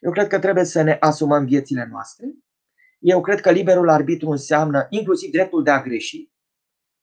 Eu 0.00 0.10
cred 0.10 0.26
că 0.26 0.38
trebuie 0.38 0.64
să 0.64 0.82
ne 0.82 0.96
asumăm 1.00 1.44
viețile 1.44 1.88
noastre. 1.90 2.26
Eu 2.98 3.20
cred 3.20 3.40
că 3.40 3.50
liberul 3.50 3.88
arbitru 3.88 4.30
înseamnă 4.30 4.86
inclusiv 4.90 5.30
dreptul 5.30 5.62
de 5.62 5.70
a 5.70 5.82
greși 5.82 6.30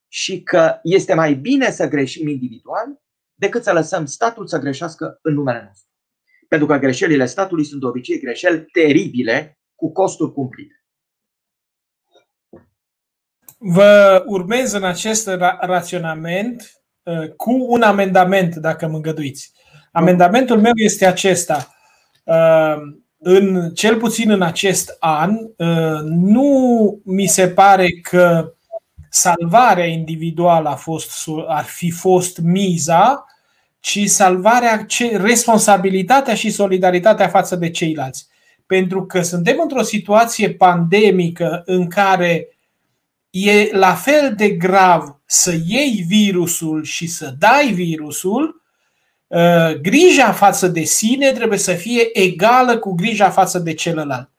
și 0.07 0.43
că 0.43 0.79
este 0.83 1.13
mai 1.13 1.33
bine 1.33 1.71
să 1.71 1.87
greșim 1.87 2.27
individual 2.27 3.05
decât 3.39 3.63
să 3.63 3.73
lăsăm 3.73 4.05
statul 4.05 4.47
să 4.47 4.57
greșească 4.59 5.19
în 5.21 5.33
numele 5.33 5.63
nostru. 5.67 5.91
Pentru 6.47 6.67
că 6.67 6.77
greșelile 6.77 7.25
statului 7.25 7.65
sunt 7.65 7.79
de 7.79 7.85
obicei 7.85 8.19
greșeli 8.19 8.65
teribile 8.65 9.59
cu 9.75 9.91
costuri 9.91 10.33
cumplite. 10.33 10.81
Vă 13.57 14.23
urmez 14.25 14.71
în 14.71 14.83
acest 14.83 15.29
ra- 15.29 15.57
raționament 15.59 16.71
uh, 17.03 17.29
cu 17.35 17.65
un 17.69 17.81
amendament, 17.81 18.55
dacă 18.55 18.87
mă 18.87 18.95
îngăduiți. 18.95 19.51
Amendamentul 19.91 20.59
meu 20.59 20.71
este 20.75 21.05
acesta. 21.05 21.75
Uh, 22.23 22.75
în, 23.17 23.73
cel 23.73 23.97
puțin 23.97 24.31
în 24.31 24.41
acest 24.41 24.95
an, 24.99 25.35
uh, 25.57 26.01
nu 26.03 27.01
mi 27.05 27.25
se 27.25 27.49
pare 27.49 27.87
că 27.89 28.53
salvarea 29.09 29.85
individuală 29.85 30.69
a 30.69 30.75
fost, 30.75 31.29
ar 31.47 31.63
fi 31.63 31.91
fost 31.91 32.37
miza, 32.37 33.25
ci 33.79 34.07
salvarea, 34.07 34.85
responsabilitatea 35.11 36.35
și 36.35 36.49
solidaritatea 36.49 37.27
față 37.27 37.55
de 37.55 37.69
ceilalți. 37.69 38.27
Pentru 38.65 39.05
că 39.05 39.21
suntem 39.21 39.59
într-o 39.61 39.81
situație 39.81 40.51
pandemică 40.53 41.63
în 41.65 41.87
care 41.87 42.47
e 43.29 43.77
la 43.77 43.93
fel 43.93 44.33
de 44.35 44.49
grav 44.49 45.21
să 45.25 45.55
iei 45.65 46.05
virusul 46.07 46.83
și 46.83 47.07
să 47.07 47.33
dai 47.39 47.71
virusul, 47.73 48.61
uh, 49.27 49.73
grija 49.81 50.31
față 50.31 50.67
de 50.67 50.83
sine 50.83 51.31
trebuie 51.31 51.59
să 51.59 51.73
fie 51.73 52.19
egală 52.19 52.77
cu 52.77 52.93
grija 52.93 53.29
față 53.29 53.59
de 53.59 53.73
celălalt. 53.73 54.29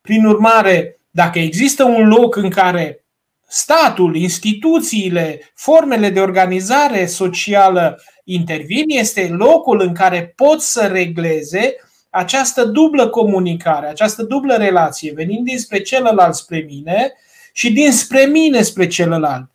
Prin 0.00 0.24
urmare, 0.24 1.00
dacă 1.10 1.38
există 1.38 1.84
un 1.84 2.08
loc 2.08 2.36
în 2.36 2.50
care 2.50 3.04
statul, 3.48 4.16
instituțiile, 4.16 5.52
formele 5.54 6.10
de 6.10 6.20
organizare 6.20 7.06
socială 7.06 8.02
intervin, 8.24 8.84
este 8.86 9.28
locul 9.30 9.80
în 9.80 9.94
care 9.94 10.32
pot 10.36 10.60
să 10.60 10.86
regleze 10.86 11.74
această 12.10 12.64
dublă 12.64 13.08
comunicare, 13.08 13.86
această 13.86 14.22
dublă 14.22 14.54
relație, 14.54 15.12
venind 15.12 15.44
dinspre 15.44 15.80
celălalt 15.80 16.34
spre 16.34 16.64
mine 16.68 17.12
și 17.52 17.72
dinspre 17.72 18.24
mine 18.24 18.62
spre 18.62 18.86
celălalt. 18.86 19.50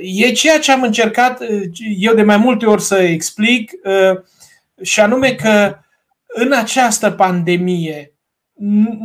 E 0.00 0.30
ceea 0.30 0.58
ce 0.58 0.72
am 0.72 0.82
încercat 0.82 1.42
eu 1.98 2.14
de 2.14 2.22
mai 2.22 2.36
multe 2.36 2.66
ori 2.66 2.82
să 2.82 2.98
explic, 2.98 3.72
și 4.82 5.00
anume 5.00 5.34
că 5.34 5.78
în 6.26 6.52
această 6.52 7.10
pandemie 7.10 8.12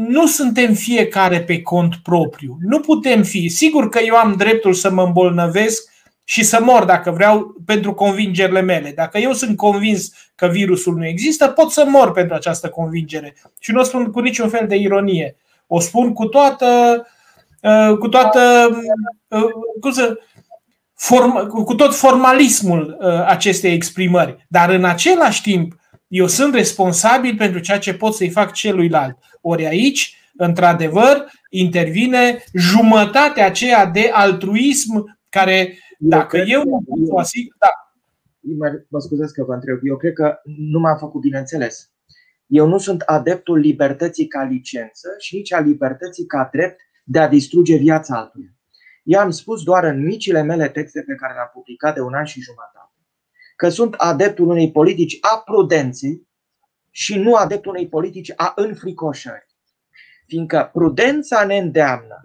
nu 0.08 0.28
suntem 0.28 0.74
fiecare 0.74 1.42
pe 1.42 1.62
cont 1.62 1.96
propriu. 2.04 2.58
Nu 2.62 2.80
putem 2.80 3.24
fi. 3.24 3.50
Sigur 3.50 3.90
că 3.90 4.00
eu 4.00 4.16
am 4.16 4.36
dreptul 4.38 4.74
să 4.74 4.92
mă 4.92 5.04
îmbolnăvesc 5.04 5.92
și 6.24 6.44
să 6.44 6.60
mor 6.62 6.84
dacă 6.84 7.12
vreau 7.12 7.56
pentru 7.66 7.94
convingerile 7.94 8.62
mele. 8.62 8.92
Dacă 8.96 9.18
eu 9.18 9.34
sunt 9.34 9.58
convins 9.58 10.12
că 10.36 10.48
virusul 10.48 10.96
nu 10.96 11.08
există, 11.08 11.48
pot 11.48 11.72
să 11.72 11.86
mor 11.88 12.12
pentru 12.12 12.36
această 12.36 12.70
convingere. 12.70 13.36
Și 13.60 13.72
nu 13.72 13.80
o 13.80 13.84
spun 13.84 14.12
cu 14.12 14.20
niciun 14.20 14.50
fel 14.50 14.68
de 14.68 14.76
ironie. 14.76 15.36
O 15.68 15.80
spun 15.80 16.14
cu 16.14 16.26
toată 16.26 16.68
uh, 17.62 17.98
cu 17.98 18.08
toată 18.08 18.70
uh, 19.28 19.50
cum 19.80 19.92
să, 19.92 20.20
form, 20.96 21.48
cu 21.48 21.76
tot 21.76 21.96
formalismul 21.96 22.98
uh, 23.00 23.26
acestei 23.26 23.74
exprimări. 23.74 24.46
Dar 24.48 24.70
în 24.70 24.86
același 24.86 25.42
timp, 25.42 25.82
eu 26.14 26.28
sunt 26.28 26.54
responsabil 26.54 27.36
pentru 27.36 27.60
ceea 27.60 27.80
ce 27.80 27.94
pot 27.94 28.14
să-i 28.14 28.30
fac 28.30 28.52
celuilalt. 28.52 29.18
Ori 29.42 29.66
aici, 29.66 30.18
într-adevăr, 30.38 31.32
intervine 31.50 32.44
jumătatea 32.54 33.46
aceea 33.46 33.86
de 33.86 34.10
altruism 34.14 35.20
care, 35.30 35.78
dacă 36.00 36.38
eu, 36.38 36.46
eu 36.48 36.64
nu 36.64 36.84
pot 36.88 37.08
să 37.08 37.14
asigur, 37.16 37.56
da. 37.60 37.68
Mă 38.88 39.00
scuzați 39.00 39.34
că 39.34 39.44
vă 39.44 39.54
întreb. 39.54 39.80
Eu 39.84 39.98
cred 39.98 40.14
că 40.14 40.40
nu 40.58 40.80
m-am 40.80 40.98
făcut 40.98 41.22
bineînțeles. 41.22 41.92
Eu 42.48 42.68
nu 42.68 42.78
sunt 42.78 43.02
adeptul 43.02 43.58
libertății 43.58 44.28
ca 44.28 44.44
licență 44.44 45.10
și 45.20 45.36
nici 45.36 45.54
a 45.54 45.60
libertății 45.60 46.26
ca 46.26 46.50
drept 46.52 46.80
de 47.04 47.20
a 47.20 47.28
distruge 47.28 47.78
viața 47.78 48.18
altuia. 48.18 48.56
Eu 49.04 49.20
am 49.20 49.30
spus 49.30 49.64
doar 49.64 49.84
în 49.84 50.04
micile 50.04 50.42
mele 50.42 50.70
texte 50.70 51.02
pe 51.02 51.16
care 51.16 51.34
le-am 51.34 51.50
publicat 51.54 51.94
de 51.94 52.02
un 52.02 52.14
an 52.14 52.26
și 52.26 52.42
jumătate 52.42 52.83
că 53.56 53.70
sunt 53.70 53.94
adeptul 53.94 54.48
unei 54.48 54.72
politici 54.72 55.18
a 55.22 55.38
prudenței 55.38 56.28
și 56.92 57.18
nu 57.18 57.36
adeptul 57.36 57.72
unei 57.72 57.88
politici 57.88 58.32
a 58.36 58.54
înfricoșării. 58.56 59.56
Fiindcă 60.28 60.70
prudența 60.74 61.46
ne 61.46 61.58
îndeamnă 61.58 62.22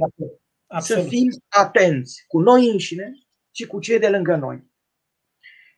Absolut. 0.67 1.03
să 1.03 1.09
fim 1.09 1.29
atenți 1.49 2.25
cu 2.27 2.41
noi 2.41 2.71
înșine 2.71 3.13
și 3.51 3.67
cu 3.67 3.79
cei 3.79 3.99
de 3.99 4.09
lângă 4.09 4.37
noi. 4.37 4.67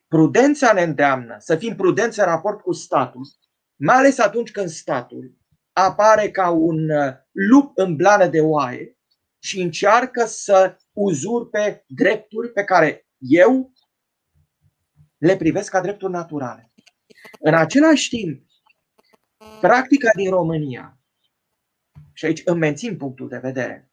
Prudența 0.07 0.73
ne 0.73 0.81
îndeamnă 0.81 1.35
să 1.39 1.55
fim 1.55 1.75
prudenți 1.75 2.19
în 2.19 2.25
raport 2.25 2.61
cu 2.61 2.73
statul, 2.73 3.21
mai 3.75 3.95
ales 3.95 4.19
atunci 4.19 4.51
când 4.51 4.69
statul 4.69 5.39
apare 5.73 6.31
ca 6.31 6.49
un 6.49 6.89
uh, 6.89 7.13
lup 7.31 7.71
în 7.75 7.95
blană 7.95 8.27
de 8.27 8.39
oaie 8.41 8.97
și 9.39 9.61
încearcă 9.61 10.25
să 10.25 10.77
uzurpe 10.91 11.83
drepturi 11.87 12.51
pe 12.51 12.63
care 12.63 13.07
eu 13.17 13.71
le 15.21 15.37
privesc 15.37 15.71
ca 15.71 15.81
drepturi 15.81 16.11
naturale. 16.11 16.71
În 17.39 17.53
același 17.53 18.09
timp, 18.09 18.45
practica 19.59 20.09
din 20.15 20.29
România, 20.29 20.97
și 22.13 22.25
aici 22.25 22.41
îmi 22.45 22.59
mențin 22.59 22.97
punctul 22.97 23.27
de 23.27 23.37
vedere, 23.37 23.91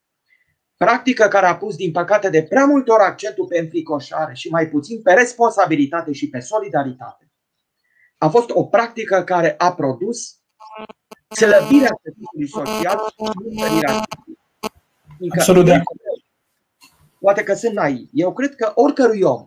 practică 0.77 1.29
care 1.29 1.47
a 1.47 1.57
pus, 1.57 1.77
din 1.77 1.93
păcate, 1.93 2.31
de 2.31 2.43
prea 2.43 2.65
multe 2.65 2.91
ori 2.91 3.03
accentul 3.03 3.47
pe 3.47 3.59
înfricoșare 3.59 4.35
și 4.35 4.49
mai 4.49 4.69
puțin 4.69 5.03
pe 5.03 5.13
responsabilitate 5.13 6.13
și 6.13 6.29
pe 6.29 6.41
solidaritate, 6.41 7.33
a 8.19 8.29
fost 8.29 8.51
o 8.51 8.65
practică 8.65 9.25
care 9.25 9.55
a 9.59 9.75
produs 9.75 10.41
slăbirea 11.29 11.99
statutului 12.01 12.49
social 12.49 12.99
și 13.09 13.49
întărirea 13.51 14.03
Absolut 15.31 15.65
de 15.65 15.73
acord. 15.73 16.01
Poate 17.21 17.43
că 17.43 17.55
sunt 17.55 17.73
naiv. 17.73 18.09
Eu 18.13 18.33
cred 18.33 18.55
că 18.55 18.73
oricărui 18.75 19.23
om 19.23 19.47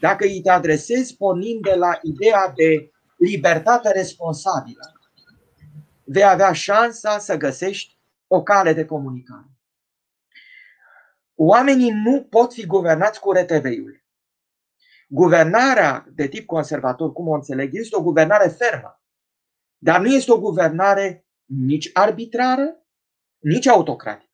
dacă 0.00 0.24
îi 0.24 0.40
te 0.40 0.50
adresezi 0.50 1.16
pornind 1.16 1.62
de 1.62 1.74
la 1.74 1.98
ideea 2.02 2.52
de 2.56 2.90
libertate 3.16 3.92
responsabilă, 3.92 4.92
vei 6.04 6.24
avea 6.24 6.52
șansa 6.52 7.18
să 7.18 7.36
găsești 7.36 7.98
o 8.26 8.42
cale 8.42 8.72
de 8.72 8.84
comunicare. 8.84 9.50
Oamenii 11.34 11.90
nu 11.90 12.22
pot 12.22 12.52
fi 12.52 12.66
guvernați 12.66 13.20
cu 13.20 13.32
RTV-ul. 13.32 14.04
Guvernarea 15.08 16.06
de 16.14 16.28
tip 16.28 16.46
conservator, 16.46 17.12
cum 17.12 17.28
o 17.28 17.34
înțeleg, 17.34 17.74
este 17.74 17.96
o 17.96 18.02
guvernare 18.02 18.48
fermă, 18.48 19.02
dar 19.78 20.00
nu 20.00 20.06
este 20.06 20.32
o 20.32 20.40
guvernare 20.40 21.26
nici 21.44 21.90
arbitrară, 21.92 22.86
nici 23.38 23.66
autocratică. 23.66 24.29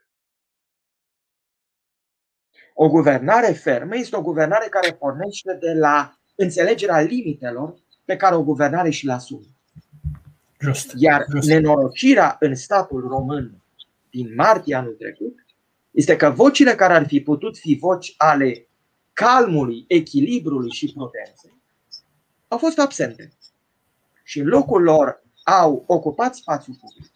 O 2.79 2.89
guvernare 2.89 3.53
fermă 3.53 3.97
este 3.97 4.17
o 4.17 4.23
guvernare 4.23 4.67
care 4.69 4.93
pornește 4.93 5.59
de 5.61 5.73
la 5.73 6.19
înțelegerea 6.35 7.01
limitelor 7.01 7.75
pe 8.05 8.17
care 8.17 8.35
o 8.35 8.45
guvernare 8.45 8.91
și 8.91 9.07
le 9.07 9.13
asumă. 9.13 9.47
Just, 10.61 10.93
Iar 10.97 11.25
just. 11.35 11.49
nenorocirea 11.49 12.37
în 12.41 12.55
statul 12.55 13.01
român 13.09 13.63
din 14.11 14.35
martie 14.35 14.75
anul 14.75 14.97
trecut 14.99 15.47
este 15.91 16.17
că 16.17 16.31
vocile 16.31 16.75
care 16.75 16.95
ar 16.95 17.07
fi 17.07 17.21
putut 17.21 17.59
fi 17.59 17.79
voci 17.81 18.15
ale 18.17 18.69
calmului, 19.13 19.85
echilibrului 19.89 20.71
și 20.71 20.93
prudenței 20.93 21.57
au 22.49 22.59
fost 22.59 22.79
absente. 22.79 23.33
Și 24.25 24.39
în 24.39 24.47
locul 24.47 24.83
lor 24.83 25.23
au 25.43 25.85
ocupat 25.87 26.35
spațiul 26.35 26.77
public. 26.81 27.13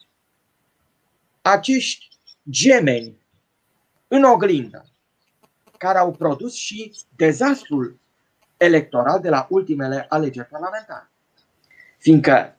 Acești 1.43 2.09
gemeni 2.51 3.27
în 4.09 4.25
oglindă 4.25 4.90
care 5.81 5.99
au 5.99 6.11
produs 6.11 6.55
și 6.55 6.93
dezastrul 7.17 7.99
electoral 8.57 9.21
de 9.21 9.29
la 9.29 9.47
ultimele 9.51 10.07
alegeri 10.09 10.49
parlamentare. 10.49 11.11
Fiindcă 11.99 12.57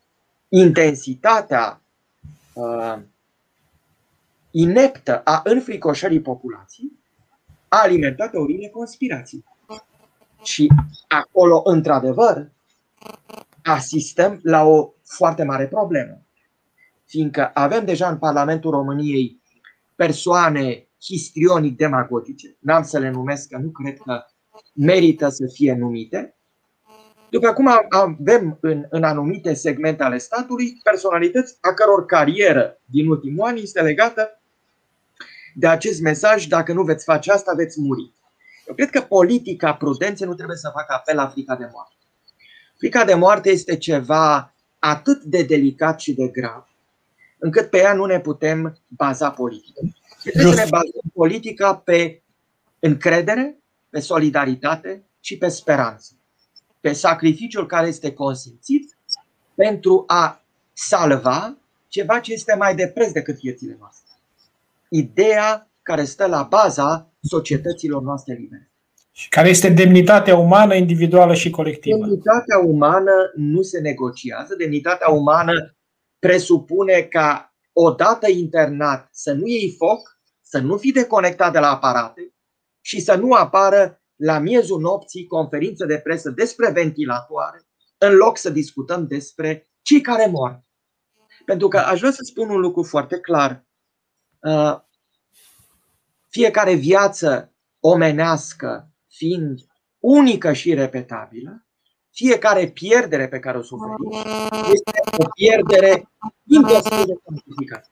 intensitatea 0.47 1.82
uh, 2.53 2.97
ineptă 4.51 5.22
a 5.24 5.41
înfricoșării 5.43 6.22
populației 6.22 6.91
a 7.67 7.82
alimentat 7.82 8.32
teoriile 8.32 8.67
conspirației. 8.67 9.43
Și 10.43 10.67
acolo, 11.07 11.61
într-adevăr, 11.65 12.49
asistăm 13.63 14.39
la 14.43 14.63
o 14.63 14.93
foarte 15.03 15.43
mare 15.43 15.67
problemă. 15.67 16.22
Fiindcă 17.05 17.51
avem 17.53 17.86
deja 17.86 18.09
în 18.09 18.17
Parlamentul 18.17 18.72
României 18.72 19.41
persoane 19.95 20.86
histrionic 21.04 21.78
demagogice. 21.78 22.58
N-am 22.60 22.84
să 22.84 22.99
le 22.99 23.10
numesc, 23.10 23.49
că 23.49 23.58
nu 23.58 23.70
cred 23.70 23.97
că 23.97 24.26
merită 24.74 25.30
să 25.30 25.45
fie 25.54 25.74
numite. 25.74 26.36
După 27.30 27.54
cum 27.54 27.68
avem 27.89 28.58
în, 28.62 28.86
în 28.89 29.04
anumite 29.04 29.54
segmente 29.54 30.04
ale 30.04 30.18
statului 30.18 30.80
personalități 30.84 31.58
a 31.62 31.74
căror 31.74 32.06
carieră 32.06 32.82
din 32.86 33.10
ultimul 33.10 33.47
an 33.47 33.56
este 33.56 33.82
legată 33.82 34.41
de 35.56 35.68
acest 35.68 36.02
mesaj, 36.02 36.45
dacă 36.45 36.74
nu 36.74 36.84
veți 36.84 37.04
face 37.04 37.32
asta, 37.32 37.54
veți 37.54 37.80
muri. 37.80 38.14
Eu 38.68 38.76
cred 38.76 38.89
că 38.89 39.02
politica 39.02 39.74
prudenței 39.74 40.28
nu 40.28 40.34
trebuie 40.34 40.58
să 40.58 40.70
facă 40.74 40.93
apel 40.93 41.16
la 41.16 41.28
frica 41.28 41.56
de 41.56 41.70
moarte. 41.72 41.95
Frica 42.78 43.06
de 43.06 43.14
moarte 43.14 43.49
este 43.49 43.78
ceva 43.78 44.54
atât 44.80 45.24
de 45.24 45.43
delicat 45.43 45.99
și 45.99 46.14
de 46.14 46.28
grav, 46.28 46.68
încât 47.39 47.70
pe 47.70 47.78
ea 47.78 47.93
nu 47.93 48.06
ne 48.06 48.20
putem 48.20 48.80
baza 48.88 49.32
politic. 49.32 49.76
Trebuie 50.24 50.53
să 50.53 50.63
ne 50.63 50.69
bazăm 50.69 51.11
politica 51.13 51.76
pe 51.76 52.22
încredere, 52.80 53.57
pe 53.89 53.99
solidaritate 53.99 55.03
și 55.19 55.38
pe 55.38 55.47
speranță. 55.47 56.13
Pe 56.80 56.93
sacrificiul 56.93 57.65
care 57.65 57.88
este 57.88 58.13
consimțit 58.13 58.97
pentru 59.55 60.03
a 60.07 60.43
salva 60.74 61.57
ceva 61.88 62.19
ce 62.19 62.34
este 62.34 62.55
mai 62.55 62.76
de 62.76 62.88
preț 62.88 63.11
decât 63.11 63.39
viețile 63.39 63.76
noastre. 63.80 64.11
Ideea 64.89 65.69
care 65.82 66.03
stă 66.03 66.26
la 66.26 66.43
baza 66.43 67.09
societăților 67.22 68.01
noastre 68.01 68.34
libere. 68.34 68.72
Și 69.11 69.30
care 69.30 69.49
este 69.49 69.69
demnitatea 69.69 70.38
umană, 70.38 70.76
individuală 70.76 71.34
și 71.34 71.49
colectivă. 71.49 71.97
Demnitatea 71.97 72.57
umană 72.57 73.32
nu 73.36 73.61
se 73.61 73.80
negociază. 73.80 74.55
Demnitatea 74.55 75.09
umană 75.09 75.76
presupune 76.19 77.01
ca 77.01 77.51
odată 77.74 78.30
internat 78.30 79.09
să 79.11 79.34
nu 79.34 79.47
iei 79.47 79.76
foc, 79.78 80.19
să 80.41 80.59
nu 80.59 80.78
fii 80.78 80.91
deconectat 80.91 81.51
de 81.51 81.59
la 81.59 81.69
aparate 81.69 82.36
și 82.82 82.99
să 82.99 83.15
nu 83.15 83.34
apară 83.34 84.01
la 84.15 84.39
miezul 84.39 84.80
nopții 84.80 85.28
conferință 85.28 85.86
de 85.86 85.99
presă 85.99 86.30
despre 86.30 86.72
ventilatoare 86.72 87.65
în 87.97 88.15
loc 88.15 88.38
să 88.38 88.49
discutăm 88.49 89.07
despre 89.07 89.69
cei 89.82 90.01
care 90.01 90.26
mor. 90.26 90.63
Pentru 91.45 91.67
că 91.67 91.78
aș 91.78 91.99
vrea 91.99 92.11
să 92.11 92.22
spun 92.24 92.49
un 92.49 92.59
lucru 92.59 92.84
foarte 92.84 93.19
clar. 93.19 93.67
Uh, 94.39 94.80
fiecare 96.30 96.74
viață 96.74 97.55
omenească 97.80 98.91
fiind 99.07 99.59
unică 99.99 100.53
și 100.53 100.74
repetabilă, 100.74 101.67
fiecare 102.12 102.68
pierdere 102.68 103.28
pe 103.28 103.39
care 103.39 103.57
o 103.57 103.62
suferim 103.62 104.12
este 104.64 104.99
o 105.18 105.28
pierdere 105.34 106.09
imposibil 106.47 107.05
de 107.05 107.20
cuantificat. 107.24 107.89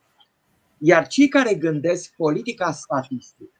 Iar 0.77 1.07
cei 1.07 1.27
care 1.27 1.53
gândesc 1.53 2.13
politica 2.15 2.71
statistică 2.71 3.59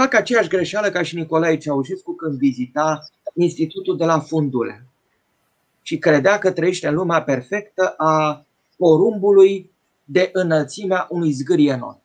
fac 0.00 0.14
aceeași 0.14 0.48
greșeală 0.48 0.90
ca 0.90 1.02
și 1.02 1.14
Nicolae 1.14 1.56
Ceaușescu 1.56 2.12
când 2.12 2.38
vizita 2.38 3.00
institutul 3.34 3.96
de 3.96 4.04
la 4.04 4.20
Fundule 4.20 4.86
și 5.82 5.98
credea 5.98 6.38
că 6.38 6.50
trăiește 6.52 6.88
în 6.88 6.94
lumea 6.94 7.22
perfectă 7.22 7.94
a 7.96 8.46
porumbului 8.76 9.70
de 10.04 10.30
înălțimea 10.32 11.06
unui 11.10 11.32
zgârie 11.32 11.72
enorm. 11.72 12.00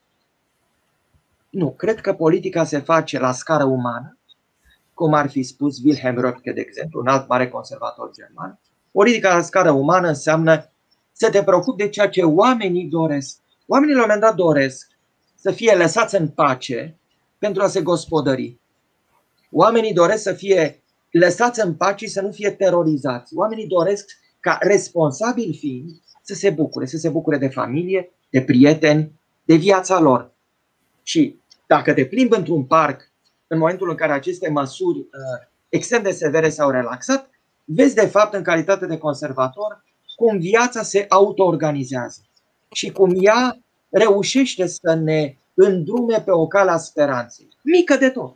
Nu, 1.49 1.71
cred 1.71 2.01
că 2.01 2.13
politica 2.13 2.63
se 2.63 2.79
face 2.79 3.19
la 3.19 3.31
scară 3.31 3.63
umană, 3.63 4.17
cum 4.95 5.13
ar 5.13 5.29
fi 5.29 5.43
spus 5.43 5.77
Wilhelm 5.83 6.19
Röpke, 6.19 6.53
de 6.53 6.61
exemplu, 6.61 6.99
un 6.99 7.07
alt 7.07 7.27
mare 7.27 7.47
conservator 7.47 8.11
german. 8.13 8.59
Politica 8.91 9.35
la 9.35 9.41
scară 9.41 9.71
umană 9.71 10.07
înseamnă 10.07 10.71
să 11.11 11.29
te 11.29 11.43
preocupi 11.43 11.83
de 11.83 11.89
ceea 11.89 12.09
ce 12.09 12.21
oamenii 12.21 12.85
doresc. 12.85 13.39
Oamenii 13.67 13.93
la 13.95 14.01
un 14.01 14.07
moment 14.07 14.25
dat 14.25 14.35
doresc 14.35 14.87
să 15.35 15.51
fie 15.51 15.75
lăsați 15.75 16.15
în 16.15 16.27
pace 16.27 16.97
pentru 17.37 17.61
a 17.61 17.67
se 17.67 17.81
gospodări. 17.81 18.59
Oamenii 19.51 19.93
doresc 19.93 20.21
să 20.21 20.33
fie 20.33 20.83
lăsați 21.11 21.65
în 21.65 21.73
pace 21.73 22.05
și 22.05 22.11
să 22.11 22.21
nu 22.21 22.31
fie 22.31 22.51
terorizați. 22.51 23.35
Oamenii 23.35 23.67
doresc 23.67 24.09
ca 24.39 24.57
responsabil 24.61 25.53
fiind 25.53 25.89
să 26.21 26.33
se 26.33 26.49
bucure, 26.49 26.85
să 26.85 26.97
se 26.97 27.09
bucure 27.09 27.37
de 27.37 27.47
familie, 27.47 28.11
de 28.29 28.41
prieteni, 28.41 29.11
de 29.45 29.55
viața 29.55 29.99
lor. 29.99 30.33
Și 31.03 31.39
dacă 31.67 31.93
te 31.93 32.05
plimbi 32.05 32.35
într-un 32.35 32.63
parc 32.63 33.11
în 33.47 33.57
momentul 33.57 33.89
în 33.89 33.95
care 33.95 34.11
aceste 34.11 34.49
măsuri 34.49 34.99
uh, 34.99 35.07
extrem 35.69 36.03
de 36.03 36.11
severe 36.11 36.49
s-au 36.49 36.69
relaxat, 36.69 37.29
vezi 37.63 37.95
de 37.95 38.05
fapt 38.05 38.33
în 38.33 38.43
calitate 38.43 38.85
de 38.85 38.97
conservator 38.97 39.83
cum 40.15 40.37
viața 40.37 40.81
se 40.81 41.05
autoorganizează 41.09 42.21
și 42.71 42.91
cum 42.91 43.15
ea 43.19 43.59
reușește 43.89 44.67
să 44.67 44.93
ne 44.93 45.35
îndrume 45.53 46.21
pe 46.21 46.31
o 46.31 46.47
cale 46.47 46.71
a 46.71 46.77
speranței. 46.77 47.49
Mică 47.61 47.95
de 47.95 48.09
tot. 48.09 48.35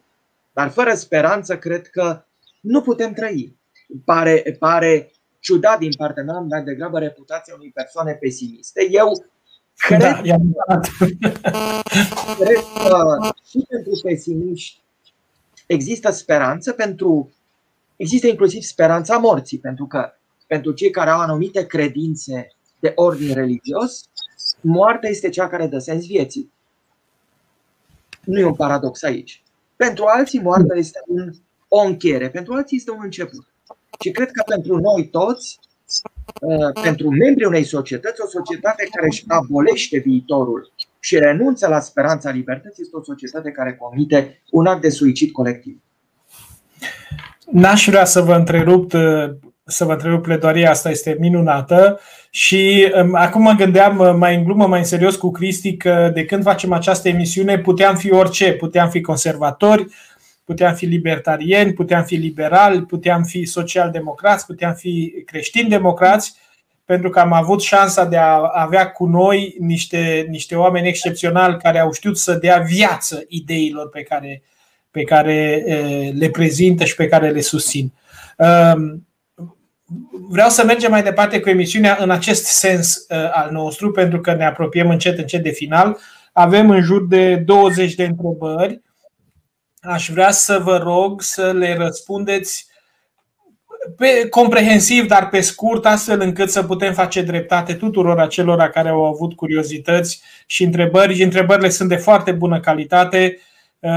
Dar 0.54 0.70
fără 0.70 0.94
speranță 0.94 1.58
cred 1.58 1.88
că 1.88 2.24
nu 2.62 2.82
putem 2.82 3.14
trăi. 3.14 3.58
Pare, 4.06 4.56
pare 4.60 5.12
ciudat 5.40 5.80
din 5.80 5.92
partea 5.98 6.24
mea, 6.24 6.44
dar 6.48 6.64
degrabă 6.64 7.00
reputația 7.00 7.54
unei 7.58 7.72
persoane 7.74 8.14
pesimiste. 8.14 8.88
Eu 8.92 9.26
cred, 9.76 10.00
da, 10.00 10.22
cred 12.40 12.64
că 12.74 13.18
și 13.50 13.66
pentru 13.70 14.00
pesimiști 14.04 14.82
există 15.70 16.12
speranță, 16.12 16.72
pentru, 16.72 17.34
există 17.96 18.28
inclusiv 18.28 18.62
speranța 18.62 19.18
morții, 19.18 19.60
pentru 19.60 19.86
că 19.86 20.12
pentru 20.48 20.72
cei 20.72 20.90
care 20.90 21.10
au 21.10 21.20
anumite 21.20 21.66
credințe 21.66 22.48
de 22.80 22.92
ordin 22.96 23.34
religios, 23.34 24.04
moartea 24.62 25.10
este 25.10 25.30
cea 25.30 25.48
care 25.48 25.68
dă 25.68 25.80
sens 25.80 26.06
vieții. 26.06 26.52
Nu 28.24 28.40
e 28.40 28.46
un 28.46 28.56
paradox 28.56 29.04
aici. 29.04 29.44
Pentru 29.76 30.06
alții, 30.06 30.40
moartea 30.40 30.78
este 30.78 31.00
un, 31.08 31.32
o 31.68 31.80
încheiere, 31.80 32.30
pentru 32.30 32.54
alții 32.54 32.78
este 32.78 32.92
un 32.92 33.02
început. 33.02 33.48
Și 34.00 34.12
cred 34.12 34.32
că 34.32 34.44
pentru 34.46 34.78
noi 34.78 35.08
toți, 35.08 35.60
uh, 36.42 36.82
pentru 36.82 37.10
membrii 37.10 37.48
unei 37.48 37.64
societăți, 37.64 38.22
o 38.22 38.28
societate 38.28 38.88
care 38.92 39.08
își 39.08 39.24
abolește 39.28 39.98
viitorul 39.98 40.72
și 41.00 41.18
renunță 41.18 41.68
la 41.68 41.80
speranța 41.80 42.30
libertății, 42.30 42.84
este 42.84 42.98
o 42.98 43.04
societate 43.04 43.52
care 43.52 43.74
comite 43.74 44.42
un 44.52 44.66
act 44.66 44.82
de 44.82 44.90
suicid 44.90 45.32
colectiv. 45.32 45.82
N-aș 47.52 47.88
vrea 47.88 48.06
să 48.06 48.22
vă 48.22 48.36
întrerup 48.36 48.94
uh, 48.94 49.30
să 49.70 49.86
vă 49.86 49.92
întrerup 49.92 50.24
pledoaria 50.24 50.70
asta 50.70 50.90
este 50.90 51.18
minunată. 51.20 52.00
Și 52.30 52.92
um, 53.02 53.16
acum 53.16 53.42
mă 53.42 53.52
gândeam 53.52 53.98
uh, 53.98 54.14
mai 54.18 54.36
în 54.36 54.44
glumă, 54.44 54.68
mai 54.68 54.80
în 54.80 54.86
serios 54.86 55.16
cu 55.16 55.32
Cristi 55.32 55.78
că 55.78 56.12
de 56.14 56.26
când 56.26 56.44
facem 56.44 56.72
această 56.72 57.08
emisiune 57.08 57.60
puteam 57.60 57.96
fi 57.96 58.12
orice, 58.12 58.54
puteam 58.54 58.90
fi 58.90 59.02
conservatori, 59.02 59.88
puteam 60.44 60.74
fi 60.74 60.86
libertarieni, 60.86 61.74
puteam 61.74 62.04
fi 62.04 62.16
liberali, 62.16 62.82
puteam 62.82 63.24
fi 63.24 63.46
social-democrați, 63.46 64.46
puteam 64.46 64.74
fi 64.74 65.24
creștini-democrați, 65.26 66.36
pentru 66.90 67.10
că 67.10 67.20
am 67.20 67.34
avut 67.34 67.62
șansa 67.62 68.06
de 68.06 68.18
a 68.18 68.52
avea 68.54 68.92
cu 68.92 69.06
noi 69.06 69.56
niște, 69.60 70.26
niște 70.30 70.56
oameni 70.56 70.88
excepționali 70.88 71.58
care 71.58 71.80
au 71.80 71.92
știut 71.92 72.18
să 72.18 72.34
dea 72.34 72.58
viață 72.58 73.24
ideilor 73.28 73.90
pe 73.90 74.02
care, 74.02 74.42
pe 74.92 75.04
care 75.04 75.64
le 76.14 76.30
prezintă 76.30 76.84
și 76.84 76.96
pe 76.96 77.08
care 77.08 77.30
le 77.30 77.42
susțin. 77.42 77.94
Um, 78.38 79.08
vreau 80.30 80.50
să 80.50 80.66
mergem 80.66 80.92
mai 80.92 81.04
departe 81.04 81.40
cu 81.40 81.50
emisiunea 81.50 81.98
în 82.00 82.10
acest 82.10 82.46
sens 82.46 83.06
al 83.32 83.50
nostru, 83.52 83.92
pentru 83.92 84.22
că 84.22 84.34
ne 84.34 84.46
apropiem 84.46 84.90
încet, 84.90 85.18
încet 85.18 85.44
de 85.44 85.52
final. 85.52 85.98
Avem 86.34 86.70
în 86.70 86.82
jur 86.82 87.08
de 87.08 87.36
20 87.36 87.96
de 87.96 88.06
întrebări 88.06 88.82
aș 89.82 90.10
vrea 90.10 90.32
să 90.32 90.60
vă 90.64 90.78
rog 90.78 91.22
să 91.22 91.52
le 91.52 91.76
răspundeți 91.78 92.69
pe, 93.98 94.28
comprehensiv, 94.30 95.08
dar 95.08 95.30
pe 95.30 95.42
scurt, 95.42 95.86
astfel 95.86 96.22
încât 96.22 96.50
să 96.50 96.64
putem 96.64 96.94
face 96.94 97.22
dreptate 97.22 97.74
tuturor 97.74 98.20
acelora 98.20 98.70
care 98.70 98.90
au 98.90 99.06
avut 99.06 99.34
curiozități 99.34 100.22
și 100.46 100.64
întrebări. 100.64 101.16
Și 101.16 101.24
întrebările 101.24 101.70
sunt 101.70 101.90
de 101.90 101.96
foarte 101.96 102.32
bună 102.32 102.60
calitate. 102.60 103.38
Uh, 103.80 103.92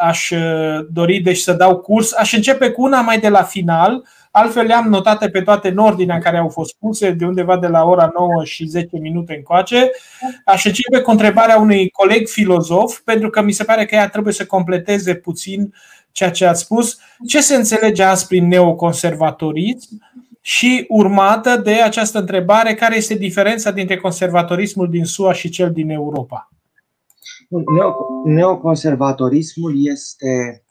aș 0.00 0.30
uh, 0.30 0.86
dori 0.90 1.18
deci 1.18 1.38
să 1.38 1.52
dau 1.52 1.78
curs. 1.78 2.14
Aș 2.14 2.32
începe 2.32 2.70
cu 2.70 2.82
una 2.82 3.00
mai 3.00 3.18
de 3.18 3.28
la 3.28 3.42
final, 3.42 4.04
Altfel 4.36 4.66
le-am 4.66 4.88
notate 4.88 5.28
pe 5.28 5.40
toate 5.40 5.68
în 5.68 5.78
ordinea 5.78 6.14
în 6.14 6.20
care 6.20 6.36
au 6.36 6.48
fost 6.48 6.74
puse, 6.78 7.10
de 7.10 7.24
undeva 7.24 7.58
de 7.58 7.66
la 7.66 7.84
ora 7.84 8.10
9 8.18 8.44
și 8.44 8.66
10 8.66 8.98
minute 8.98 9.34
încoace. 9.34 9.90
Aș 10.44 10.64
începe 10.64 11.00
cu 11.00 11.10
întrebarea 11.10 11.58
unui 11.58 11.90
coleg 11.90 12.28
filozof, 12.28 12.98
pentru 12.98 13.30
că 13.30 13.42
mi 13.42 13.52
se 13.52 13.64
pare 13.64 13.84
că 13.84 13.94
ea 13.94 14.08
trebuie 14.08 14.32
să 14.32 14.46
completeze 14.46 15.14
puțin 15.14 15.74
ceea 16.16 16.30
ce 16.30 16.44
ați 16.44 16.62
spus. 16.62 16.98
Ce 17.26 17.40
se 17.40 17.54
înțelege 17.54 18.02
azi 18.02 18.26
prin 18.26 18.48
neoconservatorism? 18.48 19.88
Și 20.40 20.84
urmată 20.88 21.56
de 21.56 21.72
această 21.72 22.18
întrebare, 22.18 22.74
care 22.74 22.96
este 22.96 23.14
diferența 23.14 23.70
dintre 23.70 23.96
conservatorismul 23.96 24.90
din 24.90 25.04
SUA 25.04 25.32
și 25.32 25.48
cel 25.48 25.72
din 25.72 25.90
Europa? 25.90 26.50
Neoconservatorismul 28.24 29.86
este 29.86 30.62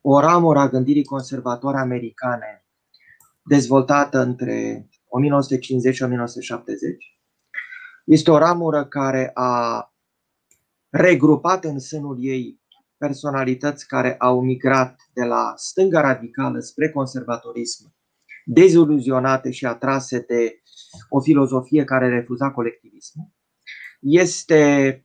o 0.00 0.20
ramură 0.20 0.58
a 0.58 0.68
gândirii 0.68 1.04
conservatoare 1.04 1.78
americane 1.78 2.64
dezvoltată 3.42 4.18
între 4.22 4.88
1950 5.08 5.94
și 5.94 6.02
1970. 6.02 7.18
Este 8.04 8.30
o 8.30 8.38
ramură 8.38 8.84
care 8.84 9.30
a 9.34 9.92
regrupat 10.90 11.64
în 11.64 11.78
sânul 11.78 12.16
ei 12.20 12.62
personalități 13.06 13.86
care 13.86 14.16
au 14.16 14.42
migrat 14.42 15.00
de 15.12 15.24
la 15.24 15.52
stânga 15.56 16.00
radicală 16.00 16.58
spre 16.58 16.90
conservatorism, 16.90 17.94
deziluzionate 18.44 19.50
și 19.50 19.66
atrase 19.66 20.18
de 20.18 20.62
o 21.08 21.20
filozofie 21.20 21.84
care 21.84 22.08
refuza 22.08 22.50
colectivismul. 22.50 23.26
Este 24.00 25.04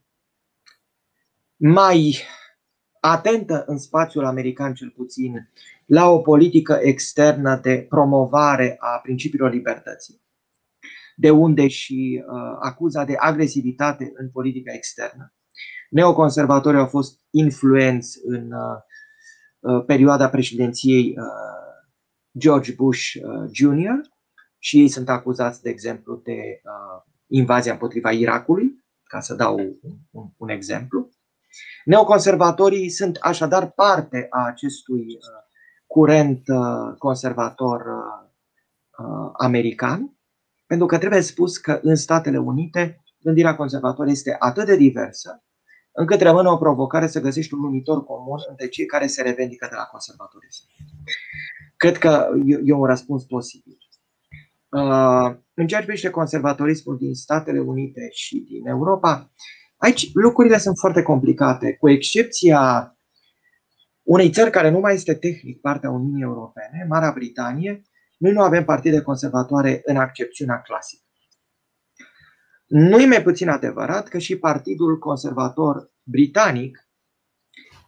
mai 1.56 2.18
atentă 3.00 3.64
în 3.68 3.78
spațiul 3.78 4.26
american 4.26 4.74
cel 4.74 4.90
puțin 4.90 5.52
la 5.86 6.10
o 6.10 6.20
politică 6.20 6.80
externă 6.82 7.60
de 7.62 7.86
promovare 7.90 8.76
a 8.80 9.00
principiilor 9.04 9.52
libertății, 9.52 10.22
de 11.16 11.30
unde 11.30 11.68
și 11.68 12.24
uh, 12.26 12.58
acuza 12.60 13.04
de 13.04 13.16
agresivitate 13.18 14.12
în 14.14 14.30
politica 14.30 14.74
externă. 14.74 15.34
Neoconservatorii 15.90 16.80
au 16.80 16.88
fost 16.88 17.20
influenți 17.30 18.20
în 18.24 18.52
uh, 18.52 18.78
uh, 19.60 19.84
perioada 19.86 20.30
președinției 20.30 21.16
uh, 21.18 21.24
George 22.38 22.74
Bush 22.74 23.14
uh, 23.14 23.50
Jr. 23.52 24.00
și 24.60 24.80
ei 24.80 24.88
sunt 24.88 25.10
acuzați, 25.10 25.62
de 25.62 25.70
exemplu, 25.70 26.22
de 26.24 26.32
uh, 26.32 27.04
invazia 27.28 27.72
împotriva 27.72 28.12
Irakului, 28.12 28.86
ca 29.04 29.20
să 29.20 29.34
dau 29.34 29.58
un, 29.58 29.74
un, 30.12 30.30
un 30.38 30.50
exemplu. 30.50 31.10
Neoconservatorii 31.86 32.90
sunt 32.90 33.18
așadar 33.22 33.72
parte 33.72 34.28
a 34.30 34.46
acestui 34.46 35.06
uh, 35.06 35.48
curent 35.88 36.48
uh, 36.48 36.96
conservator 36.98 37.82
uh, 37.82 39.32
american, 39.38 40.18
pentru 40.66 40.88
că 40.88 40.98
trebuie 40.98 41.22
spus 41.22 41.58
că 41.58 41.80
în 41.82 41.96
Statele 41.96 42.38
Unite 42.38 43.04
gândirea 43.22 43.56
conservatoare 43.56 44.12
este 44.12 44.36
atât 44.40 44.66
de 44.66 44.76
diversă, 44.76 45.44
încât 45.92 46.22
rămâne 46.22 46.50
o 46.50 46.58
provocare 46.58 47.08
să 47.08 47.20
găsești 47.20 47.54
un 47.54 47.60
numitor 47.60 48.04
comun 48.04 48.38
între 48.50 48.68
cei 48.68 48.86
care 48.86 49.08
se 49.08 49.22
revendică 49.22 49.68
de 49.70 49.76
la 49.76 49.84
conservatorism. 49.84 50.64
cred 51.78 51.98
că 51.98 52.30
e 52.64 52.74
un 52.74 52.86
răspuns 52.86 53.24
posibil. 53.24 53.78
În 55.54 55.68
ceea 55.68 55.80
ce 55.80 55.86
privește 55.86 56.10
conservatorismul 56.10 56.98
din 56.98 57.14
Statele 57.14 57.60
Unite 57.60 58.08
și 58.12 58.40
din 58.40 58.68
Europa, 58.68 59.32
aici 59.78 60.10
lucrurile 60.14 60.58
sunt 60.58 60.78
foarte 60.78 61.02
complicate, 61.02 61.74
cu 61.74 61.90
excepția 61.90 62.94
unei 64.04 64.30
țări 64.30 64.52
care 64.52 64.70
nu 64.70 64.80
mai 64.80 64.94
este 64.94 65.14
tehnic 65.14 65.62
partea 65.62 65.90
Uniunii 65.90 66.24
Europene, 66.24 66.86
Marea 66.90 67.12
Britanie, 67.12 67.82
noi 68.18 68.32
nu 68.32 68.42
avem 68.42 68.66
partide 68.66 69.02
conservatoare 69.02 69.82
în 69.84 69.98
accepțiunea 69.98 70.62
clasică. 70.62 71.04
Nu 72.70 73.00
e 73.00 73.06
mai 73.06 73.22
puțin 73.22 73.50
adevărat 73.50 74.08
că 74.08 74.18
și 74.18 74.38
Partidul 74.38 74.98
Conservator 74.98 75.92
Britanic 76.04 76.90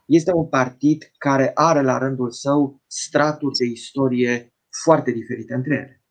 este 0.06 0.32
un 0.34 0.48
partid 0.48 1.12
care 1.18 1.52
are 1.54 1.82
la 1.82 1.98
rândul 1.98 2.32
său 2.32 2.82
straturi 2.88 3.58
de 3.58 3.66
istorie 3.66 4.54
foarte 4.84 5.12
diferite 5.12 5.54
între 5.54 5.74
ele. 5.74 6.04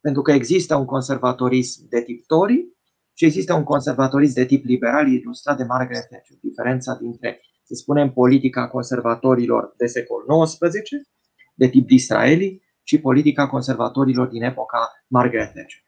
Pentru 0.00 0.22
că 0.22 0.32
există 0.32 0.76
un 0.76 0.84
conservatorism 0.84 1.88
de 1.88 2.02
tip 2.02 2.26
Tory 2.26 2.68
și 3.12 3.24
există 3.24 3.54
un 3.54 3.64
conservatorism 3.64 4.34
de 4.34 4.44
tip 4.44 4.64
liberal 4.64 5.08
ilustrat 5.08 5.56
de 5.56 5.64
Margaret 5.64 6.08
Thatcher. 6.08 6.36
Diferența 6.40 6.98
dintre, 7.00 7.40
să 7.62 7.74
spunem, 7.74 8.12
politica 8.12 8.68
conservatorilor 8.68 9.74
de 9.76 9.86
secol 9.86 10.24
XIX, 10.44 10.90
de 11.54 11.68
tip 11.68 11.86
Disraeli, 11.86 12.62
și 12.82 13.00
politica 13.00 13.48
conservatorilor 13.48 14.28
din 14.28 14.42
epoca 14.42 15.04
Margaret 15.06 15.52
Thatcher. 15.52 15.85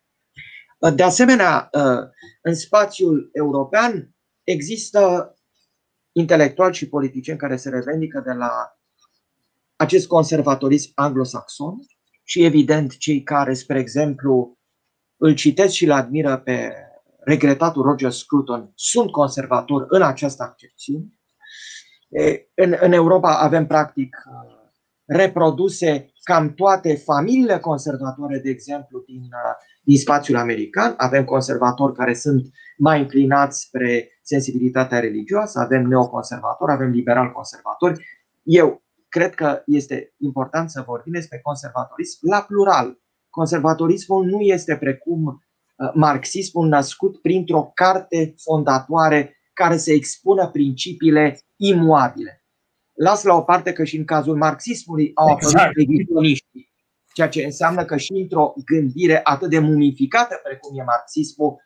De 0.94 1.02
asemenea, 1.02 1.70
în 2.42 2.54
spațiul 2.54 3.30
european 3.32 4.14
există 4.44 5.32
intelectuali 6.12 6.74
și 6.74 6.88
politicieni 6.88 7.38
care 7.38 7.56
se 7.56 7.68
revendică 7.68 8.22
de 8.26 8.32
la 8.32 8.50
acest 9.76 10.06
conservatorism 10.06 10.92
anglosaxon 10.94 11.74
și, 12.24 12.44
evident, 12.44 12.96
cei 12.96 13.22
care, 13.22 13.54
spre 13.54 13.78
exemplu, 13.78 14.58
îl 15.16 15.34
citesc 15.34 15.72
și 15.72 15.84
îl 15.84 15.90
admiră 15.90 16.38
pe 16.38 16.72
regretatul 17.18 17.82
Roger 17.82 18.10
Scruton, 18.10 18.72
sunt 18.74 19.10
conservatori 19.10 19.84
în 19.88 20.02
această 20.02 20.42
accepțiune. 20.42 21.12
În, 22.54 22.76
în 22.80 22.92
Europa 22.92 23.38
avem, 23.38 23.66
practic, 23.66 24.16
reproduse 25.08 26.12
cam 26.22 26.54
toate 26.54 26.94
familiile 26.94 27.58
conservatoare, 27.58 28.38
de 28.38 28.50
exemplu, 28.50 29.02
din, 29.06 29.28
din 29.82 29.96
spațiul 29.96 30.36
american. 30.36 30.94
Avem 30.96 31.24
conservatori 31.24 31.94
care 31.94 32.14
sunt 32.14 32.46
mai 32.78 33.00
inclinați 33.00 33.60
spre 33.60 34.08
sensibilitatea 34.22 35.00
religioasă, 35.00 35.58
avem 35.58 35.86
neoconservatori, 35.86 36.72
avem 36.72 36.90
liberal-conservatori. 36.90 38.04
Eu 38.42 38.82
cred 39.08 39.34
că 39.34 39.62
este 39.66 40.14
important 40.18 40.70
să 40.70 40.82
vorbim 40.86 41.12
despre 41.12 41.40
conservatorism 41.42 42.18
la 42.30 42.40
plural. 42.40 43.00
Conservatorismul 43.30 44.24
nu 44.24 44.40
este 44.40 44.76
precum 44.76 45.26
uh, 45.26 45.90
marxismul 45.94 46.68
născut 46.68 47.20
printr-o 47.20 47.70
carte 47.74 48.34
fondatoare 48.36 49.36
care 49.52 49.76
să 49.76 49.92
expună 49.92 50.48
principiile 50.48 51.38
imuabile. 51.56 52.42
Las 52.98 53.22
la 53.22 53.34
o 53.34 53.42
parte 53.42 53.72
că 53.72 53.84
și 53.84 53.96
în 53.96 54.04
cazul 54.04 54.36
marxismului 54.36 55.10
au 55.14 55.26
apărut 55.26 55.52
exact. 55.52 55.76
revisioniștii, 55.76 56.72
ceea 57.12 57.28
ce 57.28 57.44
înseamnă 57.44 57.84
că 57.84 57.96
și 57.96 58.12
într-o 58.12 58.54
gândire 58.64 59.20
atât 59.22 59.50
de 59.50 59.58
mumificată 59.58 60.40
precum 60.42 60.78
e 60.78 60.82
marxismul, 60.82 61.56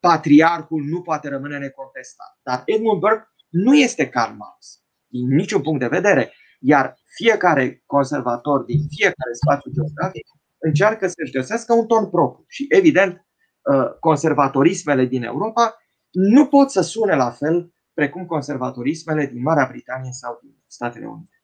patriarhul 0.00 0.82
nu 0.84 1.00
poate 1.00 1.28
rămâne 1.28 1.58
necontestat. 1.58 2.38
Dar 2.42 2.62
Edmund 2.64 3.00
Burke 3.00 3.28
nu 3.48 3.74
este 3.74 4.08
Karl 4.08 4.32
Marx, 4.32 4.82
din 5.06 5.28
niciun 5.34 5.62
punct 5.62 5.80
de 5.80 5.86
vedere. 5.86 6.32
Iar 6.60 6.98
fiecare 7.04 7.82
conservator 7.86 8.62
din 8.62 8.80
fiecare 8.96 9.32
spațiu 9.42 9.70
geografic 9.70 10.26
încearcă 10.58 11.06
să-și 11.06 11.32
găsească 11.32 11.72
un 11.72 11.86
ton 11.86 12.10
propriu. 12.10 12.44
Și, 12.48 12.66
evident, 12.68 13.26
uh, 13.62 13.98
conservatorismele 14.00 15.04
din 15.04 15.22
Europa 15.22 15.76
nu 16.10 16.46
pot 16.46 16.70
să 16.70 16.80
sune 16.80 17.14
la 17.14 17.30
fel 17.30 17.72
precum 17.98 18.26
conservatorismele 18.26 19.26
din 19.26 19.42
Marea 19.42 19.68
Britanie 19.70 20.12
sau 20.12 20.38
din 20.42 20.54
Statele 20.66 21.06
Unite. 21.06 21.42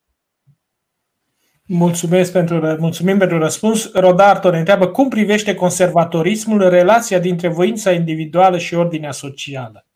Mulțumesc 1.67 2.33
pentru, 2.33 2.77
mulțumim 2.79 3.19
pentru 3.19 3.39
răspuns. 3.39 3.93
Rodarto 3.93 4.51
ne 4.51 4.59
întreabă 4.59 4.89
cum 4.89 5.09
privește 5.09 5.55
conservatorismul 5.55 6.69
relația 6.69 7.19
dintre 7.19 7.49
voința 7.49 7.93
individuală 7.93 8.59
și 8.59 8.75
ordinea 8.75 9.11
socială. 9.11 9.87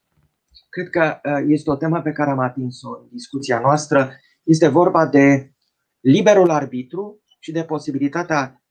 Cred 0.69 0.89
că 0.89 1.21
uh, 1.23 1.45
este 1.49 1.71
o 1.71 1.77
temă 1.77 2.03
pe 2.03 2.13
care 2.13 2.31
am 2.31 2.39
atins-o 2.39 2.89
în 2.89 3.09
discuția 3.11 3.61
noastră. 3.61 4.11
Este 4.43 4.69
vorba 4.69 5.07
de 5.07 5.53
liberul 6.01 6.51
arbitru 6.51 7.23
și 7.39 7.53
de 7.53 7.65
posibilitatea 7.65 8.63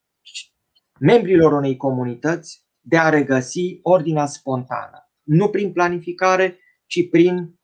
membrilor 1.00 1.52
unei 1.52 1.76
comunități 1.76 2.64
de 2.80 2.98
a 2.98 3.08
regăsi 3.08 3.78
ordinea 3.82 4.26
spontană. 4.26 5.10
Nu 5.22 5.48
prin 5.48 5.72
planificare, 5.72 6.58
ci 6.86 7.08
prin 7.10 7.57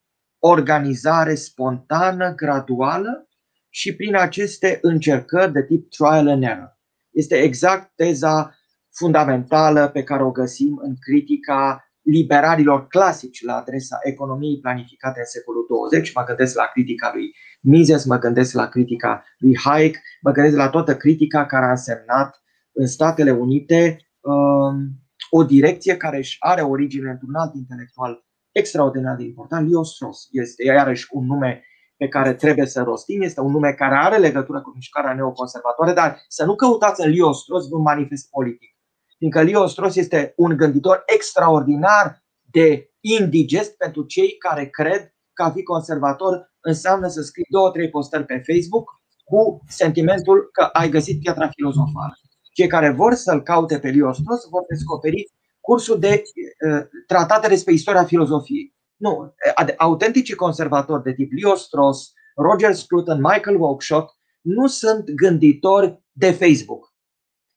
organizare 0.46 1.34
spontană, 1.34 2.34
graduală 2.34 3.28
și 3.70 3.96
prin 3.96 4.16
aceste 4.16 4.78
încercări 4.82 5.52
de 5.52 5.62
tip 5.62 5.90
trial 5.90 6.28
and 6.28 6.42
error. 6.42 6.78
Este 7.10 7.36
exact 7.36 7.92
teza 7.94 8.54
fundamentală 8.90 9.88
pe 9.88 10.02
care 10.02 10.22
o 10.22 10.30
găsim 10.30 10.80
în 10.82 10.94
critica 11.00 11.88
liberalilor 12.02 12.86
clasici 12.86 13.44
la 13.44 13.56
adresa 13.56 13.98
economiei 14.02 14.60
planificate 14.60 15.18
în 15.18 15.26
secolul 15.26 15.66
20. 15.68 16.12
Mă 16.14 16.24
gândesc 16.26 16.56
la 16.56 16.64
critica 16.64 17.10
lui 17.14 17.34
Mises, 17.60 18.04
mă 18.04 18.18
gândesc 18.18 18.54
la 18.54 18.68
critica 18.68 19.24
lui 19.38 19.56
Hayek, 19.58 19.98
mă 20.20 20.32
gândesc 20.32 20.56
la 20.56 20.68
toată 20.68 20.96
critica 20.96 21.46
care 21.46 21.64
a 21.64 21.70
însemnat 21.70 22.42
în 22.72 22.86
Statele 22.86 23.30
Unite 23.30 23.98
um, 24.20 25.04
o 25.30 25.44
direcție 25.44 25.96
care 25.96 26.16
își 26.16 26.36
are 26.38 26.60
origine 26.60 27.10
într-un 27.10 27.34
alt 27.34 27.54
intelectual 27.54 28.24
extraordinar 28.54 29.16
de 29.16 29.24
important, 29.24 29.70
Leo 29.70 29.82
Strauss. 29.82 30.28
Este 30.30 30.64
iarăși 30.64 31.06
un 31.10 31.26
nume 31.26 31.64
pe 31.96 32.08
care 32.08 32.34
trebuie 32.34 32.66
să 32.66 32.82
rostim, 32.82 33.22
este 33.22 33.40
un 33.40 33.50
nume 33.50 33.72
care 33.72 33.94
are 33.94 34.18
legătură 34.18 34.60
cu 34.60 34.72
mișcarea 34.74 35.14
neoconservatoare, 35.14 35.92
dar 35.92 36.24
să 36.28 36.44
nu 36.44 36.54
căutați 36.54 37.04
în 37.04 37.10
Leo 37.10 37.32
Strauss 37.32 37.70
un 37.70 37.82
manifest 37.82 38.30
politic. 38.30 38.70
Fiindcă 39.18 39.42
Leo 39.42 39.66
Strauss 39.66 39.96
este 39.96 40.32
un 40.36 40.56
gânditor 40.56 41.02
extraordinar 41.06 42.22
de 42.50 42.90
indigest 43.00 43.76
pentru 43.76 44.02
cei 44.02 44.36
care 44.36 44.66
cred 44.66 45.14
că 45.32 45.42
a 45.42 45.50
fi 45.50 45.62
conservator 45.62 46.52
înseamnă 46.60 47.08
să 47.08 47.22
scrii 47.22 47.46
două, 47.48 47.70
trei 47.70 47.90
postări 47.90 48.24
pe 48.24 48.42
Facebook 48.46 48.90
cu 49.24 49.62
sentimentul 49.68 50.48
că 50.52 50.62
ai 50.62 50.88
găsit 50.88 51.20
piatra 51.20 51.48
filozofală. 51.48 52.18
Cei 52.52 52.66
care 52.66 52.90
vor 52.90 53.14
să-l 53.14 53.42
caute 53.42 53.78
pe 53.78 53.90
Leo 53.90 54.12
Strauss 54.12 54.48
vor 54.48 54.62
descoperi 54.68 55.32
cursul 55.64 55.98
de 55.98 56.22
uh, 56.68 56.82
tratate 57.06 57.48
despre 57.48 57.72
istoria 57.72 58.04
filozofiei. 58.04 58.74
Nu, 58.96 59.34
autenticii 59.76 60.34
conservatori 60.34 61.02
de 61.02 61.12
tip 61.12 61.32
Leo 61.32 61.54
Strauss, 61.54 62.12
Roger 62.36 62.74
Scruton, 62.74 63.16
Michael 63.16 63.60
Oakeshott 63.60 64.14
nu 64.40 64.66
sunt 64.66 65.10
gânditori 65.10 66.02
de 66.12 66.30
Facebook. 66.30 66.94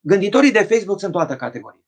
Gânditorii 0.00 0.52
de 0.52 0.58
Facebook 0.58 1.00
sunt 1.00 1.12
toată 1.12 1.36
categorie. 1.36 1.82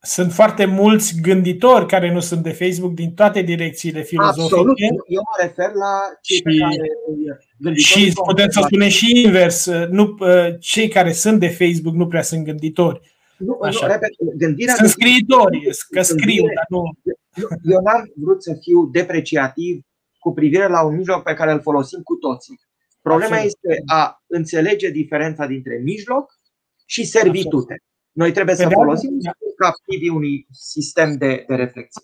Sunt 0.00 0.32
foarte 0.32 0.64
mulți 0.64 1.20
gânditori 1.20 1.86
care 1.86 2.12
nu 2.12 2.20
sunt 2.20 2.42
de 2.42 2.52
Facebook 2.52 2.92
din 2.92 3.14
toate 3.14 3.42
direcțiile 3.42 4.02
filozofice. 4.02 4.42
Absolut. 4.42 4.78
Eu 5.06 5.22
mă 5.24 5.42
refer 5.42 5.72
la 5.72 6.00
cei 6.20 6.36
și, 6.36 6.42
pe 6.42 6.50
care 6.58 7.74
Și 7.74 8.12
putem 8.24 8.50
să 8.50 8.60
spunem 8.66 8.88
și 8.88 9.22
invers. 9.24 9.70
Nu, 9.90 10.16
cei 10.60 10.88
care 10.88 11.12
sunt 11.12 11.40
de 11.40 11.48
Facebook 11.48 11.94
nu 11.94 12.06
prea 12.06 12.22
sunt 12.22 12.44
gânditori. 12.44 13.13
Nu, 13.36 13.58
Așa. 13.62 13.86
nu 13.86 13.92
repet, 13.92 14.10
gândirea 14.36 14.74
sunt 14.74 14.88
scriitori, 14.88 15.68
că 15.90 16.02
scriu, 16.02 16.44
dar 16.54 16.66
nu... 16.68 16.82
Eu 17.62 17.80
n-am 17.80 18.12
vrut 18.16 18.42
să 18.42 18.56
fiu 18.60 18.86
depreciativ 18.86 19.84
cu 20.18 20.32
privire 20.32 20.68
la 20.68 20.84
un 20.84 20.96
mijloc 20.96 21.22
pe 21.22 21.34
care 21.34 21.52
îl 21.52 21.60
folosim 21.60 22.00
cu 22.02 22.14
toții. 22.14 22.60
Problema 23.02 23.34
Absolut. 23.34 23.54
este 23.54 23.82
a 23.86 24.22
înțelege 24.26 24.90
diferența 24.90 25.46
dintre 25.46 25.80
mijloc 25.82 26.32
și 26.86 27.04
servitute. 27.04 27.82
Noi 28.12 28.32
trebuie 28.32 28.56
să 28.56 28.68
folosim 28.72 29.10
captivii 29.56 30.08
unui 30.08 30.46
sistem 30.50 31.16
de, 31.16 31.44
de 31.48 31.54
reflexie. 31.54 32.02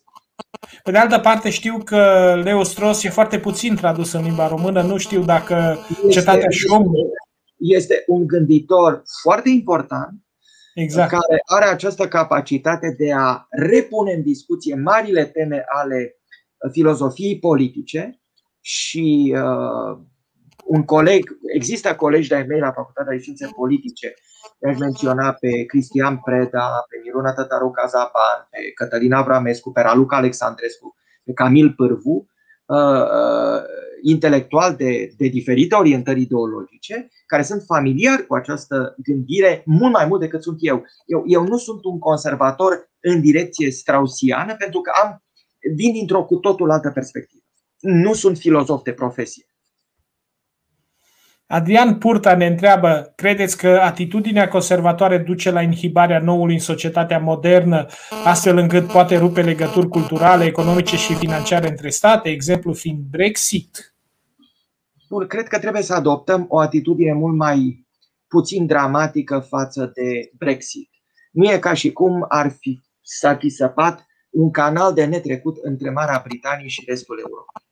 Pe 0.83 0.91
de 0.91 0.99
altă 0.99 1.19
parte, 1.19 1.51
știu 1.51 1.79
că 1.85 2.35
Leo 2.45 2.63
Strauss 2.63 3.03
e 3.03 3.09
foarte 3.09 3.39
puțin 3.39 3.75
tradus 3.75 4.13
în 4.13 4.23
limba 4.23 4.49
română. 4.49 4.83
Nu 4.83 4.97
știu 4.97 5.25
dacă 5.25 5.79
este, 5.91 6.09
Cetatea 6.09 6.51
și 6.51 6.67
omul. 6.69 7.13
Este 7.57 8.05
un 8.07 8.27
gânditor 8.27 9.03
foarte 9.23 9.49
important 9.49 10.15
exact. 10.75 11.11
care 11.11 11.43
are 11.45 11.65
această 11.65 12.09
capacitate 12.09 12.95
de 12.99 13.13
a 13.13 13.47
repune 13.51 14.13
în 14.13 14.23
discuție 14.23 14.75
marile 14.75 15.25
teme 15.25 15.65
ale 15.67 16.15
filozofiei 16.73 17.39
politice 17.39 18.21
și 18.61 19.35
uh, 19.37 19.99
un 20.65 20.85
coleg, 20.85 21.39
există 21.55 21.95
colegi 21.95 22.29
de-ai 22.29 22.45
mei 22.47 22.61
la 22.61 22.73
Facultatea 22.73 23.13
de 23.13 23.19
Științe 23.19 23.49
Politice, 23.57 24.15
aș 24.69 24.79
menționa 24.79 25.33
pe 25.33 25.65
Cristian 25.65 26.19
Preda, 26.25 26.85
pe 26.89 26.97
Miruna 27.05 27.33
Tătaru 27.33 27.71
Cazaban, 27.71 28.49
pe 28.51 28.59
Cătălina 28.75 29.23
Vramescu, 29.23 29.73
pe 29.73 29.81
Raluca 29.81 30.17
Alexandrescu, 30.17 30.97
pe 31.25 31.33
Camil 31.33 31.73
Pârvu, 31.73 32.29
uh, 32.67 33.03
uh, 33.03 33.63
intelectuali 34.03 34.77
de, 34.77 35.13
de 35.17 35.27
diferite 35.27 35.75
orientări 35.75 36.21
ideologice, 36.21 37.09
care 37.31 37.43
sunt 37.43 37.63
familiari 37.67 38.27
cu 38.27 38.35
această 38.35 38.95
gândire 38.99 39.63
mult 39.67 39.93
mai 39.93 40.07
mult 40.07 40.21
decât 40.21 40.43
sunt 40.43 40.57
eu. 40.61 40.85
Eu, 41.07 41.23
eu 41.27 41.43
nu 41.43 41.57
sunt 41.57 41.85
un 41.85 41.99
conservator 41.99 42.91
în 43.01 43.21
direcție 43.21 43.71
straussiană 43.71 44.55
pentru 44.57 44.81
că 44.81 44.91
am, 45.03 45.23
vin 45.77 45.93
dintr-o 45.93 46.25
cu 46.25 46.37
totul 46.37 46.71
altă 46.71 46.91
perspectivă. 46.91 47.43
Nu 47.81 48.13
sunt 48.13 48.39
filozof 48.39 48.83
de 48.83 48.93
profesie. 48.93 49.45
Adrian 51.47 51.99
Purta 51.99 52.35
ne 52.37 52.47
întreabă, 52.47 53.13
credeți 53.17 53.57
că 53.57 53.81
atitudinea 53.83 54.49
conservatoare 54.49 55.19
duce 55.19 55.51
la 55.51 55.63
inhibarea 55.63 56.19
noului 56.19 56.55
în 56.55 56.61
societatea 56.61 57.19
modernă, 57.19 57.87
astfel 58.25 58.57
încât 58.57 58.87
poate 58.87 59.17
rupe 59.17 59.43
legături 59.43 59.89
culturale, 59.89 60.45
economice 60.45 60.97
și 60.97 61.15
financiare 61.15 61.69
între 61.69 61.91
state, 61.91 62.29
exemplu 62.29 62.73
fiind 62.73 62.99
Brexit? 63.11 63.90
Bun, 65.11 65.27
cred 65.27 65.49
că 65.49 65.59
trebuie 65.59 65.83
să 65.83 65.95
adoptăm 65.95 66.47
o 66.49 66.59
atitudine 66.59 67.13
mult 67.13 67.37
mai 67.37 67.87
puțin 68.29 68.67
dramatică 68.67 69.39
față 69.39 69.91
de 69.95 70.31
Brexit. 70.39 70.91
Nu 71.33 71.53
e 71.53 71.59
ca 71.59 71.75
și 71.75 71.93
cum 71.93 72.25
ar 72.29 72.51
fi, 72.51 72.81
s-ar 73.01 73.37
fi 73.39 73.49
săpat 73.49 74.07
un 74.31 74.51
canal 74.51 74.95
de 74.95 75.05
netrecut 75.05 75.57
între 75.63 75.91
Marea 75.91 76.23
Britanie 76.27 76.67
și 76.69 76.85
restul 76.87 77.19
Europei. 77.19 77.63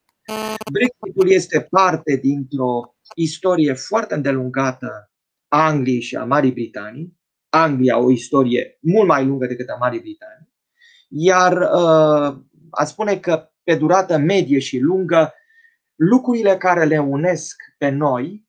Brexitul 0.71 1.31
este 1.31 1.67
parte 1.69 2.15
dintr-o 2.15 2.95
istorie 3.15 3.73
foarte 3.73 4.13
îndelungată 4.13 5.11
a 5.47 5.65
Angliei 5.65 6.01
și 6.01 6.15
a 6.15 6.25
Marii 6.25 6.51
Britanii. 6.51 7.17
Anglia 7.49 7.99
o 7.99 8.11
istorie 8.11 8.77
mult 8.81 9.07
mai 9.07 9.25
lungă 9.25 9.45
decât 9.45 9.69
a 9.69 9.77
Marii 9.79 9.99
Britanii. 9.99 10.53
Iar 11.09 11.57
uh, 11.57 12.37
a 12.69 12.83
spune 12.85 13.17
că 13.17 13.51
pe 13.63 13.75
durată 13.75 14.17
medie 14.17 14.59
și 14.59 14.79
lungă, 14.79 15.33
lucrurile 15.99 16.57
care 16.57 16.85
le 16.85 16.99
unesc 16.99 17.55
pe 17.77 17.89
noi 17.89 18.47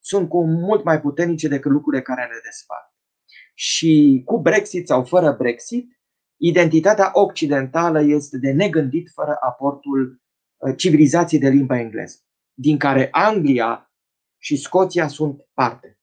sunt 0.00 0.28
cu 0.28 0.46
mult 0.46 0.84
mai 0.84 1.00
puternice 1.00 1.48
decât 1.48 1.70
lucrurile 1.70 2.02
care 2.02 2.22
le 2.22 2.40
despart. 2.44 2.92
Și 3.54 4.22
cu 4.24 4.38
Brexit 4.40 4.86
sau 4.86 5.04
fără 5.04 5.32
Brexit, 5.38 6.00
identitatea 6.36 7.10
occidentală 7.12 8.02
este 8.02 8.38
de 8.38 8.50
negândit 8.50 9.10
fără 9.14 9.36
aportul 9.40 10.22
uh, 10.56 10.76
civilizației 10.76 11.40
de 11.40 11.48
limba 11.48 11.78
engleză, 11.78 12.18
din 12.54 12.78
care 12.78 13.08
Anglia 13.10 13.92
și 14.38 14.56
Scoția 14.56 15.08
sunt 15.08 15.40
parte. 15.54 15.98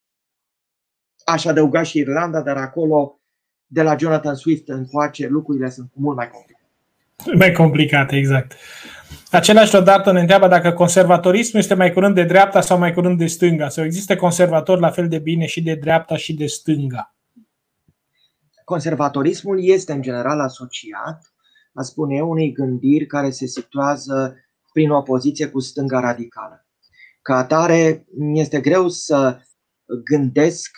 Aș 1.25 1.45
adăuga 1.45 1.83
și 1.83 1.97
Irlanda, 1.97 2.41
dar 2.41 2.57
acolo, 2.57 3.19
de 3.65 3.81
la 3.81 3.95
Jonathan 3.97 4.35
Swift 4.35 4.67
încoace, 4.67 5.27
lucrurile 5.27 5.69
sunt 5.69 5.91
mult 5.93 6.15
mai 6.15 6.29
complicate. 6.29 6.69
Mai 7.37 7.51
complicate, 7.51 8.15
exact. 8.15 8.55
Același 9.31 9.73
Lodartă 9.73 10.11
ne 10.11 10.19
întreabă 10.19 10.47
dacă 10.47 10.71
conservatorismul 10.71 11.61
este 11.61 11.73
mai 11.73 11.93
curând 11.93 12.15
de 12.15 12.23
dreapta 12.23 12.61
sau 12.61 12.77
mai 12.77 12.93
curând 12.93 13.17
de 13.17 13.25
stânga, 13.25 13.69
sau 13.69 13.83
există 13.83 14.15
conservatori 14.15 14.81
la 14.81 14.89
fel 14.89 15.07
de 15.07 15.19
bine 15.19 15.45
și 15.45 15.63
de 15.63 15.75
dreapta 15.75 16.17
și 16.17 16.33
de 16.33 16.45
stânga. 16.45 17.15
Conservatorismul 18.63 19.63
este 19.63 19.91
în 19.91 20.01
general 20.01 20.39
asociat, 20.39 21.33
a 21.73 21.81
spune 21.81 22.15
eu, 22.15 22.29
unei 22.29 22.51
gândiri 22.51 23.05
care 23.05 23.29
se 23.29 23.45
situează 23.45 24.35
prin 24.73 24.89
opoziție 24.89 25.47
cu 25.47 25.59
stânga 25.59 25.99
radicală. 25.99 26.65
Ca 27.21 27.37
atare, 27.37 28.05
mi 28.17 28.39
este 28.39 28.59
greu 28.59 28.89
să 28.89 29.39
gândesc 30.03 30.71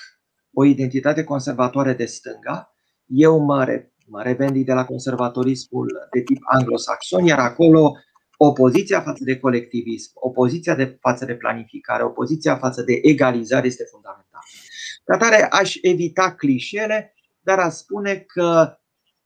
o 0.54 0.64
identitate 0.64 1.24
conservatoare 1.24 1.94
de 1.94 2.06
stânga. 2.06 2.74
Eu 3.06 3.40
mă, 3.40 3.64
re, 3.64 3.94
mă 4.06 4.22
revendic 4.22 4.66
de 4.66 4.74
la 4.74 4.86
conservatorismul 4.86 5.88
de 6.14 6.22
tip 6.22 6.38
anglosaxon, 6.54 7.26
iar 7.26 7.40
acolo 7.40 7.96
opoziția 8.38 9.02
față 9.02 9.24
de 9.24 9.40
colectivism, 9.40 10.12
opoziția 10.14 10.76
de 10.76 10.98
față 11.00 11.26
de 11.26 11.36
planificare, 11.36 12.04
opoziția 12.04 12.58
față 12.58 12.82
de 12.82 13.00
egalizare 13.02 13.68
este 13.68 13.84
fundamentală. 13.92 14.44
Ca 15.04 15.14
atare, 15.14 15.48
aș 15.50 15.76
evita 15.82 16.36
clișele, 16.36 17.16
dar 17.40 17.60
aș 17.60 17.74
spune 17.74 18.16
că 18.16 18.78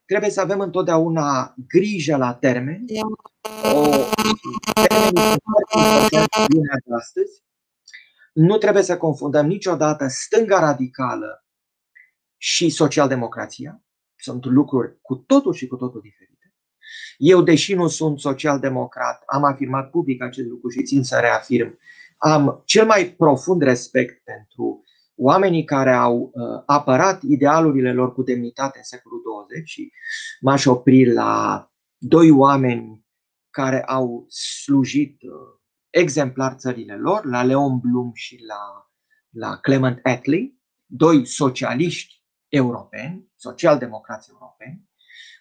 trebuie 0.05 0.30
să 0.30 0.41
avem 0.41 0.59
întotdeauna 0.59 1.53
grijă 1.68 2.16
la 2.18 2.34
termeni. 2.34 2.86
O, 3.74 3.89
termenii 4.74 5.38
de 6.86 6.93
astăzi. 6.97 7.43
Nu 8.34 8.57
trebuie 8.57 8.84
să 8.84 8.97
confundăm 8.97 9.45
niciodată 9.47 10.07
stânga 10.07 10.59
radicală 10.59 11.45
și 12.38 12.70
socialdemocrația. 12.70 13.84
Sunt 14.16 14.45
lucruri 14.45 15.01
cu 15.01 15.16
totul 15.16 15.53
și 15.53 15.68
cu 15.68 15.76
totul 15.76 16.01
diferite. 16.01 16.30
Eu, 17.18 17.41
deși 17.41 17.74
nu 17.74 17.88
sunt 17.88 18.20
social-democrat, 18.20 19.24
am 19.26 19.43
afirmat 19.43 19.89
public 19.89 20.22
acest 20.22 20.47
lucru 20.47 20.70
și 20.70 20.84
țin 20.84 21.03
să 21.03 21.18
reafirm. 21.20 21.78
Am 22.18 22.62
cel 22.66 22.86
mai 22.86 23.05
profund 23.18 23.62
respect 23.62 24.24
pentru 24.24 24.84
oamenii 25.16 25.64
care 25.64 25.93
au 25.93 26.32
uh, 26.34 26.64
apărat 26.66 27.22
idealurile 27.22 27.93
lor 27.93 28.14
cu 28.14 28.24
demnitate 28.24 28.78
în 28.78 28.84
secolul 28.84 29.22
20 29.24 29.70
și 29.70 29.91
m-aș 30.39 30.66
opri 30.66 31.14
la 31.14 31.66
doi 31.97 32.32
oameni 32.32 33.05
care 33.49 33.84
au 33.84 34.26
slujit 34.64 35.22
uh, 35.22 35.32
exemplar 35.89 36.55
țările 36.55 36.95
lor, 36.95 37.26
la 37.26 37.43
Leon 37.43 37.80
Blum 37.80 38.12
și 38.14 38.43
la, 38.47 38.89
la 39.30 39.57
Clement 39.57 39.99
Attlee, 40.03 40.55
doi 40.86 41.26
socialiști 41.26 42.24
europeni, 42.47 43.32
social-democrați 43.36 44.30
europeni, 44.30 44.89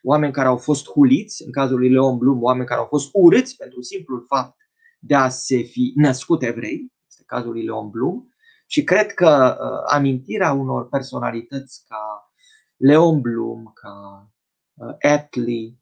oameni 0.02 0.32
care 0.32 0.48
au 0.48 0.56
fost 0.56 0.88
huliți, 0.88 1.42
în 1.44 1.52
cazul 1.52 1.78
lui 1.78 1.90
Leon 1.90 2.18
Blum, 2.18 2.42
oameni 2.42 2.66
care 2.66 2.80
au 2.80 2.86
fost 2.86 3.10
urâți 3.12 3.56
pentru 3.56 3.82
simplul 3.82 4.24
fapt 4.28 4.56
de 4.98 5.14
a 5.14 5.28
se 5.28 5.56
fi 5.62 5.92
născut 5.96 6.42
evrei, 6.42 6.92
este 7.08 7.22
cazul 7.26 7.52
lui 7.52 7.64
Leon 7.64 7.90
Blum, 7.90 8.34
și 8.66 8.84
cred 8.84 9.12
că 9.12 9.56
uh, 9.60 9.92
amintirea 9.94 10.52
unor 10.52 10.88
personalități 10.88 11.84
ca 11.88 12.32
Leon 12.76 13.20
Blum, 13.20 13.70
ca 13.74 14.26
uh, 14.74 14.94
Attlee, 15.10 15.74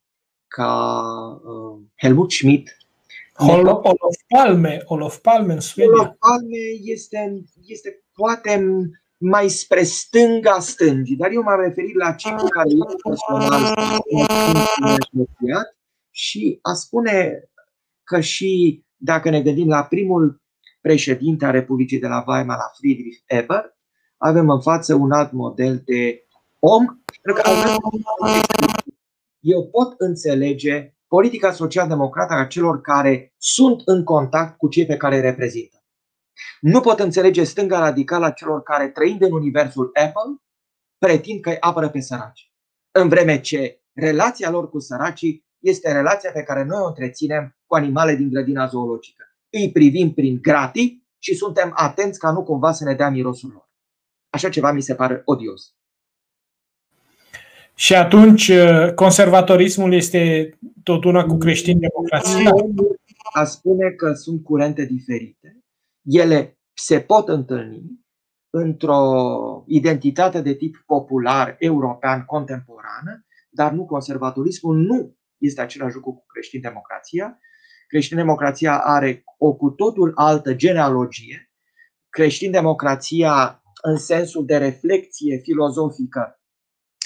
ca 0.46 1.00
uh, 1.44 1.82
Helmut 1.96 2.32
Schmidt. 2.32 2.76
Olof, 3.36 3.84
Olof 3.84 4.16
Palme, 4.28 4.82
Olof 4.84 5.16
Palme 5.16 5.52
în 5.52 5.60
Suedia. 5.60 5.92
Olof 5.92 6.14
Palme 6.18 6.56
este, 6.82 7.44
este 7.66 8.04
poate 8.12 8.66
mai 9.18 9.48
spre 9.48 9.82
stânga 9.82 10.58
stângii, 10.60 11.16
dar 11.16 11.30
eu 11.30 11.42
m-am 11.42 11.60
referit 11.60 11.94
la 11.94 12.12
cei 12.12 12.32
cu 12.32 12.46
care 12.46 12.68
eu 12.70 12.96
personal 13.02 13.74
și 16.10 16.58
a 16.62 16.72
spune 16.72 17.42
că 18.04 18.20
și 18.20 18.82
dacă 18.96 19.30
ne 19.30 19.42
gândim 19.42 19.68
la 19.68 19.84
primul 19.84 20.42
președinte 20.80 21.44
a 21.44 21.50
Republicii 21.50 21.98
de 21.98 22.06
la 22.06 22.24
Weimar, 22.26 22.56
la 22.56 22.70
Friedrich 22.78 23.18
Eber, 23.26 23.76
avem 24.16 24.50
în 24.50 24.60
față 24.60 24.94
un 24.94 25.12
alt 25.12 25.32
model 25.32 25.82
de 25.84 26.26
om. 26.58 26.84
Eu 29.40 29.66
pot 29.66 29.94
înțelege 29.98 30.92
politica 31.08 31.52
social-democrată 31.52 32.34
a 32.34 32.46
celor 32.46 32.80
care 32.80 33.34
sunt 33.36 33.82
în 33.84 34.04
contact 34.04 34.56
cu 34.56 34.68
cei 34.68 34.86
pe 34.86 34.96
care 34.96 35.14
îi 35.14 35.20
reprezintă. 35.20 35.77
Nu 36.61 36.80
pot 36.80 36.99
înțelege 37.01 37.45
stânga 37.45 37.78
radicală 37.78 38.26
a 38.26 38.30
celor 38.30 38.62
care, 38.62 38.89
trăind 38.89 39.22
în 39.22 39.32
universul 39.32 39.91
Apple, 39.95 40.43
pretind 40.99 41.41
că 41.41 41.51
îi 41.51 41.61
apără 41.61 41.89
pe 41.89 42.01
săraci. 42.01 42.53
În 42.91 43.09
vreme 43.09 43.41
ce 43.41 43.80
relația 43.93 44.51
lor 44.51 44.68
cu 44.68 44.78
săracii 44.78 45.47
este 45.59 45.93
relația 45.93 46.30
pe 46.30 46.43
care 46.43 46.64
noi 46.64 46.80
o 46.82 46.86
întreținem 46.86 47.57
cu 47.66 47.74
animale 47.74 48.14
din 48.14 48.28
grădina 48.28 48.66
zoologică 48.66 49.28
îi 49.51 49.72
privim 49.72 50.12
prin 50.12 50.39
gratii 50.43 51.07
și 51.18 51.34
suntem 51.34 51.72
atenți 51.74 52.18
ca 52.18 52.30
nu 52.30 52.43
cumva 52.43 52.72
să 52.72 52.84
ne 52.84 52.95
dea 52.95 53.11
mirosul 53.11 53.51
lor. 53.53 53.68
Așa 54.30 54.49
ceva 54.49 54.72
mi 54.72 54.82
se 54.82 54.95
pare 54.95 55.22
odios. 55.24 55.72
Și 57.74 57.95
atunci 57.95 58.49
uh, 58.49 58.93
conservatorismul 58.95 59.93
este 59.93 60.53
tot 60.82 61.05
una 61.05 61.24
cu 61.24 61.36
creștin 61.36 61.78
democrația? 61.78 62.51
A 63.32 63.45
spune 63.45 63.91
că 63.91 64.12
sunt 64.12 64.45
curente 64.45 64.84
diferite. 64.84 65.57
Ele 66.11 66.59
se 66.74 67.00
pot 67.00 67.28
întâlni 67.28 68.06
într-o 68.50 69.00
identitate 69.66 70.40
de 70.40 70.54
tip 70.54 70.76
popular, 70.86 71.56
european, 71.59 72.24
contemporană, 72.24 73.26
dar 73.50 73.72
nu 73.72 73.86
conservatorismul 73.86 74.76
nu 74.76 75.16
este 75.38 75.61
același 75.61 75.94
lucru 75.94 76.12
cu 76.12 76.24
creștin 76.26 76.61
democrația 76.61 77.38
creștin-democrația 77.88 78.80
are 78.80 79.24
o 79.38 79.54
cu 79.54 79.70
totul 79.70 80.12
altă 80.14 80.54
genealogie. 80.54 81.52
Creștin-democrația, 82.09 83.62
în 83.82 83.96
sensul 83.96 84.44
de 84.44 84.56
reflexie 84.56 85.38
filozofică 85.42 86.40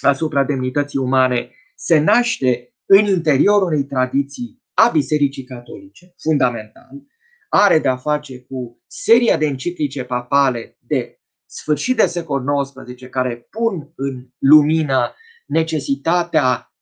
asupra 0.00 0.44
demnității 0.44 0.98
umane, 0.98 1.50
se 1.76 1.98
naște 1.98 2.74
în 2.86 3.04
interiorul 3.04 3.66
unei 3.66 3.84
tradiții 3.84 4.62
a 4.74 4.88
Bisericii 4.88 5.44
Catolice, 5.44 6.14
fundamental, 6.22 6.90
are 7.54 7.78
de-a 7.78 7.96
face 7.96 8.40
cu 8.40 8.82
seria 8.86 9.36
de 9.36 9.46
enciclice 9.46 10.04
papale 10.04 10.76
de 10.80 11.20
sfârșit 11.46 11.96
de 11.96 12.06
secol 12.06 12.44
XIX 12.62 13.10
care 13.10 13.46
pun 13.50 13.92
în 13.96 14.28
lumină 14.38 15.14
necesitatea 15.46 16.74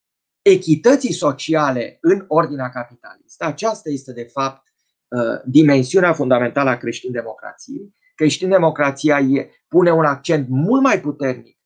echității 0.43 1.13
sociale 1.13 1.99
în 2.01 2.25
ordinea 2.29 2.69
capitalistă. 2.69 3.45
Aceasta 3.45 3.91
este, 3.91 4.13
de 4.13 4.23
fapt, 4.23 4.63
uh, 5.09 5.41
dimensiunea 5.45 6.13
fundamentală 6.13 6.71
a 6.71 6.77
creștin-democrației. 6.77 7.95
Creștin-democrația 8.15 9.19
e, 9.19 9.51
pune 9.69 9.93
un 9.93 10.05
accent 10.05 10.49
mult 10.49 10.83
mai 10.83 11.01
puternic 11.01 11.59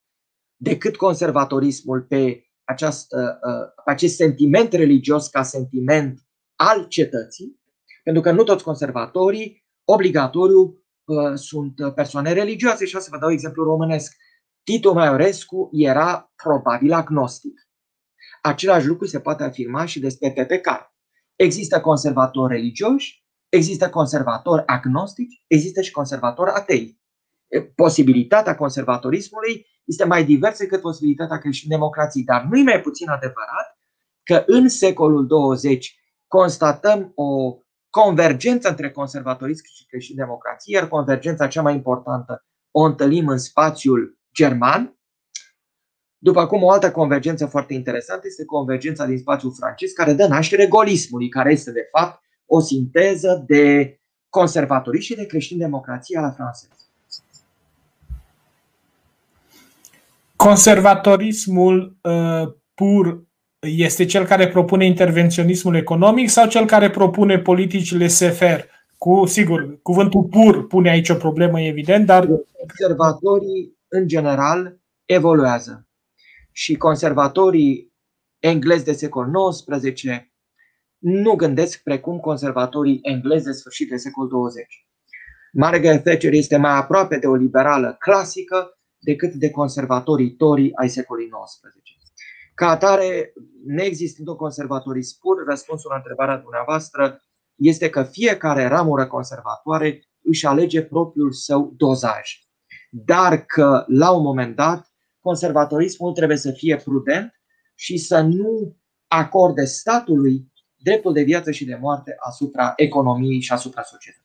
decât 0.56 0.96
conservatorismul 0.96 2.02
pe, 2.02 2.44
această, 2.64 3.38
uh, 3.42 3.82
pe 3.84 3.90
acest 3.90 4.16
sentiment 4.16 4.72
religios 4.72 5.28
ca 5.28 5.42
sentiment 5.42 6.20
al 6.54 6.86
cetății, 6.86 7.62
pentru 8.04 8.22
că 8.22 8.30
nu 8.30 8.42
toți 8.42 8.64
conservatorii 8.64 9.64
obligatoriu 9.84 10.78
sunt 11.34 11.74
persoane 11.94 12.32
religioase. 12.32 12.84
Și 12.86 12.96
o 12.96 12.98
să 12.98 13.08
vă 13.10 13.18
dau 13.18 13.30
exemplu 13.30 13.64
românesc. 13.64 14.16
Titu 14.62 14.92
Maiorescu 14.92 15.68
era 15.72 16.32
probabil 16.42 16.92
agnostic. 16.92 17.68
Același 18.42 18.86
lucru 18.86 19.06
se 19.06 19.20
poate 19.20 19.42
afirma 19.42 19.84
și 19.84 20.00
despre 20.00 20.30
PPK. 20.30 20.68
Există 21.36 21.80
conservatori 21.80 22.54
religioși, 22.54 23.24
există 23.48 23.90
conservatori 23.90 24.66
agnostici, 24.66 25.44
există 25.46 25.80
și 25.80 25.90
conservatori 25.90 26.50
atei. 26.50 27.00
Posibilitatea 27.74 28.54
conservatorismului 28.54 29.66
este 29.84 30.04
mai 30.04 30.24
diversă 30.24 30.62
decât 30.62 30.80
posibilitatea 30.80 31.38
creștin-democrației, 31.38 32.24
dar 32.24 32.46
nu 32.50 32.58
e 32.58 32.62
mai 32.62 32.80
puțin 32.80 33.08
adevărat 33.08 33.78
că 34.22 34.42
în 34.46 34.68
secolul 34.68 35.26
20 35.26 35.98
constatăm 36.26 37.12
o 37.14 37.58
convergență 38.00 38.68
între 38.68 38.90
conservatorism 38.90 39.64
și 39.74 39.86
creștin-democrație, 39.86 40.76
iar 40.76 40.88
convergența 40.88 41.46
cea 41.46 41.62
mai 41.62 41.74
importantă 41.74 42.44
o 42.70 42.82
întâlnim 42.82 43.28
în 43.28 43.38
spațiul 43.38 44.18
german, 44.34 44.98
după 46.18 46.46
cum 46.46 46.62
o 46.62 46.70
altă 46.70 46.90
convergență 46.90 47.46
foarte 47.46 47.74
interesantă 47.74 48.26
este 48.26 48.44
convergența 48.44 49.06
din 49.06 49.18
spațiul 49.18 49.54
francez, 49.54 49.90
care 49.90 50.12
dă 50.12 50.26
naștere 50.26 50.66
golismului, 50.66 51.28
care 51.28 51.52
este 51.52 51.72
de 51.72 51.88
fapt 51.90 52.22
o 52.46 52.60
sinteză 52.60 53.44
de 53.46 53.98
conservatorism 54.28 55.04
și 55.04 55.16
de 55.16 55.26
creștin-democrație 55.26 56.20
la 56.20 56.30
francez. 56.30 56.68
Conservatorismul 60.36 61.96
uh, 62.02 62.54
pur 62.74 63.24
este 63.64 64.04
cel 64.04 64.24
care 64.24 64.48
propune 64.48 64.84
intervenționismul 64.86 65.74
economic 65.74 66.28
sau 66.28 66.48
cel 66.48 66.66
care 66.66 66.90
propune 66.90 67.38
politicile 67.38 68.06
SFR? 68.06 68.60
Cu, 68.98 69.26
sigur, 69.26 69.78
cuvântul 69.82 70.22
pur 70.22 70.66
pune 70.66 70.90
aici 70.90 71.08
o 71.08 71.14
problemă, 71.14 71.60
evident, 71.60 72.06
dar. 72.06 72.28
Conservatorii, 72.66 73.78
în 73.88 74.06
general, 74.06 74.78
evoluează 75.04 75.88
și 76.52 76.76
conservatorii 76.76 77.92
englezi 78.38 78.84
de 78.84 78.92
secol 78.92 79.26
XIX 79.50 80.32
nu 80.98 81.34
gândesc 81.34 81.82
precum 81.82 82.18
conservatorii 82.18 82.98
englezi 83.02 83.44
de 83.44 83.52
sfârșit 83.52 83.88
de 83.88 83.96
secol 83.96 84.28
20. 84.28 84.86
Margaret 85.52 86.04
Thatcher 86.04 86.32
este 86.32 86.56
mai 86.56 86.76
aproape 86.76 87.18
de 87.18 87.26
o 87.26 87.34
liberală 87.34 87.96
clasică 87.98 88.78
decât 88.98 89.32
de 89.34 89.50
conservatorii 89.50 90.34
Tory 90.34 90.70
ai 90.74 90.88
secolului 90.88 91.30
XIX. 91.30 91.74
Ca 92.54 92.68
atare, 92.68 93.32
neexistând 93.66 94.28
o 94.28 94.36
conservatorii 94.36 95.16
pur, 95.20 95.44
răspunsul 95.48 95.90
la 95.90 95.96
întrebarea 95.96 96.36
dumneavoastră 96.36 97.22
este 97.54 97.90
că 97.90 98.02
fiecare 98.02 98.66
ramură 98.66 99.06
conservatoare 99.06 100.08
își 100.22 100.46
alege 100.46 100.82
propriul 100.82 101.32
său 101.32 101.72
dozaj. 101.76 102.38
Dar 102.90 103.44
că, 103.44 103.84
la 103.86 104.10
un 104.10 104.22
moment 104.22 104.56
dat, 104.56 104.92
conservatorismul 105.20 106.12
trebuie 106.12 106.36
să 106.36 106.50
fie 106.50 106.76
prudent 106.76 107.32
și 107.74 107.98
să 107.98 108.20
nu 108.20 108.76
acorde 109.06 109.64
statului 109.64 110.52
dreptul 110.76 111.12
de 111.12 111.22
viață 111.22 111.50
și 111.50 111.64
de 111.64 111.78
moarte 111.80 112.14
asupra 112.18 112.72
economiei 112.76 113.40
și 113.40 113.52
asupra 113.52 113.82
societății. 113.82 114.23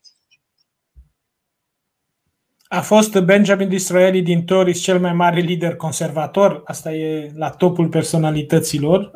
A 2.72 2.82
fost 2.82 3.20
Benjamin 3.20 3.70
Disraeli 3.70 4.22
din 4.22 4.46
Tories 4.46 4.80
cel 4.80 5.00
mai 5.00 5.14
mare 5.14 5.40
lider 5.40 5.76
conservator? 5.76 6.62
Asta 6.66 6.94
e 6.94 7.32
la 7.36 7.50
topul 7.50 7.88
personalităților. 7.88 9.12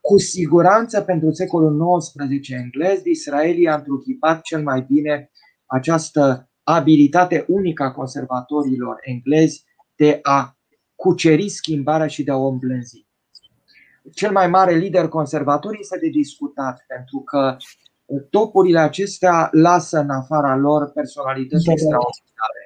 Cu 0.00 0.18
siguranță 0.18 1.00
pentru 1.00 1.30
secolul 1.30 1.98
XIX 1.98 2.48
englez, 2.48 3.00
Disraeli 3.00 3.68
a 3.68 3.74
întruchipat 3.74 4.40
cel 4.40 4.62
mai 4.62 4.86
bine 4.88 5.30
această 5.66 6.48
abilitate 6.62 7.44
unică 7.48 7.82
a 7.82 7.92
conservatorilor 7.92 8.96
englezi 9.00 9.64
de 9.96 10.18
a 10.22 10.56
cuceri 10.94 11.48
schimbarea 11.48 12.06
și 12.06 12.22
de 12.24 12.30
a 12.30 12.36
o 12.36 12.48
îmblânzi. 12.48 13.06
Cel 14.12 14.32
mai 14.32 14.48
mare 14.48 14.74
lider 14.74 15.08
conservator 15.08 15.76
este 15.80 15.98
de 15.98 16.08
discutat, 16.08 16.84
pentru 16.86 17.18
că 17.18 17.56
topurile 18.30 18.78
acestea 18.78 19.48
lasă 19.52 19.98
în 19.98 20.10
afara 20.10 20.56
lor 20.56 20.90
personalități 20.90 21.70
extraordinare. 21.70 22.63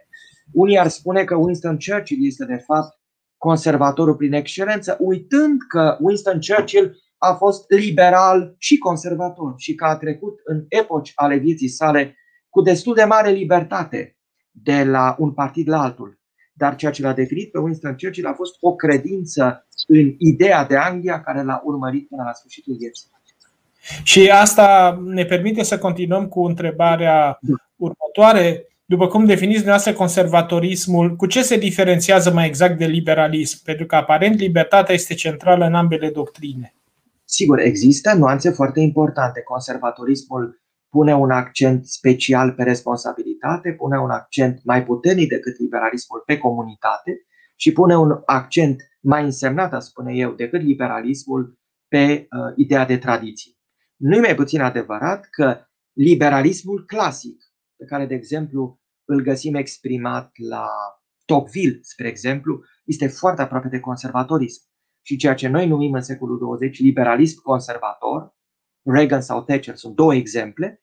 Unii 0.52 0.78
ar 0.78 0.88
spune 0.88 1.24
că 1.24 1.34
Winston 1.34 1.78
Churchill 1.86 2.26
este 2.26 2.44
de 2.44 2.56
fapt 2.56 2.98
conservatorul 3.36 4.14
prin 4.14 4.32
excelență, 4.32 4.96
uitând 5.00 5.60
că 5.68 5.96
Winston 6.00 6.38
Churchill 6.46 6.96
a 7.18 7.32
fost 7.32 7.70
liberal 7.70 8.54
și 8.58 8.78
conservator 8.78 9.54
și 9.56 9.74
că 9.74 9.84
a 9.84 9.96
trecut 9.96 10.40
în 10.44 10.64
epoci 10.68 11.12
ale 11.14 11.36
vieții 11.36 11.68
sale 11.68 12.16
cu 12.48 12.60
destul 12.60 12.94
de 12.94 13.04
mare 13.04 13.30
libertate 13.30 14.16
de 14.50 14.84
la 14.84 15.16
un 15.18 15.32
partid 15.32 15.68
la 15.68 15.82
altul 15.82 16.18
dar 16.58 16.76
ceea 16.76 16.92
ce 16.92 17.02
l-a 17.02 17.12
definit 17.12 17.50
pe 17.50 17.58
Winston 17.58 17.96
Churchill 18.00 18.26
a 18.26 18.32
fost 18.32 18.56
o 18.60 18.74
credință 18.74 19.66
în 19.86 20.14
ideea 20.18 20.64
de 20.64 20.76
Anglia 20.76 21.20
care 21.20 21.42
l-a 21.42 21.60
urmărit 21.64 22.08
până 22.08 22.22
la 22.22 22.32
sfârșitul 22.32 22.76
vieții. 22.78 23.08
Și 24.02 24.30
asta 24.30 24.98
ne 25.04 25.24
permite 25.24 25.62
să 25.62 25.78
continuăm 25.78 26.28
cu 26.28 26.44
întrebarea 26.44 27.38
următoare. 27.76 28.66
După 28.90 29.06
cum 29.06 29.24
definiți 29.24 29.56
dumneavoastră 29.56 29.92
conservatorismul, 29.92 31.16
cu 31.16 31.26
ce 31.26 31.42
se 31.42 31.56
diferențiază 31.56 32.32
mai 32.32 32.46
exact 32.46 32.78
de 32.78 32.86
liberalism? 32.86 33.64
Pentru 33.64 33.86
că 33.86 33.96
aparent 33.96 34.38
libertatea 34.38 34.94
este 34.94 35.14
centrală 35.14 35.64
în 35.64 35.74
ambele 35.74 36.10
doctrine. 36.10 36.74
Sigur, 37.24 37.58
există 37.58 38.14
nuanțe 38.14 38.50
foarte 38.50 38.80
importante. 38.80 39.42
Conservatorismul 39.42 40.62
pune 40.88 41.14
un 41.14 41.30
accent 41.30 41.86
special 41.86 42.52
pe 42.52 42.62
responsabilitate, 42.62 43.72
pune 43.72 43.98
un 43.98 44.10
accent 44.10 44.60
mai 44.64 44.84
puternic 44.84 45.28
decât 45.28 45.58
liberalismul 45.58 46.22
pe 46.26 46.38
comunitate 46.38 47.26
și 47.56 47.72
pune 47.72 47.96
un 47.96 48.20
accent 48.24 48.82
mai 49.00 49.24
însemnat, 49.24 49.72
aș 49.72 49.84
spune 49.84 50.14
eu, 50.14 50.32
decât 50.32 50.60
liberalismul 50.60 51.58
pe 51.88 52.26
uh, 52.30 52.52
ideea 52.56 52.86
de 52.86 52.96
tradiție. 52.96 53.52
Nu 53.96 54.16
e 54.16 54.20
mai 54.20 54.34
puțin 54.34 54.60
adevărat 54.60 55.28
că 55.30 55.56
liberalismul 55.92 56.84
clasic, 56.86 57.47
pe 57.78 57.84
care, 57.84 58.06
de 58.06 58.14
exemplu, 58.14 58.80
îl 59.04 59.22
găsim 59.22 59.54
exprimat 59.54 60.30
la 60.48 60.68
Tocqueville, 61.24 61.78
spre 61.82 62.08
exemplu, 62.08 62.64
este 62.84 63.06
foarte 63.06 63.42
aproape 63.42 63.68
de 63.68 63.80
conservatorism. 63.80 64.62
Și 65.02 65.16
ceea 65.16 65.34
ce 65.34 65.48
noi 65.48 65.68
numim 65.68 65.92
în 65.92 66.02
secolul 66.02 66.38
20 66.38 66.80
liberalism 66.80 67.42
conservator, 67.42 68.36
Reagan 68.82 69.20
sau 69.20 69.42
Thatcher 69.42 69.76
sunt 69.76 69.94
două 69.94 70.14
exemple, 70.14 70.82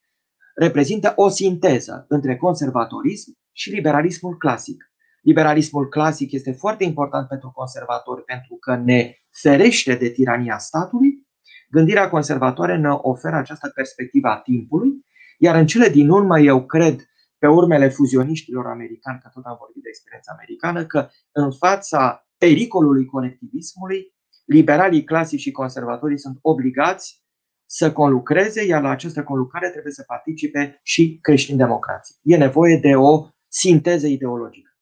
reprezintă 0.56 1.14
o 1.16 1.30
sinteză 1.30 2.06
între 2.10 2.38
conservatorism 2.38 3.38
și 3.52 3.70
liberalismul 3.70 4.38
clasic. 4.38 4.84
Liberalismul 5.22 5.90
clasic 5.90 6.32
este 6.32 6.52
foarte 6.52 6.84
important 6.84 7.28
pentru 7.28 7.52
conservatori 7.52 8.24
pentru 8.24 8.56
că 8.56 8.76
ne 8.76 9.14
ferește 9.42 9.96
de 9.96 10.10
tirania 10.10 10.58
statului. 10.58 11.28
Gândirea 11.70 12.10
conservatoare 12.10 12.78
ne 12.78 12.90
oferă 12.90 13.36
această 13.36 13.72
perspectivă 13.76 14.28
a 14.28 14.38
timpului, 14.38 15.05
iar 15.38 15.56
în 15.56 15.66
cele 15.66 15.90
din 15.90 16.10
urmă 16.10 16.40
eu 16.40 16.66
cred 16.66 17.00
pe 17.38 17.48
urmele 17.48 17.90
fuzioniștilor 17.90 18.66
americani, 18.66 19.20
că 19.22 19.30
tot 19.34 19.44
am 19.46 19.58
vorbit 19.60 19.84
de 19.84 19.90
experiența 19.90 20.32
americană, 20.34 20.86
că 20.86 21.10
în 21.32 21.52
fața 21.52 22.28
pericolului 22.38 23.06
colectivismului, 23.06 24.14
liberalii 24.46 25.04
clasici 25.04 25.40
și 25.40 25.52
conservatorii 25.52 26.20
sunt 26.20 26.38
obligați 26.42 27.24
să 27.66 27.92
conlucreze, 27.92 28.66
iar 28.66 28.82
la 28.82 28.90
această 28.90 29.24
conlucrare 29.24 29.70
trebuie 29.70 29.94
să 29.94 30.04
participe 30.08 30.80
și 30.84 31.20
creștini 31.22 31.58
democrații. 31.58 32.16
E 32.22 32.38
nevoie 32.38 32.78
de 32.78 32.96
o 32.96 33.28
sinteză 33.48 34.08
ideologică. 34.08 34.75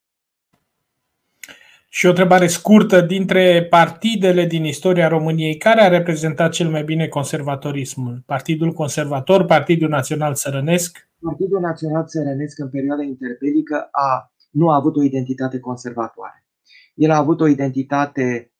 Și 1.96 2.06
o 2.06 2.10
întrebare 2.10 2.48
scurtă 2.48 3.02
dintre 3.02 3.66
partidele 3.70 4.46
din 4.46 4.64
istoria 4.64 5.08
României, 5.08 5.58
care 5.58 5.82
a 5.82 5.88
reprezentat 5.88 6.52
cel 6.52 6.70
mai 6.70 6.84
bine 6.84 7.08
conservatorismul? 7.08 8.24
Partidul 8.26 8.72
Conservator, 8.72 9.46
Partidul 9.46 9.90
Național 9.90 10.34
Țărănesc? 10.34 11.10
Partidul 11.20 11.60
Național 11.60 12.06
Țărănesc 12.06 12.60
în 12.60 12.70
perioada 12.70 13.04
interbelică 13.04 13.88
a, 13.92 14.34
nu 14.52 14.70
a 14.70 14.76
avut 14.76 14.96
o 14.96 15.04
identitate 15.04 15.60
conservatoare. 15.60 16.46
El 16.94 17.12
a 17.12 17.18
avut 17.18 17.42
o 17.42 17.48
identitate 17.48 18.52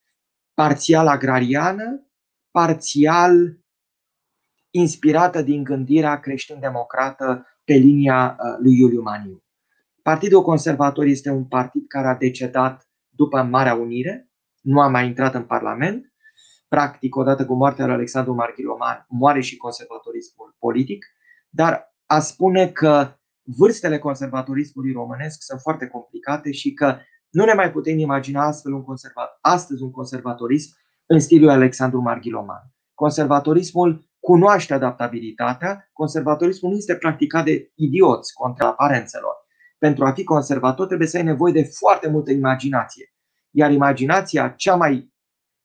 parțial 0.54 1.08
agrariană, 1.08 2.08
parțial 2.52 3.58
inspirată 4.70 5.42
din 5.42 5.64
gândirea 5.64 6.20
creștin-democrată 6.20 7.46
pe 7.64 7.74
linia 7.74 8.38
uh, 8.40 8.58
lui 8.60 8.78
Iuliu 8.78 9.02
Maniu. 9.02 9.44
Partidul 10.02 10.42
Conservator 10.42 11.06
este 11.06 11.30
un 11.30 11.46
partid 11.46 11.88
care 11.88 12.08
a 12.08 12.16
decedat 12.16 12.88
după 13.16 13.42
Marea 13.42 13.74
Unire, 13.74 14.30
nu 14.62 14.82
a 14.82 14.88
mai 14.88 15.08
intrat 15.08 15.34
în 15.34 15.44
Parlament. 15.44 16.14
Practic, 16.68 17.16
odată 17.16 17.46
cu 17.46 17.54
moartea 17.54 17.86
lui 17.86 17.94
Alexandru 17.94 18.34
Marghiroman, 18.34 19.06
moare 19.08 19.42
și 19.42 19.58
conservatorismul 19.58 20.56
politic, 20.60 21.06
dar 21.50 21.96
a 22.06 22.20
spune 22.20 22.68
că 22.68 23.14
vârstele 23.58 24.00
conservatorismului 24.00 24.92
românesc 24.92 25.42
sunt 25.42 25.60
foarte 25.60 25.88
complicate 25.88 26.52
și 26.52 26.74
că 26.74 26.98
nu 27.30 27.46
ne 27.46 27.54
mai 27.54 27.72
putem 27.72 27.98
imagina 27.98 28.46
astfel 28.46 28.74
un 28.74 28.84
conservat, 28.84 29.38
astăzi 29.42 29.84
un 29.84 29.92
conservatorism 29.92 30.76
în 31.06 31.20
stilul 31.20 31.50
Alexandru 31.50 32.02
Marghiloman. 32.02 32.62
Conservatorismul 32.94 34.12
cunoaște 34.20 34.74
adaptabilitatea, 34.74 35.90
conservatorismul 35.94 36.72
nu 36.72 36.78
este 36.78 36.96
practicat 36.96 37.46
de 37.46 37.72
idioți 37.76 38.34
contra 38.34 38.68
aparențelor. 38.68 39.43
Pentru 39.84 40.06
a 40.06 40.12
fi 40.12 40.24
conservator 40.24 40.86
trebuie 40.86 41.08
să 41.08 41.18
ai 41.18 41.24
nevoie 41.24 41.54
de 41.54 41.64
foarte 41.64 42.10
multă 42.10 42.32
imaginație. 42.32 43.14
Iar 43.52 43.72
imaginația 43.72 44.50
cea 44.50 44.76
mai 44.76 45.14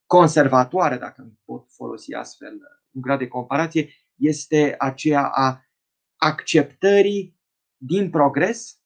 conservatoare, 0.07 0.97
dacă 0.97 1.33
pot 1.45 1.67
folosi 1.71 2.15
astfel 2.15 2.53
un 2.91 3.01
grad 3.01 3.19
de 3.19 3.29
comparație, 3.29 3.89
este 4.15 4.75
aceea 4.79 5.25
a 5.25 5.65
acceptării 6.17 7.37
din 7.77 8.11
progres 8.11 8.79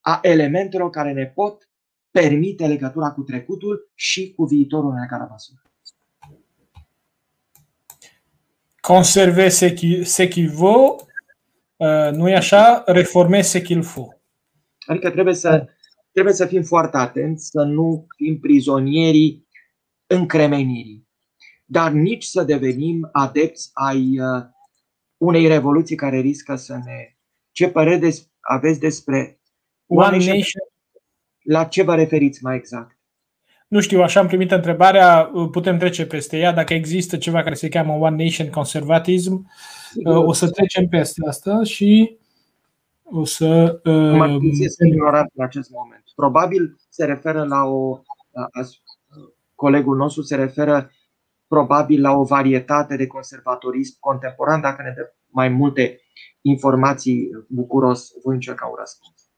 a 0.00 0.18
elementelor 0.22 0.90
care 0.90 1.12
ne 1.12 1.26
pot 1.26 1.70
permite 2.10 2.66
legătura 2.66 3.12
cu 3.12 3.22
trecutul 3.22 3.90
și 3.94 4.32
cu 4.36 4.44
viitorul 4.44 4.90
în 4.90 5.02
egală 5.02 5.28
măsură. 5.30 5.62
Conserver 8.80 9.52
ce 10.04 10.28
qu'il 10.28 10.50
vaut, 10.52 11.00
uh, 11.76 12.10
nu 12.12 12.28
e 12.28 12.36
așa? 12.36 12.82
Reformer 12.86 13.44
ce 13.44 13.62
qu'il 13.62 13.82
faut. 13.82 14.17
Adică 14.88 15.10
trebuie 15.10 15.34
să, 15.34 15.66
trebuie 16.12 16.34
să 16.34 16.46
fim 16.46 16.62
foarte 16.62 16.96
atenți, 16.96 17.48
să 17.50 17.62
nu 17.62 18.06
fim 18.16 18.38
prizonierii 18.40 19.46
încremenirii, 20.06 21.08
dar 21.64 21.92
nici 21.92 22.24
să 22.24 22.42
devenim 22.42 23.08
adepți 23.12 23.70
ai 23.72 24.18
uh, 24.20 24.44
unei 25.16 25.46
revoluții 25.46 25.96
care 25.96 26.20
riscă 26.20 26.56
să 26.56 26.72
ne. 26.72 27.16
Ce 27.52 27.68
părere 27.68 28.10
aveți 28.40 28.80
despre 28.80 29.40
One 29.86 30.16
Nation? 30.16 30.62
La 31.42 31.64
ce 31.64 31.82
vă 31.82 31.94
referiți 31.94 32.42
mai 32.42 32.56
exact? 32.56 32.98
Nu 33.68 33.80
știu, 33.80 34.02
așa 34.02 34.20
am 34.20 34.26
primit 34.26 34.50
întrebarea, 34.50 35.30
putem 35.50 35.78
trece 35.78 36.06
peste 36.06 36.38
ea. 36.38 36.52
Dacă 36.52 36.74
există 36.74 37.16
ceva 37.16 37.42
care 37.42 37.54
se 37.54 37.68
cheamă 37.68 37.92
One 37.92 38.24
Nation 38.24 38.50
Conservatism, 38.50 39.50
Sigur. 39.90 40.16
o 40.16 40.32
să 40.32 40.50
trecem 40.50 40.88
peste 40.88 41.20
asta 41.26 41.62
și 41.62 42.18
o 43.10 43.24
să. 43.24 43.80
Mă 43.84 44.38
ignorant 44.86 45.30
în 45.34 45.44
acest 45.44 45.70
moment. 45.70 46.02
Probabil 46.14 46.76
se 46.88 47.04
referă 47.04 47.44
la 47.44 47.64
o. 47.64 48.00
Colegul 49.54 49.96
nostru 49.96 50.22
se 50.22 50.34
referă 50.34 50.90
probabil 51.48 52.00
la 52.00 52.12
o 52.12 52.24
varietate 52.24 52.96
de 52.96 53.06
conservatorism 53.06 53.96
contemporan. 54.00 54.60
Dacă 54.60 54.82
ne 54.82 54.92
dă 54.96 55.12
mai 55.26 55.48
multe 55.48 56.00
informații, 56.40 57.28
bucuros 57.48 58.10
voi 58.24 58.34
încerca 58.34 58.66
un 58.66 58.76
răspuns. 58.78 59.30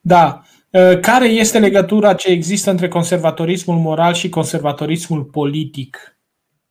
Da. 0.00 0.42
Ă, 0.74 0.96
care 0.96 1.26
este 1.28 1.58
legătura 1.58 2.14
ce 2.14 2.28
există 2.28 2.70
între 2.70 2.88
conservatorismul 2.88 3.76
moral 3.76 4.12
și 4.12 4.28
conservatorismul 4.28 5.24
politic? 5.24 6.18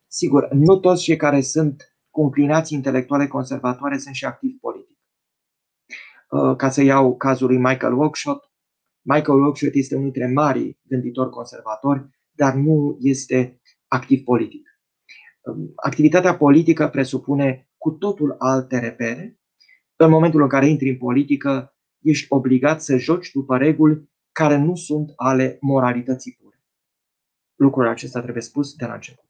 Sigur, 0.08 0.52
nu 0.52 0.78
toți 0.78 1.04
cei 1.04 1.16
care 1.16 1.42
sunt 1.42 1.96
cu 2.10 2.22
inclinații 2.22 2.78
intelectuale 2.78 3.28
conservatoare 3.28 3.98
sunt 3.98 4.16
și 4.16 4.26
activi 4.26 4.54
politic. 4.54 4.83
Ă, 6.34 6.56
ca 6.56 6.70
să 6.70 6.82
iau 6.82 7.16
cazul 7.16 7.48
lui 7.48 7.58
Michael 7.58 7.94
Oakeshott, 7.94 8.52
Michael 9.02 9.40
Oakeshott 9.40 9.76
este 9.76 9.96
unul 9.96 10.12
dintre 10.12 10.32
mari 10.32 10.80
gânditori 10.82 11.30
conservatori, 11.30 12.10
dar 12.32 12.54
nu 12.54 12.98
este 13.00 13.62
activ 13.88 14.24
politic. 14.24 14.80
Ă, 15.46 15.56
activitatea 15.76 16.38
politică 16.38 16.88
presupune 16.88 17.70
cu 17.78 17.92
totul 17.92 18.36
alte 18.38 18.80
repere. 18.80 19.40
În 19.96 20.10
momentul 20.10 20.42
în 20.42 20.48
care 20.48 20.68
intri 20.68 20.90
în 20.90 20.98
politică, 20.98 21.76
ești 22.00 22.26
obligat 22.30 22.82
să 22.82 22.98
joci 22.98 23.32
după 23.32 23.58
reguli 23.58 24.12
care 24.32 24.58
nu 24.58 24.76
sunt 24.76 25.12
ale 25.16 25.58
moralității 25.62 26.38
pure. 26.42 26.64
Lucrul 27.56 27.88
acesta 27.88 28.22
trebuie 28.22 28.44
spus 28.44 28.76
de 28.76 28.86
la 28.86 28.94
început. 28.94 29.24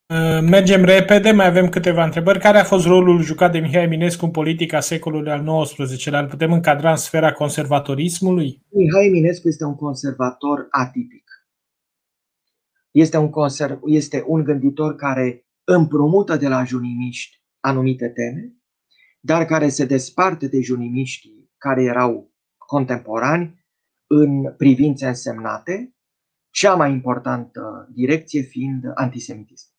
mergem 0.41 0.83
repede, 0.83 1.31
mai 1.31 1.45
avem 1.45 1.69
câteva 1.69 2.03
întrebări. 2.03 2.39
Care 2.39 2.57
a 2.57 2.63
fost 2.63 2.85
rolul 2.85 3.21
jucat 3.21 3.51
de 3.51 3.59
Mihai 3.59 3.83
Eminescu 3.83 4.25
în 4.25 4.31
politica 4.31 4.79
secolului 4.79 5.31
al 5.31 5.63
XIX-lea? 5.63 6.19
Îl 6.19 6.27
putem 6.27 6.51
încadra 6.51 6.89
în 6.89 6.95
sfera 6.95 7.31
conservatorismului? 7.31 8.65
Mihai 8.69 9.07
Eminescu 9.07 9.47
este 9.47 9.63
un 9.63 9.75
conservator 9.75 10.67
atipic. 10.69 11.23
Este 12.91 13.17
un, 13.17 13.29
conserv- 13.29 13.79
este 13.85 14.23
un 14.27 14.43
gânditor 14.43 14.95
care 14.95 15.45
împrumută 15.63 16.37
de 16.37 16.47
la 16.47 16.63
junimiști 16.63 17.41
anumite 17.59 18.07
teme, 18.07 18.53
dar 19.19 19.45
care 19.45 19.69
se 19.69 19.85
desparte 19.85 20.47
de 20.47 20.61
junimiștii 20.61 21.51
care 21.57 21.83
erau 21.83 22.33
contemporani 22.57 23.65
în 24.07 24.53
privințe 24.57 25.07
însemnate, 25.07 25.95
cea 26.49 26.75
mai 26.75 26.91
importantă 26.91 27.89
direcție 27.93 28.41
fiind 28.41 28.83
antisemitism. 28.93 29.70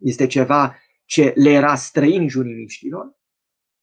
Este 0.00 0.26
ceva 0.26 0.76
ce 1.04 1.32
le 1.36 1.50
era 1.50 1.74
străin 1.74 2.28
junimiștilor, 2.28 3.18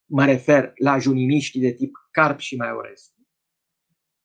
mă 0.10 0.26
refer 0.26 0.72
la 0.76 0.98
junimiștii 0.98 1.62
de 1.62 1.72
tip 1.72 1.92
Carp 2.12 2.40
și 2.40 2.56
Maiorescu, 2.56 3.28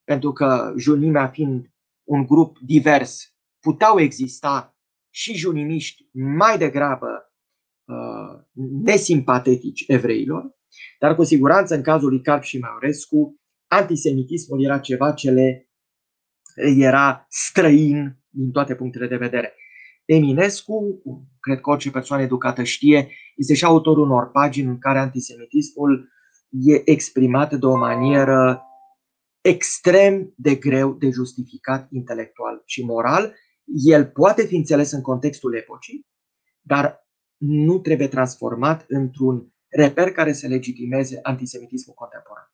pentru 0.04 0.32
că 0.32 0.74
junimea 0.78 1.28
fiind 1.28 1.72
un 2.04 2.26
grup 2.26 2.58
divers, 2.58 3.34
puteau 3.60 3.98
exista 3.98 4.76
și 5.10 5.34
junimiști 5.34 6.08
mai 6.12 6.58
degrabă 6.58 7.32
Uh, 7.84 8.40
nesimpatetici 8.84 9.84
evreilor, 9.86 10.56
dar 10.98 11.14
cu 11.14 11.24
siguranță 11.24 11.74
în 11.74 11.82
cazul 11.82 12.08
lui 12.08 12.22
Carp 12.22 12.42
și 12.42 12.58
Maiorescu, 12.58 13.40
antisemitismul 13.66 14.64
era 14.64 14.78
ceva 14.78 15.12
ce 15.12 15.30
le 15.30 15.68
era 16.78 17.26
străin 17.28 18.18
din 18.28 18.50
toate 18.50 18.74
punctele 18.74 19.06
de 19.06 19.16
vedere. 19.16 19.54
Eminescu, 20.04 21.02
cred 21.40 21.60
că 21.60 21.70
orice 21.70 21.90
persoană 21.90 22.22
educată 22.22 22.62
știe, 22.62 23.08
este 23.36 23.54
și 23.54 23.64
autorul 23.64 24.04
unor 24.04 24.30
pagini 24.30 24.68
în 24.68 24.78
care 24.78 24.98
antisemitismul 24.98 26.08
e 26.48 26.90
exprimat 26.90 27.54
de 27.54 27.66
o 27.66 27.76
manieră 27.76 28.62
extrem 29.40 30.32
de 30.36 30.54
greu 30.54 30.92
de 30.94 31.10
justificat 31.10 31.88
intelectual 31.90 32.62
și 32.64 32.84
moral. 32.84 33.34
El 33.64 34.06
poate 34.06 34.42
fi 34.42 34.56
înțeles 34.56 34.90
în 34.90 35.00
contextul 35.00 35.56
epocii, 35.56 36.06
dar 36.60 37.06
nu 37.36 37.78
trebuie 37.78 38.08
transformat 38.08 38.84
într-un 38.88 39.52
reper 39.68 40.12
care 40.12 40.32
să 40.32 40.46
legitimeze 40.46 41.18
antisemitismul 41.22 41.94
contemporan. 41.94 42.52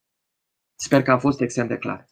Sper 0.74 1.02
că 1.02 1.10
am 1.10 1.18
fost 1.18 1.40
extrem 1.40 1.66
de 1.66 1.77
clar. 1.77 2.06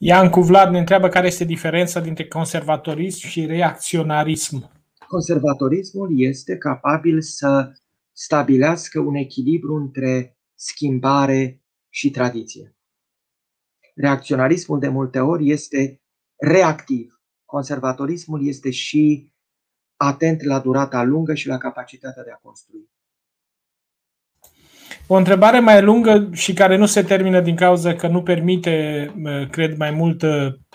Iancu 0.00 0.40
Vlad 0.40 0.70
ne 0.70 0.78
întreabă 0.78 1.08
care 1.08 1.26
este 1.26 1.44
diferența 1.44 2.00
dintre 2.00 2.28
conservatorism 2.28 3.26
și 3.26 3.46
reacționarism. 3.46 4.70
Conservatorismul 5.08 6.20
este 6.20 6.56
capabil 6.56 7.20
să 7.20 7.72
stabilească 8.12 9.00
un 9.00 9.14
echilibru 9.14 9.74
între 9.74 10.38
schimbare 10.54 11.62
și 11.88 12.10
tradiție. 12.10 12.76
Reacționarismul 13.94 14.78
de 14.78 14.88
multe 14.88 15.18
ori 15.18 15.50
este 15.50 16.02
reactiv. 16.36 17.20
Conservatorismul 17.44 18.46
este 18.46 18.70
și 18.70 19.32
atent 19.96 20.42
la 20.42 20.60
durata 20.60 21.02
lungă 21.02 21.34
și 21.34 21.46
la 21.48 21.58
capacitatea 21.58 22.22
de 22.22 22.30
a 22.30 22.36
construi. 22.36 22.90
O 25.06 25.14
întrebare 25.14 25.58
mai 25.58 25.82
lungă 25.82 26.28
și 26.32 26.52
care 26.52 26.76
nu 26.76 26.86
se 26.86 27.02
termină 27.02 27.40
din 27.40 27.54
cauza 27.54 27.94
că 27.94 28.06
nu 28.06 28.22
permite, 28.22 29.06
cred, 29.50 29.76
mai 29.76 29.90
mult 29.90 30.24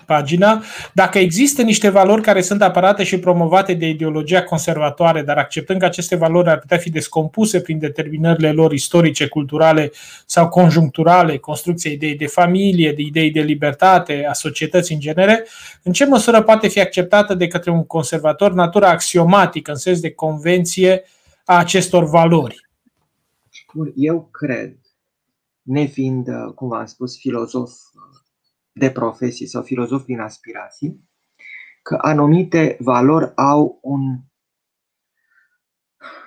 pagina. 0.06 0.64
Dacă 0.94 1.18
există 1.18 1.62
niște 1.62 1.90
valori 1.90 2.22
care 2.22 2.42
sunt 2.42 2.62
apărate 2.62 3.04
și 3.04 3.20
promovate 3.20 3.74
de 3.74 3.88
ideologia 3.88 4.44
conservatoare, 4.44 5.22
dar 5.22 5.38
acceptând 5.38 5.80
că 5.80 5.86
aceste 5.86 6.16
valori 6.16 6.50
ar 6.50 6.60
putea 6.60 6.78
fi 6.78 6.90
descompuse 6.90 7.62
prin 7.62 7.80
determinările 7.80 8.52
lor 8.52 8.74
istorice, 8.74 9.28
culturale 9.28 9.92
sau 10.26 10.50
conjuncturale, 10.50 11.38
construcția 11.38 11.92
idei 11.92 12.16
de 12.16 12.28
familie, 12.28 12.92
de 12.92 13.02
idei 13.02 13.32
de 13.32 13.42
libertate, 13.42 14.26
a 14.30 14.34
societății 14.34 14.96
în 14.96 15.02
genere, 15.02 15.46
în 15.84 15.92
ce 15.92 16.06
măsură 16.06 16.42
poate 16.42 16.68
fi 16.68 16.80
acceptată 16.80 17.34
de 17.34 17.48
către 17.48 17.72
un 17.72 17.86
conservator 17.86 18.54
natura 18.54 18.90
axiomatică, 18.90 19.72
în 19.72 19.78
sens 19.78 20.00
de 20.00 20.12
convenție, 20.12 21.04
a 21.46 21.58
acestor 21.58 22.10
valori? 22.10 22.72
Bun, 23.74 23.92
eu 23.96 24.30
cred, 24.30 24.80
nefiind, 25.62 26.28
uh, 26.28 26.54
cum 26.56 26.68
v-am 26.68 26.86
spus, 26.86 27.18
filozof 27.18 27.72
uh, 27.72 28.20
de 28.72 28.92
profesie 28.92 29.48
sau 29.48 29.64
filozof 29.64 30.06
din 30.06 30.20
aspirații, 30.20 31.10
că 31.82 31.98
anumite 32.02 32.78
valori 32.80 33.32
au 33.36 33.80
un 33.82 34.20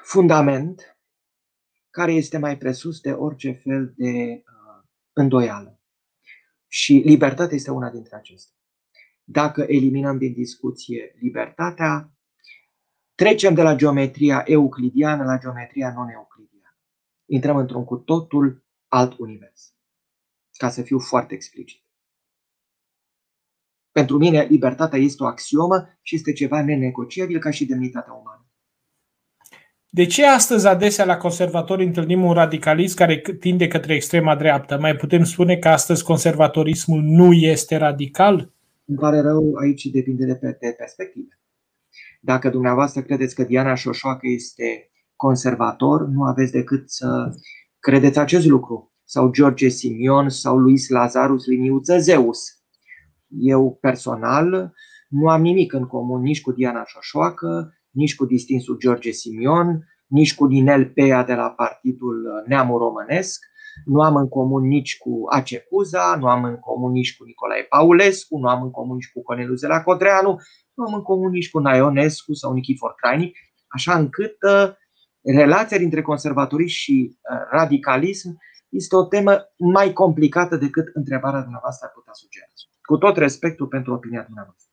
fundament 0.02 0.98
care 1.90 2.12
este 2.12 2.38
mai 2.38 2.58
presus 2.58 3.00
de 3.00 3.12
orice 3.12 3.52
fel 3.52 3.94
de 3.96 4.12
uh, 4.12 4.84
îndoială. 5.12 5.80
Și 6.68 7.02
libertatea 7.04 7.56
este 7.56 7.70
una 7.70 7.90
dintre 7.90 8.16
acestea. 8.16 8.54
Dacă 9.24 9.62
eliminăm 9.62 10.18
din 10.18 10.32
discuție 10.32 11.16
libertatea, 11.20 12.12
trecem 13.14 13.54
de 13.54 13.62
la 13.62 13.74
geometria 13.74 14.42
euclidiană 14.46 15.24
la 15.24 15.38
geometria 15.38 15.92
non-euclidiană. 15.92 16.55
Intrăm 17.26 17.56
într-un 17.56 17.84
cu 17.84 17.96
totul 17.96 18.64
alt 18.88 19.18
univers. 19.18 19.74
Ca 20.56 20.68
să 20.68 20.82
fiu 20.82 20.98
foarte 20.98 21.34
explicit. 21.34 21.84
Pentru 23.92 24.18
mine, 24.18 24.42
libertatea 24.42 24.98
este 24.98 25.22
o 25.22 25.26
axiomă 25.26 25.98
și 26.02 26.14
este 26.14 26.32
ceva 26.32 26.62
nenegociabil 26.62 27.38
ca 27.38 27.50
și 27.50 27.66
demnitatea 27.66 28.12
umană. 28.12 28.46
De 29.90 30.06
ce 30.06 30.26
astăzi 30.26 30.66
adesea 30.66 31.04
la 31.04 31.16
conservatori 31.16 31.84
întâlnim 31.84 32.24
un 32.24 32.32
radicalism 32.32 32.96
care 32.96 33.22
tinde 33.40 33.68
către 33.68 33.94
extrema 33.94 34.36
dreaptă? 34.36 34.78
Mai 34.78 34.96
putem 34.96 35.24
spune 35.24 35.56
că 35.56 35.68
astăzi 35.68 36.04
conservatorismul 36.04 37.02
nu 37.02 37.32
este 37.32 37.76
radical? 37.76 38.52
Îmi 38.84 38.98
pare 38.98 39.20
rău, 39.20 39.54
aici 39.54 39.86
depinde 39.86 40.24
de, 40.24 40.34
pe, 40.34 40.56
de 40.60 40.74
perspective. 40.78 41.38
Dacă 42.20 42.50
dumneavoastră 42.50 43.02
credeți 43.02 43.34
că 43.34 43.44
Diana 43.44 43.74
Șoșoacă 43.74 44.26
este 44.26 44.90
conservator, 45.26 46.06
nu 46.06 46.22
aveți 46.22 46.52
decât 46.52 46.90
să 46.90 47.08
credeți 47.78 48.18
acest 48.18 48.46
lucru. 48.46 48.94
Sau 49.04 49.30
George 49.30 49.68
Simion 49.68 50.28
sau 50.28 50.58
Luis 50.58 50.88
Lazarus 50.88 51.46
Liniuță 51.46 51.98
Zeus. 51.98 52.40
Eu 53.28 53.78
personal 53.80 54.72
nu 55.08 55.28
am 55.28 55.42
nimic 55.42 55.72
în 55.72 55.86
comun 55.86 56.20
nici 56.20 56.40
cu 56.40 56.52
Diana 56.52 56.84
Șoșoacă, 56.84 57.74
nici 57.90 58.16
cu 58.16 58.24
distinsul 58.24 58.76
George 58.78 59.10
Simion, 59.10 59.86
nici 60.06 60.34
cu 60.34 60.44
Ninel 60.44 60.84
Pea 60.86 61.24
de 61.24 61.34
la 61.34 61.50
Partidul 61.50 62.44
Neamul 62.46 62.78
Românesc, 62.78 63.44
nu 63.84 64.00
am 64.00 64.16
în 64.16 64.28
comun 64.28 64.66
nici 64.66 64.98
cu 64.98 65.10
Acecuza, 65.30 66.16
nu 66.20 66.26
am 66.26 66.44
în 66.44 66.56
comun 66.56 66.92
nici 66.92 67.16
cu 67.16 67.24
Nicolae 67.24 67.62
Paulescu, 67.62 68.38
nu 68.38 68.48
am 68.48 68.62
în 68.62 68.70
comun 68.70 68.94
nici 68.94 69.12
cu 69.12 69.22
Corneliu 69.22 69.54
Zela 69.54 69.82
Codreanu, 69.82 70.36
nu 70.74 70.84
am 70.84 70.94
în 70.94 71.02
comun 71.02 71.30
nici 71.30 71.50
cu 71.50 71.58
Naionescu 71.58 72.32
sau 72.32 72.52
Nichifor 72.52 72.94
Crainic, 72.96 73.36
așa 73.68 73.98
încât 73.98 74.36
uh, 74.42 74.68
relația 75.34 75.78
dintre 75.78 76.02
conservatorism 76.02 76.74
și 76.74 77.16
uh, 77.32 77.38
radicalism 77.50 78.38
este 78.68 78.96
o 78.96 79.04
temă 79.04 79.52
mai 79.56 79.92
complicată 79.92 80.56
decât 80.56 80.90
întrebarea 80.92 81.40
dumneavoastră 81.40 81.86
ar 81.86 81.92
putea 81.94 82.12
sugera. 82.12 82.46
Cu 82.82 82.96
tot 82.96 83.16
respectul 83.16 83.66
pentru 83.66 83.92
opinia 83.92 84.22
dumneavoastră. 84.22 84.70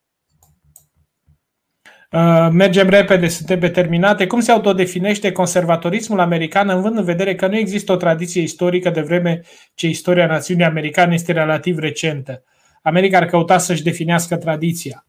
Uh, 2.12 2.50
mergem 2.52 2.90
repede, 2.90 3.28
suntem 3.28 3.60
pe 3.60 3.70
terminate. 3.70 4.28
Cum 4.28 4.40
se 4.40 4.52
autodefinește 4.52 5.32
conservatorismul 5.32 6.20
american, 6.20 6.70
având 6.70 6.98
în 6.98 7.04
vedere 7.04 7.36
că 7.36 7.48
nu 7.48 7.58
există 7.58 7.92
o 7.92 7.96
tradiție 7.96 8.42
istorică 8.42 8.90
de 8.90 9.02
vreme 9.02 9.42
ce 9.74 9.88
istoria 9.88 10.28
națiunii 10.28 10.66
americane 10.66 11.14
este 11.14 11.32
relativ 11.32 11.78
recentă? 11.78 12.44
America 12.82 13.18
ar 13.18 13.26
căuta 13.26 13.58
să-și 13.58 13.84
definească 13.84 14.38
tradiția. 14.38 15.06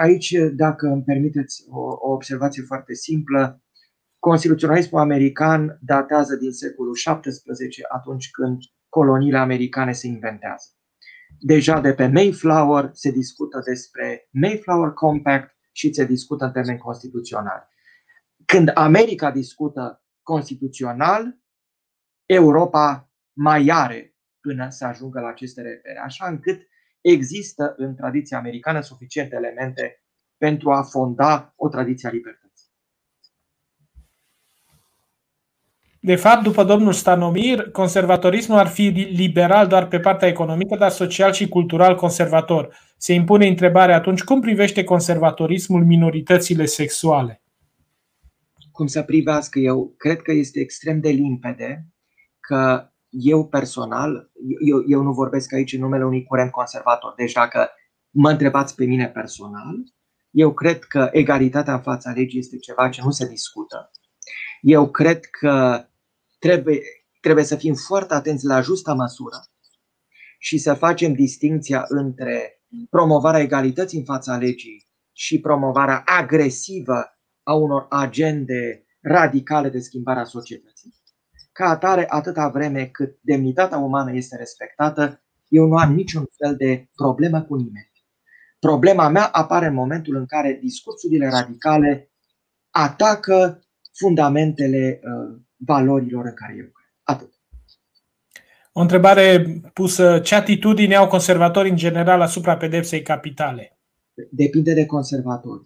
Aici, 0.00 0.32
dacă 0.52 0.86
îmi 0.86 1.02
permiteți 1.02 1.64
o, 1.70 1.80
o 1.80 2.12
observație 2.12 2.62
foarte 2.62 2.94
simplă, 2.94 3.60
constituționalismul 4.28 5.00
american 5.00 5.78
datează 5.80 6.36
din 6.36 6.52
secolul 6.52 6.94
XVII, 6.94 7.84
atunci 7.88 8.30
când 8.30 8.58
coloniile 8.88 9.38
americane 9.38 9.92
se 9.92 10.06
inventează. 10.06 10.68
Deja 11.38 11.80
de 11.80 11.92
pe 11.92 12.06
Mayflower 12.06 12.90
se 12.92 13.10
discută 13.10 13.62
despre 13.64 14.28
Mayflower 14.30 14.90
Compact, 14.90 15.56
și 15.76 15.94
se 15.94 16.04
discută 16.04 16.44
în 16.44 16.52
termeni 16.52 16.78
constituționali. 16.78 17.68
Când 18.46 18.70
America 18.74 19.30
discută 19.30 20.04
constituțional, 20.22 21.38
Europa 22.26 23.10
mai 23.32 23.68
are 23.72 24.16
până 24.40 24.70
să 24.70 24.84
ajungă 24.84 25.20
la 25.20 25.28
aceste 25.28 25.62
repere, 25.62 25.98
așa 25.98 26.26
încât 26.26 26.60
există 27.00 27.74
în 27.76 27.94
tradiția 27.94 28.38
americană 28.38 28.80
suficiente 28.80 29.34
elemente 29.34 30.04
pentru 30.36 30.70
a 30.70 30.82
fonda 30.82 31.52
o 31.56 31.68
tradiție 31.68 32.08
a 32.08 32.12
libertății. 32.12 32.45
De 36.06 36.16
fapt, 36.16 36.42
după 36.42 36.64
domnul 36.64 36.92
Stanomir, 36.92 37.70
conservatorismul 37.70 38.58
ar 38.58 38.66
fi 38.66 38.82
liberal 39.12 39.66
doar 39.66 39.88
pe 39.88 40.00
partea 40.00 40.28
economică, 40.28 40.76
dar 40.76 40.90
social 40.90 41.32
și 41.32 41.48
cultural 41.48 41.94
conservator. 41.94 42.76
Se 42.96 43.12
impune 43.12 43.46
întrebarea 43.46 43.96
atunci 43.96 44.22
cum 44.22 44.40
privește 44.40 44.84
conservatorismul 44.84 45.84
minoritățile 45.84 46.64
sexuale? 46.64 47.42
Cum 48.72 48.86
să 48.86 49.02
privească? 49.02 49.58
Eu 49.58 49.94
cred 49.96 50.22
că 50.22 50.32
este 50.32 50.60
extrem 50.60 51.00
de 51.00 51.08
limpede 51.08 51.86
că 52.40 52.90
eu 53.08 53.48
personal, 53.48 54.30
eu, 54.66 54.84
eu 54.86 55.02
nu 55.02 55.12
vorbesc 55.12 55.52
aici 55.52 55.72
în 55.72 55.80
numele 55.80 56.04
unui 56.04 56.24
curent 56.24 56.50
conservator, 56.50 57.14
deci 57.16 57.32
dacă 57.32 57.68
mă 58.10 58.30
întrebați 58.30 58.74
pe 58.74 58.84
mine 58.84 59.08
personal, 59.08 59.74
eu 60.30 60.52
cred 60.52 60.78
că 60.78 61.08
egalitatea 61.12 61.74
în 61.74 61.82
fața 61.82 62.10
legii 62.10 62.38
este 62.38 62.56
ceva 62.56 62.88
ce 62.88 63.00
nu 63.04 63.10
se 63.10 63.28
discută. 63.28 63.90
Eu 64.60 64.90
cred 64.90 65.20
că 65.24 65.86
trebuie, 66.46 66.80
trebuie 67.20 67.44
să 67.44 67.56
fim 67.56 67.74
foarte 67.74 68.14
atenți 68.14 68.44
la 68.44 68.60
justa 68.60 68.94
măsură 68.94 69.36
și 70.38 70.58
să 70.58 70.74
facem 70.74 71.12
distinția 71.12 71.84
între 71.88 72.62
promovarea 72.90 73.40
egalității 73.40 73.98
în 73.98 74.04
fața 74.04 74.36
legii 74.36 74.88
și 75.12 75.40
promovarea 75.40 76.02
agresivă 76.04 77.18
a 77.42 77.54
unor 77.54 77.86
agende 77.90 78.84
radicale 79.00 79.68
de 79.68 79.78
schimbare 79.78 80.20
a 80.20 80.24
societății. 80.24 80.94
Ca 81.52 81.68
atare, 81.68 82.06
atâta 82.08 82.48
vreme 82.48 82.86
cât 82.86 83.18
demnitatea 83.20 83.78
umană 83.78 84.12
este 84.14 84.36
respectată, 84.36 85.22
eu 85.48 85.66
nu 85.66 85.76
am 85.76 85.94
niciun 85.94 86.24
fel 86.36 86.56
de 86.56 86.88
problemă 86.94 87.42
cu 87.42 87.54
nimeni. 87.54 87.90
Problema 88.58 89.08
mea 89.08 89.26
apare 89.26 89.66
în 89.66 89.74
momentul 89.74 90.16
în 90.16 90.26
care 90.26 90.58
discursurile 90.62 91.28
radicale 91.28 92.10
atacă 92.70 93.60
fundamentele 93.92 95.00
uh, 95.02 95.40
valorilor 95.56 96.24
în 96.24 96.34
care 96.34 96.52
eu 96.52 96.64
cred. 96.64 96.90
Atât. 97.02 97.34
O 98.72 98.80
întrebare 98.80 99.46
pusă, 99.72 100.18
ce 100.18 100.34
atitudine 100.34 100.94
au 100.94 101.08
conservatorii 101.08 101.70
în 101.70 101.76
general 101.76 102.20
asupra 102.20 102.56
pedepsei 102.56 103.02
capitale? 103.02 103.78
Depinde 104.30 104.74
de 104.74 104.86
conservatori. 104.86 105.64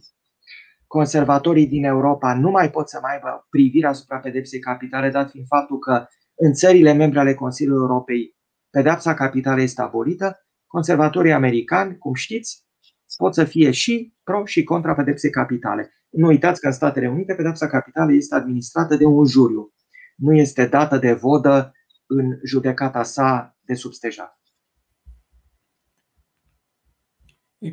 Conservatorii 0.86 1.66
din 1.66 1.84
Europa 1.84 2.34
nu 2.34 2.50
mai 2.50 2.70
pot 2.70 2.88
să 2.88 2.98
mai 3.02 3.14
aibă 3.14 3.46
privire 3.50 3.86
asupra 3.86 4.18
pedepsei 4.18 4.58
capitale, 4.58 5.10
dat 5.10 5.30
fiind 5.30 5.46
faptul 5.46 5.78
că 5.78 6.06
în 6.34 6.52
țările 6.52 6.92
membre 6.92 7.18
ale 7.18 7.34
Consiliului 7.34 7.80
Europei 7.80 8.36
pedepsa 8.70 9.14
capitală 9.14 9.60
este 9.60 9.82
abolită. 9.82 10.46
Conservatorii 10.66 11.32
americani, 11.32 11.98
cum 11.98 12.14
știți, 12.14 12.64
pot 13.16 13.34
să 13.34 13.44
fie 13.44 13.70
și 13.70 14.14
pro 14.22 14.44
și 14.44 14.64
contra 14.64 14.94
pedepsei 14.94 15.30
capitale. 15.30 15.92
Nu 16.10 16.26
uitați 16.26 16.60
că 16.60 16.66
în 16.66 16.72
Statele 16.72 17.08
Unite 17.08 17.34
pedepsa 17.34 17.66
capitală 17.66 18.12
este 18.12 18.34
administrată 18.34 18.96
de 18.96 19.04
un 19.04 19.26
juriu. 19.26 19.72
Nu 20.20 20.36
este 20.36 20.66
dată 20.66 20.96
de 20.96 21.12
vodă 21.12 21.74
în 22.06 22.38
judecata 22.44 23.02
sa 23.02 23.56
de 23.60 23.74
substejat. 23.74 24.40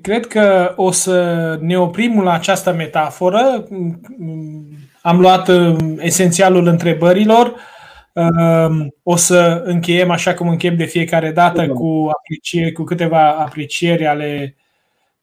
Cred 0.01 0.27
că 0.27 0.73
o 0.75 0.91
să 0.91 1.57
ne 1.61 1.79
oprim 1.79 2.21
la 2.21 2.33
această 2.33 2.73
metaforă. 2.73 3.67
Am 5.01 5.19
luat 5.19 5.47
um, 5.47 5.97
esențialul 5.99 6.67
întrebărilor. 6.67 7.55
Um, 8.13 8.95
o 9.03 9.15
să 9.15 9.61
încheiem 9.65 10.11
așa 10.11 10.33
cum 10.33 10.47
încheiem 10.47 10.75
de 10.75 10.85
fiecare 10.85 11.31
dată 11.31 11.67
cu, 11.67 12.09
aprecieri, 12.17 12.71
cu 12.71 12.83
câteva 12.83 13.29
aprecieri 13.29 14.07
ale, 14.07 14.55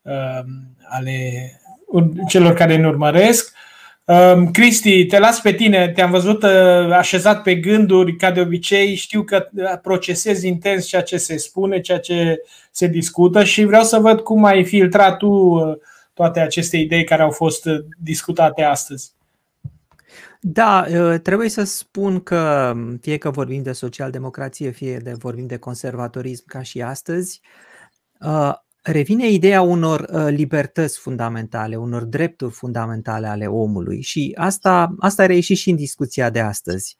um, 0.03 0.77
ale 0.89 1.51
celor 2.29 2.55
care 2.55 2.77
ne 2.77 2.87
urmăresc. 2.87 3.55
Um, 4.07 4.51
Cristi, 4.51 5.07
te 5.07 5.19
las 5.19 5.41
pe 5.41 5.53
tine, 5.53 5.89
te-am 5.89 6.11
văzut 6.11 6.43
uh, 6.43 6.51
așezat 6.93 7.43
pe 7.43 7.55
gânduri, 7.55 8.17
ca 8.17 8.31
de 8.31 8.41
obicei, 8.41 8.95
știu 8.95 9.23
că 9.23 9.49
uh, 9.55 9.79
procesezi 9.83 10.47
intens 10.47 10.87
ceea 10.87 11.03
ce 11.03 11.17
se 11.17 11.37
spune, 11.37 11.81
ceea 11.81 11.99
ce 11.99 12.43
se 12.71 12.87
discută 12.87 13.45
și 13.45 13.65
vreau 13.65 13.83
să 13.83 13.99
văd 13.99 14.21
cum 14.21 14.45
ai 14.45 14.65
filtrat 14.65 15.17
tu 15.17 15.27
uh, 15.27 15.77
toate 16.15 16.41
aceste 16.41 16.77
idei 16.77 17.05
care 17.05 17.23
au 17.23 17.31
fost 17.31 17.69
discutate 17.99 18.63
astăzi. 18.63 19.13
Da, 20.41 20.87
trebuie 21.23 21.49
să 21.49 21.63
spun 21.63 22.21
că 22.21 22.75
fie 23.01 23.17
că 23.17 23.31
vorbim 23.31 23.63
de 23.63 23.73
social-democrație, 23.73 24.71
fie 24.71 24.97
de 24.97 25.13
vorbim 25.13 25.47
de 25.47 25.57
conservatorism 25.57 26.45
ca 26.47 26.63
și 26.63 26.83
astăzi, 26.83 27.41
revine 28.93 29.31
ideea 29.31 29.61
unor 29.61 30.01
uh, 30.01 30.27
libertăți 30.29 30.99
fundamentale, 30.99 31.77
unor 31.77 32.03
drepturi 32.03 32.53
fundamentale 32.53 33.27
ale 33.27 33.47
omului 33.47 34.03
și 34.03 34.33
asta, 34.37 34.95
asta 34.99 35.27
reieși 35.27 35.55
și 35.55 35.71
în 35.71 35.77
discuția 35.77 36.31
de 36.31 36.41
astăzi. 36.41 36.97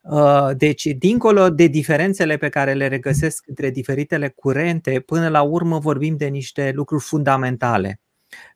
Uh, 0.00 0.50
deci, 0.56 0.84
dincolo 0.84 1.50
de 1.50 1.66
diferențele 1.66 2.36
pe 2.36 2.48
care 2.48 2.72
le 2.72 2.88
regăsesc 2.88 3.44
între 3.46 3.70
diferitele 3.70 4.28
curente, 4.28 5.00
până 5.00 5.28
la 5.28 5.42
urmă 5.42 5.78
vorbim 5.78 6.16
de 6.16 6.26
niște 6.26 6.70
lucruri 6.74 7.02
fundamentale 7.02 8.00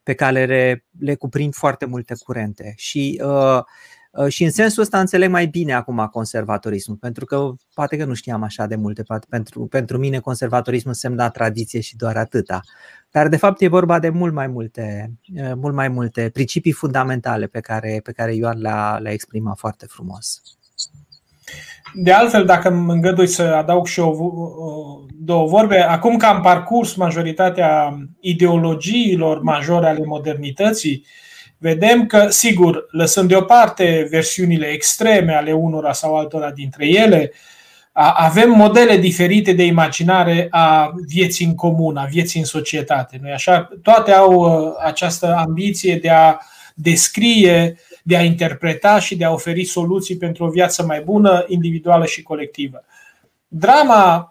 pe 0.02 0.14
care 0.14 0.44
le, 0.44 0.84
le 0.98 1.14
cuprind 1.14 1.54
foarte 1.54 1.86
multe 1.86 2.14
curente. 2.24 2.72
Și 2.76 3.20
uh, 3.24 3.28
Uh, 3.28 3.62
și 4.28 4.44
în 4.44 4.50
sensul 4.50 4.82
ăsta 4.82 5.00
înțeleg 5.00 5.30
mai 5.30 5.46
bine 5.46 5.72
acum 5.72 6.08
conservatorismul, 6.12 6.96
pentru 6.96 7.24
că 7.24 7.52
poate 7.74 7.96
că 7.96 8.04
nu 8.04 8.14
știam 8.14 8.42
așa 8.42 8.66
de 8.66 8.76
multe. 8.76 9.02
Pentru, 9.28 9.66
pentru 9.66 9.98
mine 9.98 10.18
conservatorismul 10.18 10.94
semna 10.94 11.30
tradiție 11.30 11.80
și 11.80 11.96
doar 11.96 12.16
atâta. 12.16 12.60
Dar 13.10 13.28
de 13.28 13.36
fapt 13.36 13.60
e 13.60 13.68
vorba 13.68 13.98
de 13.98 14.08
mult 14.08 14.32
mai 14.32 14.46
multe, 14.46 15.12
uh, 15.36 15.52
mult 15.54 15.74
mai 15.74 15.88
multe 15.88 16.30
principii 16.32 16.72
fundamentale 16.72 17.46
pe 17.46 17.60
care, 17.60 18.00
pe 18.02 18.12
care 18.12 18.34
Ioan 18.34 18.60
le-a, 18.60 18.98
le-a 19.02 19.12
exprimat 19.12 19.58
foarte 19.58 19.86
frumos. 19.86 20.42
De 21.94 22.12
altfel, 22.12 22.44
dacă 22.44 22.68
îmi 22.68 22.92
îngădui 22.92 23.26
să 23.26 23.42
adaug 23.42 23.86
și 23.86 24.00
o, 24.00 24.14
două 25.18 25.46
vorbe, 25.46 25.78
acum 25.78 26.16
că 26.16 26.26
am 26.26 26.42
parcurs 26.42 26.94
majoritatea 26.94 27.98
ideologiilor 28.20 29.42
majore 29.42 29.86
ale 29.86 30.04
modernității, 30.04 31.06
vedem 31.60 32.06
că, 32.06 32.26
sigur, 32.28 32.86
lăsând 32.90 33.28
deoparte 33.28 34.06
versiunile 34.10 34.66
extreme 34.66 35.34
ale 35.34 35.52
unora 35.52 35.92
sau 35.92 36.16
altora 36.16 36.50
dintre 36.50 36.86
ele, 36.86 37.32
avem 37.92 38.50
modele 38.50 38.96
diferite 38.96 39.52
de 39.52 39.64
imaginare 39.64 40.46
a 40.50 40.92
vieții 41.06 41.46
în 41.46 41.54
comun, 41.54 41.96
a 41.96 42.04
vieții 42.04 42.40
în 42.40 42.46
societate. 42.46 43.20
Nu 43.22 43.32
așa? 43.32 43.68
Toate 43.82 44.12
au 44.12 44.32
uh, 44.32 44.72
această 44.84 45.34
ambiție 45.46 45.96
de 45.96 46.10
a 46.10 46.38
descrie, 46.74 47.78
de 48.02 48.16
a 48.16 48.22
interpreta 48.22 48.98
și 48.98 49.16
de 49.16 49.24
a 49.24 49.32
oferi 49.32 49.64
soluții 49.64 50.16
pentru 50.16 50.44
o 50.44 50.50
viață 50.50 50.84
mai 50.84 51.00
bună, 51.00 51.44
individuală 51.48 52.04
și 52.04 52.22
colectivă. 52.22 52.84
Drama 53.48 54.29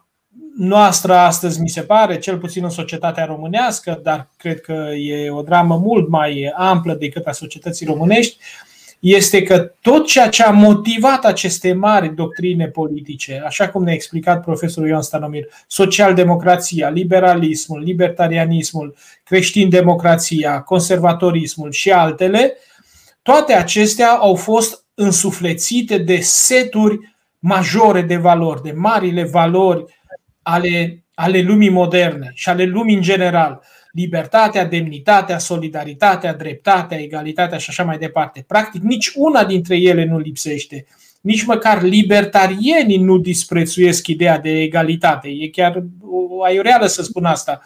noastră 0.57 1.13
astăzi, 1.13 1.61
mi 1.61 1.69
se 1.69 1.81
pare, 1.81 2.17
cel 2.17 2.37
puțin 2.37 2.63
în 2.63 2.69
societatea 2.69 3.25
românească, 3.25 3.99
dar 4.03 4.29
cred 4.37 4.61
că 4.61 4.73
e 4.97 5.29
o 5.29 5.41
dramă 5.41 5.77
mult 5.77 6.09
mai 6.09 6.53
amplă 6.55 6.93
decât 6.93 7.25
a 7.25 7.31
societății 7.31 7.85
românești, 7.85 8.37
este 8.99 9.43
că 9.43 9.59
tot 9.81 10.07
ceea 10.07 10.29
ce 10.29 10.43
a 10.43 10.49
motivat 10.49 11.25
aceste 11.25 11.73
mari 11.73 12.15
doctrine 12.15 12.67
politice, 12.67 13.41
așa 13.45 13.69
cum 13.69 13.83
ne-a 13.83 13.93
explicat 13.93 14.43
profesorul 14.43 14.89
Ioan 14.89 15.01
Stanomir, 15.01 15.45
socialdemocrația, 15.67 16.89
liberalismul, 16.89 17.79
libertarianismul, 17.79 18.95
creștin-democrația, 19.23 20.61
conservatorismul 20.61 21.71
și 21.71 21.91
altele, 21.91 22.57
toate 23.21 23.53
acestea 23.53 24.09
au 24.09 24.35
fost 24.35 24.85
însuflețite 24.93 25.97
de 25.97 26.19
seturi 26.19 26.99
majore 27.39 28.01
de 28.01 28.17
valori, 28.17 28.61
de 28.61 28.71
marile 28.71 29.23
valori 29.23 29.98
ale, 30.41 31.05
ale 31.13 31.41
lumii 31.41 31.69
moderne 31.69 32.31
și 32.33 32.49
ale 32.49 32.63
lumii 32.63 32.95
în 32.95 33.01
general. 33.01 33.61
Libertatea, 33.91 34.65
demnitatea, 34.65 35.37
solidaritatea, 35.37 36.33
dreptatea, 36.33 37.01
egalitatea 37.01 37.57
și 37.57 37.69
așa 37.69 37.83
mai 37.83 37.97
departe. 37.97 38.43
Practic, 38.47 38.81
nici 38.81 39.11
una 39.15 39.45
dintre 39.45 39.77
ele 39.77 40.05
nu 40.05 40.19
lipsește. 40.19 40.85
Nici 41.21 41.43
măcar 41.43 41.81
libertarienii 41.81 42.97
nu 42.97 43.17
disprețuiesc 43.17 44.07
ideea 44.07 44.39
de 44.39 44.61
egalitate. 44.61 45.27
E 45.27 45.49
chiar 45.49 45.83
o 46.01 46.43
aiureală 46.43 46.85
să 46.85 47.03
spun 47.03 47.25
asta. 47.25 47.61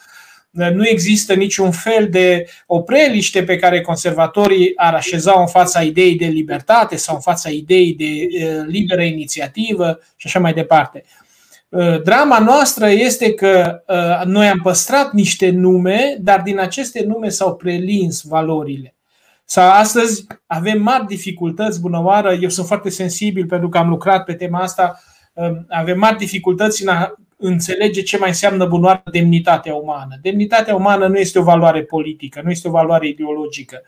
Nu 0.50 0.88
există 0.88 1.34
niciun 1.34 1.72
fel 1.72 2.10
de 2.10 2.46
opreliște 2.66 3.44
pe 3.44 3.56
care 3.56 3.82
conservatorii 3.82 4.72
ar 4.76 4.94
așeza 4.94 5.40
în 5.40 5.48
fața 5.48 5.82
ideii 5.82 6.16
de 6.16 6.26
libertate 6.26 6.96
sau 6.96 7.16
în 7.16 7.22
fața 7.22 7.50
ideii 7.50 7.94
de 7.94 8.06
eh, 8.06 8.64
liberă 8.68 9.02
inițiativă 9.02 10.00
și 10.16 10.28
așa 10.28 10.40
mai 10.40 10.54
departe. 10.54 11.04
Uh, 11.74 12.02
drama 12.02 12.40
noastră 12.40 12.90
este 12.90 13.34
că 13.34 13.84
uh, 13.88 14.26
noi 14.26 14.48
am 14.48 14.60
păstrat 14.64 15.12
niște 15.12 15.50
nume, 15.50 16.18
dar 16.20 16.42
din 16.42 16.60
aceste 16.60 17.04
nume 17.08 17.30
s-au 17.30 17.56
prelins 17.56 18.22
valorile. 18.22 18.96
Sau 19.46 19.70
astăzi 19.70 20.28
avem 20.46 20.82
mari 20.82 21.06
dificultăți, 21.06 21.80
bună 21.82 22.04
oară, 22.04 22.34
eu 22.34 22.50
sunt 22.50 22.68
foarte 22.68 22.90
sensibil 22.90 23.46
pentru 23.46 23.70
că 23.70 23.78
am 23.78 23.90
lucrat 23.90 24.24
pe 24.24 24.34
tema 24.34 24.60
asta, 24.60 25.00
um, 25.34 25.66
avem 25.70 26.00
mari 26.00 26.18
dificultăți 26.18 26.82
în 26.82 26.88
a 26.88 27.14
înțelege 27.38 28.02
ce 28.02 28.18
mai 28.18 28.30
înseamnă 28.30 28.66
bunoară 28.66 29.04
demnitatea 29.12 29.74
umană. 29.76 30.18
Demnitatea 30.22 30.76
umană 30.76 31.08
nu 31.08 31.18
este 31.18 31.40
o 31.40 31.44
valoare 31.44 31.84
politică, 31.84 32.42
nu 32.44 32.50
este 32.50 32.68
o 32.68 32.72
valoare 32.72 33.08
ideologică, 33.08 33.82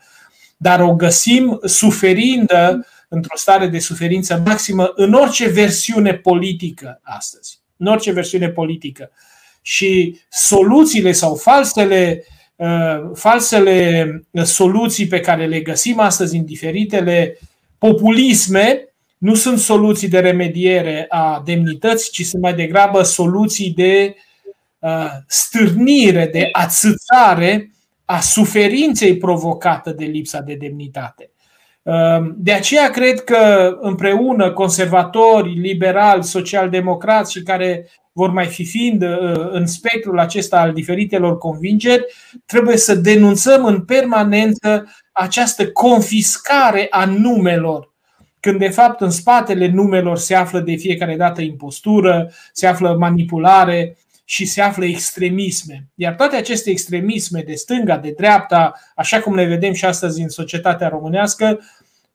dar 0.56 0.80
o 0.80 0.94
găsim 0.94 1.60
suferindă 1.64 2.86
într-o 3.08 3.36
stare 3.36 3.66
de 3.66 3.78
suferință 3.78 4.42
maximă 4.44 4.92
în 4.94 5.12
orice 5.12 5.48
versiune 5.48 6.14
politică 6.14 7.00
astăzi 7.02 7.64
în 7.76 7.86
orice 7.86 8.12
versiune 8.12 8.48
politică. 8.48 9.10
Și 9.62 10.20
soluțiile 10.30 11.12
sau 11.12 11.34
falsele, 11.34 12.24
uh, 12.56 13.10
falsele 13.14 14.06
soluții 14.44 15.06
pe 15.06 15.20
care 15.20 15.46
le 15.46 15.60
găsim 15.60 15.98
astăzi 15.98 16.36
în 16.36 16.44
diferitele 16.44 17.38
populisme 17.78 18.88
nu 19.18 19.34
sunt 19.34 19.58
soluții 19.58 20.08
de 20.08 20.18
remediere 20.20 21.06
a 21.08 21.42
demnității, 21.44 22.10
ci 22.10 22.26
sunt 22.26 22.42
mai 22.42 22.54
degrabă 22.54 23.02
soluții 23.02 23.70
de 23.70 24.16
uh, 24.78 25.10
stârnire, 25.26 26.26
de 26.26 26.48
ațățare 26.52 27.70
a 28.04 28.20
suferinței 28.20 29.16
provocată 29.16 29.90
de 29.90 30.04
lipsa 30.04 30.40
de 30.40 30.54
demnitate. 30.54 31.30
Ehm, 31.86 32.34
de 32.38 32.52
aceea 32.52 32.90
cred 32.90 33.24
că 33.24 33.76
împreună 33.80 34.52
conservatori, 34.52 35.58
liberali, 35.58 36.24
socialdemocrați 36.24 37.32
și 37.32 37.42
care 37.42 37.88
vor 38.12 38.30
mai 38.30 38.46
fi 38.46 38.64
fiind 38.64 39.02
uh, 39.02 39.48
în 39.50 39.66
spectrul 39.66 40.18
acesta 40.18 40.60
al 40.60 40.72
diferitelor 40.72 41.38
convingeri, 41.38 42.04
trebuie 42.46 42.76
să 42.76 42.94
denunțăm 42.94 43.64
în 43.64 43.80
permanență 43.80 44.84
această 45.12 45.70
confiscare 45.70 46.86
a 46.90 47.04
numelor. 47.04 47.94
Când 48.40 48.58
de 48.58 48.68
fapt 48.68 49.00
în 49.00 49.10
spatele 49.10 49.68
numelor 49.68 50.18
se 50.18 50.34
află 50.34 50.60
de 50.60 50.74
fiecare 50.74 51.16
dată 51.16 51.40
impostură, 51.40 52.30
se 52.52 52.66
află 52.66 52.96
manipulare 52.98 53.96
și 54.28 54.44
se 54.44 54.60
află 54.60 54.84
extremisme. 54.84 55.88
Iar 55.94 56.14
toate 56.14 56.36
aceste 56.36 56.70
extremisme 56.70 57.42
de 57.46 57.54
stânga, 57.54 57.96
de 57.96 58.14
dreapta, 58.16 58.72
așa 58.94 59.20
cum 59.20 59.34
le 59.34 59.44
vedem 59.44 59.72
și 59.72 59.84
astăzi 59.84 60.22
în 60.22 60.28
societatea 60.28 60.88
românească, 60.88 61.60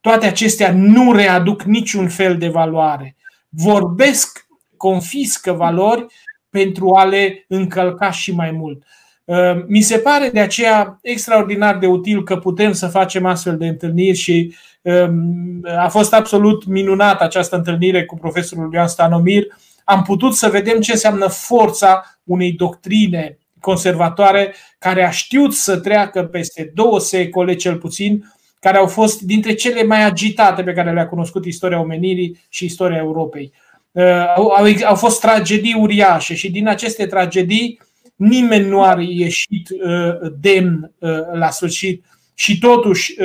toate 0.01 0.25
acestea 0.25 0.73
nu 0.73 1.11
readuc 1.11 1.63
niciun 1.63 2.07
fel 2.07 2.37
de 2.37 2.47
valoare. 2.47 3.15
Vorbesc, 3.49 4.45
confiscă 4.77 5.51
valori 5.51 6.05
pentru 6.49 6.93
a 6.93 7.03
le 7.03 7.45
încălca 7.47 8.11
și 8.11 8.31
mai 8.31 8.51
mult. 8.51 8.83
Uh, 9.25 9.63
mi 9.67 9.81
se 9.81 9.97
pare 9.97 10.29
de 10.29 10.39
aceea 10.39 10.99
extraordinar 11.01 11.77
de 11.77 11.87
util 11.87 12.23
că 12.23 12.37
putem 12.37 12.71
să 12.71 12.87
facem 12.87 13.25
astfel 13.25 13.57
de 13.57 13.67
întâlniri 13.67 14.17
și 14.17 14.55
um, 14.81 15.61
a 15.77 15.87
fost 15.87 16.13
absolut 16.13 16.65
minunată 16.65 17.23
această 17.23 17.55
întâlnire 17.55 18.05
cu 18.05 18.15
profesorul 18.15 18.69
Ioan 18.73 18.87
Stanomir. 18.87 19.43
Am 19.83 20.01
putut 20.01 20.33
să 20.33 20.49
vedem 20.49 20.79
ce 20.79 20.91
înseamnă 20.91 21.27
forța 21.27 22.03
unei 22.23 22.51
doctrine 22.51 23.37
conservatoare 23.59 24.53
care 24.79 25.03
a 25.03 25.09
știut 25.09 25.53
să 25.53 25.77
treacă 25.77 26.23
peste 26.23 26.71
două 26.73 26.99
secole 26.99 27.55
cel 27.55 27.77
puțin 27.77 28.33
care 28.61 28.77
au 28.77 28.87
fost 28.87 29.21
dintre 29.21 29.53
cele 29.53 29.83
mai 29.83 30.03
agitate 30.03 30.63
pe 30.63 30.73
care 30.73 30.91
le-a 30.91 31.07
cunoscut 31.07 31.45
istoria 31.45 31.79
omenirii 31.79 32.45
și 32.49 32.65
istoria 32.65 32.97
Europei. 32.97 33.53
Uh, 33.91 34.33
au, 34.35 34.53
au 34.85 34.95
fost 34.95 35.19
tragedii 35.19 35.73
uriașe 35.73 36.35
și 36.35 36.51
din 36.51 36.67
aceste 36.67 37.05
tragedii 37.05 37.81
nimeni 38.15 38.67
nu 38.67 38.83
a 38.83 38.95
ieșit 38.99 39.69
uh, 39.69 40.31
demn 40.39 40.91
uh, 40.99 41.09
la 41.33 41.49
sfârșit 41.49 42.05
și 42.33 42.59
totuși, 42.59 43.15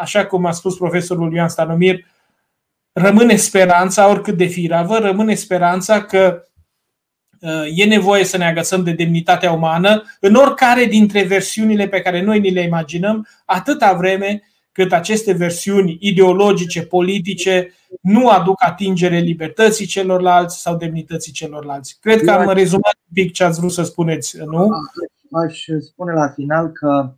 așa 0.00 0.26
cum 0.26 0.46
a 0.46 0.50
spus 0.50 0.76
profesorul 0.76 1.34
Ioan 1.34 1.48
Stanomir, 1.48 2.04
rămâne 2.92 3.36
speranța, 3.36 4.08
oricât 4.08 4.36
de 4.36 4.44
firavă, 4.44 4.98
rămâne 4.98 5.34
speranța 5.34 6.02
că 6.02 6.42
e 7.74 7.84
nevoie 7.84 8.24
să 8.24 8.36
ne 8.36 8.46
agățăm 8.46 8.84
de 8.84 8.92
demnitatea 8.92 9.52
umană 9.52 10.02
în 10.20 10.34
oricare 10.34 10.84
dintre 10.84 11.22
versiunile 11.22 11.88
pe 11.88 12.00
care 12.00 12.22
noi 12.22 12.40
ni 12.40 12.50
le 12.50 12.62
imaginăm, 12.62 13.26
atâta 13.44 13.92
vreme 13.92 14.42
cât 14.78 14.92
aceste 14.92 15.32
versiuni 15.32 15.96
ideologice, 16.00 16.82
politice, 16.82 17.72
nu 18.02 18.28
aduc 18.28 18.62
atingere 18.62 19.18
libertății 19.18 19.86
celorlalți 19.86 20.60
sau 20.60 20.76
demnității 20.76 21.32
celorlalți. 21.32 21.98
Cred 22.00 22.20
că 22.20 22.30
am 22.30 22.50
rezumat 22.50 22.94
un 22.94 23.12
pic 23.12 23.32
ce 23.32 23.44
ați 23.44 23.58
vrut 23.58 23.72
să 23.72 23.82
spuneți, 23.82 24.38
nu? 24.44 24.68
Aș 25.32 25.64
spune 25.80 26.12
la 26.12 26.28
final 26.28 26.72
că 26.72 27.14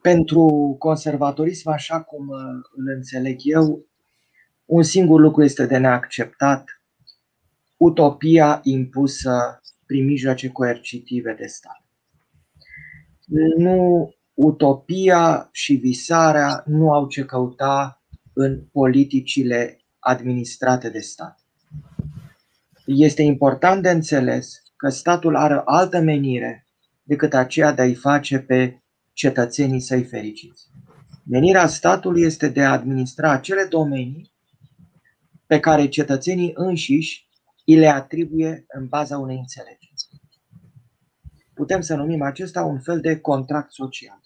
pentru 0.00 0.76
conservatorism, 0.78 1.68
așa 1.68 2.00
cum 2.00 2.28
îl 2.76 2.88
înțeleg 2.94 3.38
eu, 3.42 3.86
un 4.64 4.82
singur 4.82 5.20
lucru 5.20 5.42
este 5.42 5.66
de 5.66 5.76
neacceptat, 5.76 6.82
utopia 7.76 8.60
impusă 8.62 9.60
prin 9.86 10.04
mijloace 10.04 10.48
coercitive 10.48 11.34
de 11.38 11.46
stat. 11.46 11.82
Nu 13.56 14.10
utopia 14.34 15.48
și 15.52 15.74
visarea 15.74 16.62
nu 16.66 16.92
au 16.92 17.06
ce 17.06 17.24
căuta 17.24 18.02
în 18.32 18.64
politicile 18.72 19.80
administrate 19.98 20.90
de 20.90 20.98
stat. 20.98 21.40
Este 22.86 23.22
important 23.22 23.82
de 23.82 23.90
înțeles 23.90 24.62
că 24.76 24.88
statul 24.88 25.36
are 25.36 25.62
altă 25.64 26.00
menire 26.00 26.66
decât 27.02 27.34
aceea 27.34 27.72
de 27.72 27.82
a-i 27.82 27.94
face 27.94 28.38
pe 28.38 28.82
cetățenii 29.12 29.80
săi 29.80 30.04
fericiți. 30.04 30.66
Menirea 31.24 31.66
statului 31.66 32.22
este 32.22 32.48
de 32.48 32.62
a 32.62 32.72
administra 32.72 33.30
acele 33.30 33.64
domenii 33.64 34.32
pe 35.46 35.60
care 35.60 35.88
cetățenii 35.88 36.52
înșiși 36.54 37.28
îi 37.66 37.76
le 37.76 37.86
atribuie 37.86 38.64
în 38.68 38.86
baza 38.86 39.18
unei 39.18 39.36
înțelegeri. 39.36 39.92
Putem 41.62 41.80
să 41.80 41.94
numim 41.94 42.22
acesta 42.22 42.62
un 42.62 42.80
fel 42.80 43.00
de 43.00 43.20
contract 43.20 43.72
social. 43.72 44.20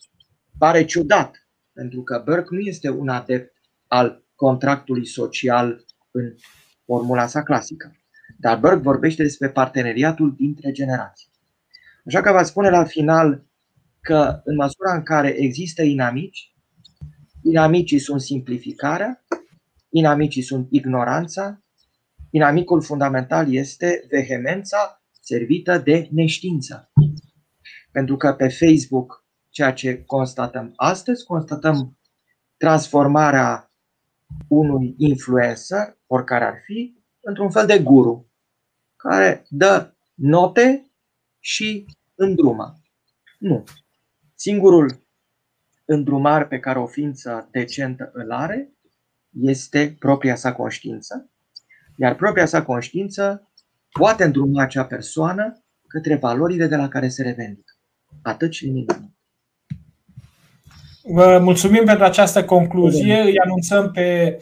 Pare 0.58 0.84
ciudat, 0.84 1.48
pentru 1.72 2.02
că 2.02 2.22
Burke 2.24 2.54
nu 2.54 2.58
este 2.58 2.90
un 2.90 3.08
adept 3.08 3.56
al 3.86 4.24
contractului 4.34 5.06
social 5.06 5.84
în 6.10 6.34
formula 6.84 7.26
sa 7.26 7.42
clasică. 7.42 7.96
Dar 8.38 8.58
Burke 8.58 8.76
vorbește 8.76 9.22
despre 9.22 9.48
parteneriatul 9.50 10.34
dintre 10.36 10.72
generații. 10.72 11.28
Așa 12.06 12.20
că 12.20 12.32
va 12.32 12.42
spune 12.42 12.70
la 12.70 12.84
final 12.84 13.44
că 14.00 14.40
în 14.44 14.54
măsura 14.54 14.94
în 14.94 15.02
care 15.02 15.28
există 15.28 15.82
inamici, 15.82 16.54
inamicii 17.42 17.98
sunt 17.98 18.20
simplificarea, 18.20 19.24
inamicii 19.88 20.42
sunt 20.42 20.66
ignoranța, 20.70 21.62
inamicul 22.30 22.82
fundamental 22.82 23.54
este 23.54 24.06
vehemența 24.08 25.00
servită 25.20 25.78
de 25.78 26.08
neștiință. 26.10 26.90
Pentru 27.96 28.16
că 28.16 28.32
pe 28.32 28.48
Facebook, 28.48 29.24
ceea 29.48 29.72
ce 29.72 30.04
constatăm 30.04 30.72
astăzi, 30.76 31.24
constatăm 31.24 31.98
transformarea 32.56 33.72
unui 34.48 34.94
influencer, 34.98 35.98
oricare 36.06 36.44
ar 36.44 36.60
fi, 36.64 36.96
într-un 37.20 37.50
fel 37.50 37.66
de 37.66 37.78
guru, 37.78 38.30
care 38.96 39.46
dă 39.48 39.94
note 40.14 40.90
și 41.38 41.86
îndrumă. 42.14 42.74
Nu. 43.38 43.64
Singurul 44.34 45.06
îndrumar 45.84 46.48
pe 46.48 46.58
care 46.58 46.78
o 46.78 46.86
ființă 46.86 47.48
decentă 47.50 48.10
îl 48.12 48.32
are 48.32 48.72
este 49.30 49.96
propria 49.98 50.36
sa 50.36 50.52
conștiință, 50.52 51.30
iar 51.96 52.14
propria 52.14 52.46
sa 52.46 52.62
conștiință 52.62 53.50
poate 53.90 54.24
îndruma 54.24 54.62
acea 54.62 54.84
persoană 54.84 55.64
către 55.86 56.16
valorile 56.16 56.66
de 56.66 56.76
la 56.76 56.88
care 56.88 57.08
se 57.08 57.22
revendică. 57.22 57.75
Atât 58.22 58.52
și 58.52 58.66
nimic. 58.66 58.98
Vă 61.02 61.38
mulțumim 61.42 61.84
pentru 61.84 62.04
această 62.04 62.44
concluzie. 62.44 63.20
Îi 63.20 63.38
anunțăm 63.38 63.90
pe 63.90 64.38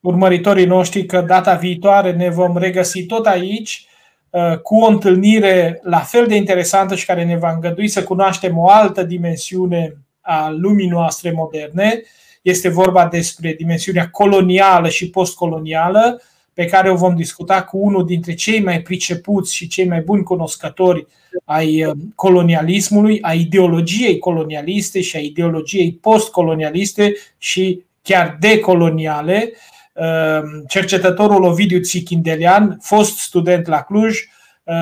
urmăritorii 0.00 0.66
noștri 0.66 1.06
că 1.06 1.20
data 1.20 1.54
viitoare 1.54 2.12
ne 2.12 2.30
vom 2.30 2.56
regăsi 2.56 3.06
tot 3.06 3.26
aici 3.26 3.86
uh, 4.30 4.58
cu 4.58 4.76
o 4.76 4.86
întâlnire 4.86 5.80
la 5.82 5.98
fel 5.98 6.26
de 6.26 6.36
interesantă 6.36 6.94
și 6.94 7.06
care 7.06 7.24
ne 7.24 7.36
va 7.36 7.52
îngădui 7.52 7.88
să 7.88 8.02
cunoaștem 8.02 8.58
o 8.58 8.68
altă 8.68 9.02
dimensiune 9.02 9.96
a 10.20 10.48
lumii 10.50 10.88
noastre 10.88 11.32
moderne. 11.32 12.02
Este 12.42 12.68
vorba 12.68 13.06
despre 13.06 13.52
dimensiunea 13.52 14.08
colonială 14.10 14.88
și 14.88 15.10
postcolonială, 15.10 16.22
pe 16.56 16.64
care 16.64 16.90
o 16.90 16.94
vom 16.94 17.14
discuta 17.14 17.62
cu 17.62 17.78
unul 17.78 18.06
dintre 18.06 18.34
cei 18.34 18.62
mai 18.62 18.82
pricepuți 18.82 19.54
și 19.54 19.66
cei 19.66 19.86
mai 19.86 20.00
buni 20.00 20.22
cunoscători 20.22 21.06
ai 21.44 21.84
uh, 21.84 21.92
colonialismului, 22.14 23.22
a 23.22 23.32
ideologiei 23.32 24.18
colonialiste 24.18 25.00
și 25.00 25.16
a 25.16 25.20
ideologiei 25.20 25.92
postcolonialiste 25.92 27.14
și 27.38 27.84
chiar 28.02 28.36
decoloniale. 28.40 29.52
Uh, 29.92 30.42
cercetătorul 30.68 31.42
Ovidiu 31.42 31.80
Țichindelian, 31.80 32.78
fost 32.80 33.18
student 33.18 33.66
la 33.66 33.82
Cluj, 33.82 34.18
uh, 34.64 34.74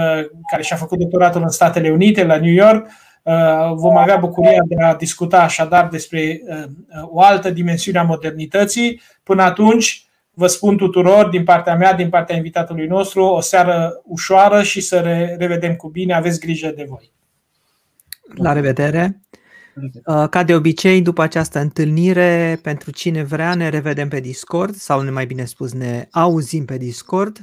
care 0.51 0.63
și-a 0.63 0.77
făcut 0.77 0.99
doctoratul 0.99 1.43
în 1.43 1.49
Statele 1.49 1.91
Unite, 1.91 2.25
la 2.25 2.39
New 2.39 2.53
York, 2.53 2.87
Vom 3.75 3.97
avea 3.97 4.17
bucuria 4.17 4.63
de 4.67 4.83
a 4.83 4.95
discuta 4.95 5.43
așadar 5.43 5.89
despre 5.89 6.41
o 7.03 7.21
altă 7.21 7.51
dimensiune 7.51 7.99
a 7.99 8.03
modernității. 8.03 9.01
Până 9.23 9.43
atunci, 9.43 10.04
vă 10.35 10.47
spun 10.47 10.77
tuturor, 10.77 11.29
din 11.29 11.45
partea 11.45 11.77
mea, 11.77 11.95
din 11.95 12.09
partea 12.09 12.37
invitatului 12.37 12.87
nostru, 12.87 13.23
o 13.23 13.41
seară 13.41 14.03
ușoară 14.05 14.63
și 14.63 14.81
să 14.81 15.01
revedem 15.39 15.77
cu 15.77 15.89
bine. 15.89 16.15
Aveți 16.15 16.41
grijă 16.41 16.73
de 16.77 16.87
voi. 16.89 17.13
La 18.35 18.53
revedere! 18.53 19.21
Uh, 20.05 20.29
ca 20.31 20.43
de 20.43 20.55
obicei, 20.55 21.03
după 21.03 21.23
această 21.23 21.59
întâlnire, 21.59 22.59
pentru 22.63 22.91
cine 22.91 23.23
vrea, 23.23 23.55
ne 23.55 23.69
revedem 23.69 24.09
pe 24.09 24.21
Discord 24.21 24.75
sau, 24.75 25.13
mai 25.13 25.27
bine 25.27 25.45
spus, 25.45 25.73
ne 25.73 26.09
auzim 26.11 26.65
pe 26.65 26.77
Discord, 26.77 27.39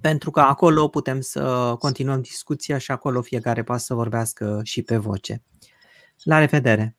pentru 0.00 0.30
că 0.30 0.40
acolo 0.40 0.88
putem 0.88 1.20
să 1.20 1.74
continuăm 1.78 2.20
discuția 2.20 2.78
și 2.78 2.90
acolo 2.90 3.22
fiecare 3.22 3.62
poate 3.62 3.82
să 3.82 3.94
vorbească 3.94 4.60
și 4.62 4.82
pe 4.82 4.96
voce. 4.96 5.42
La 6.22 6.38
revedere! 6.38 6.97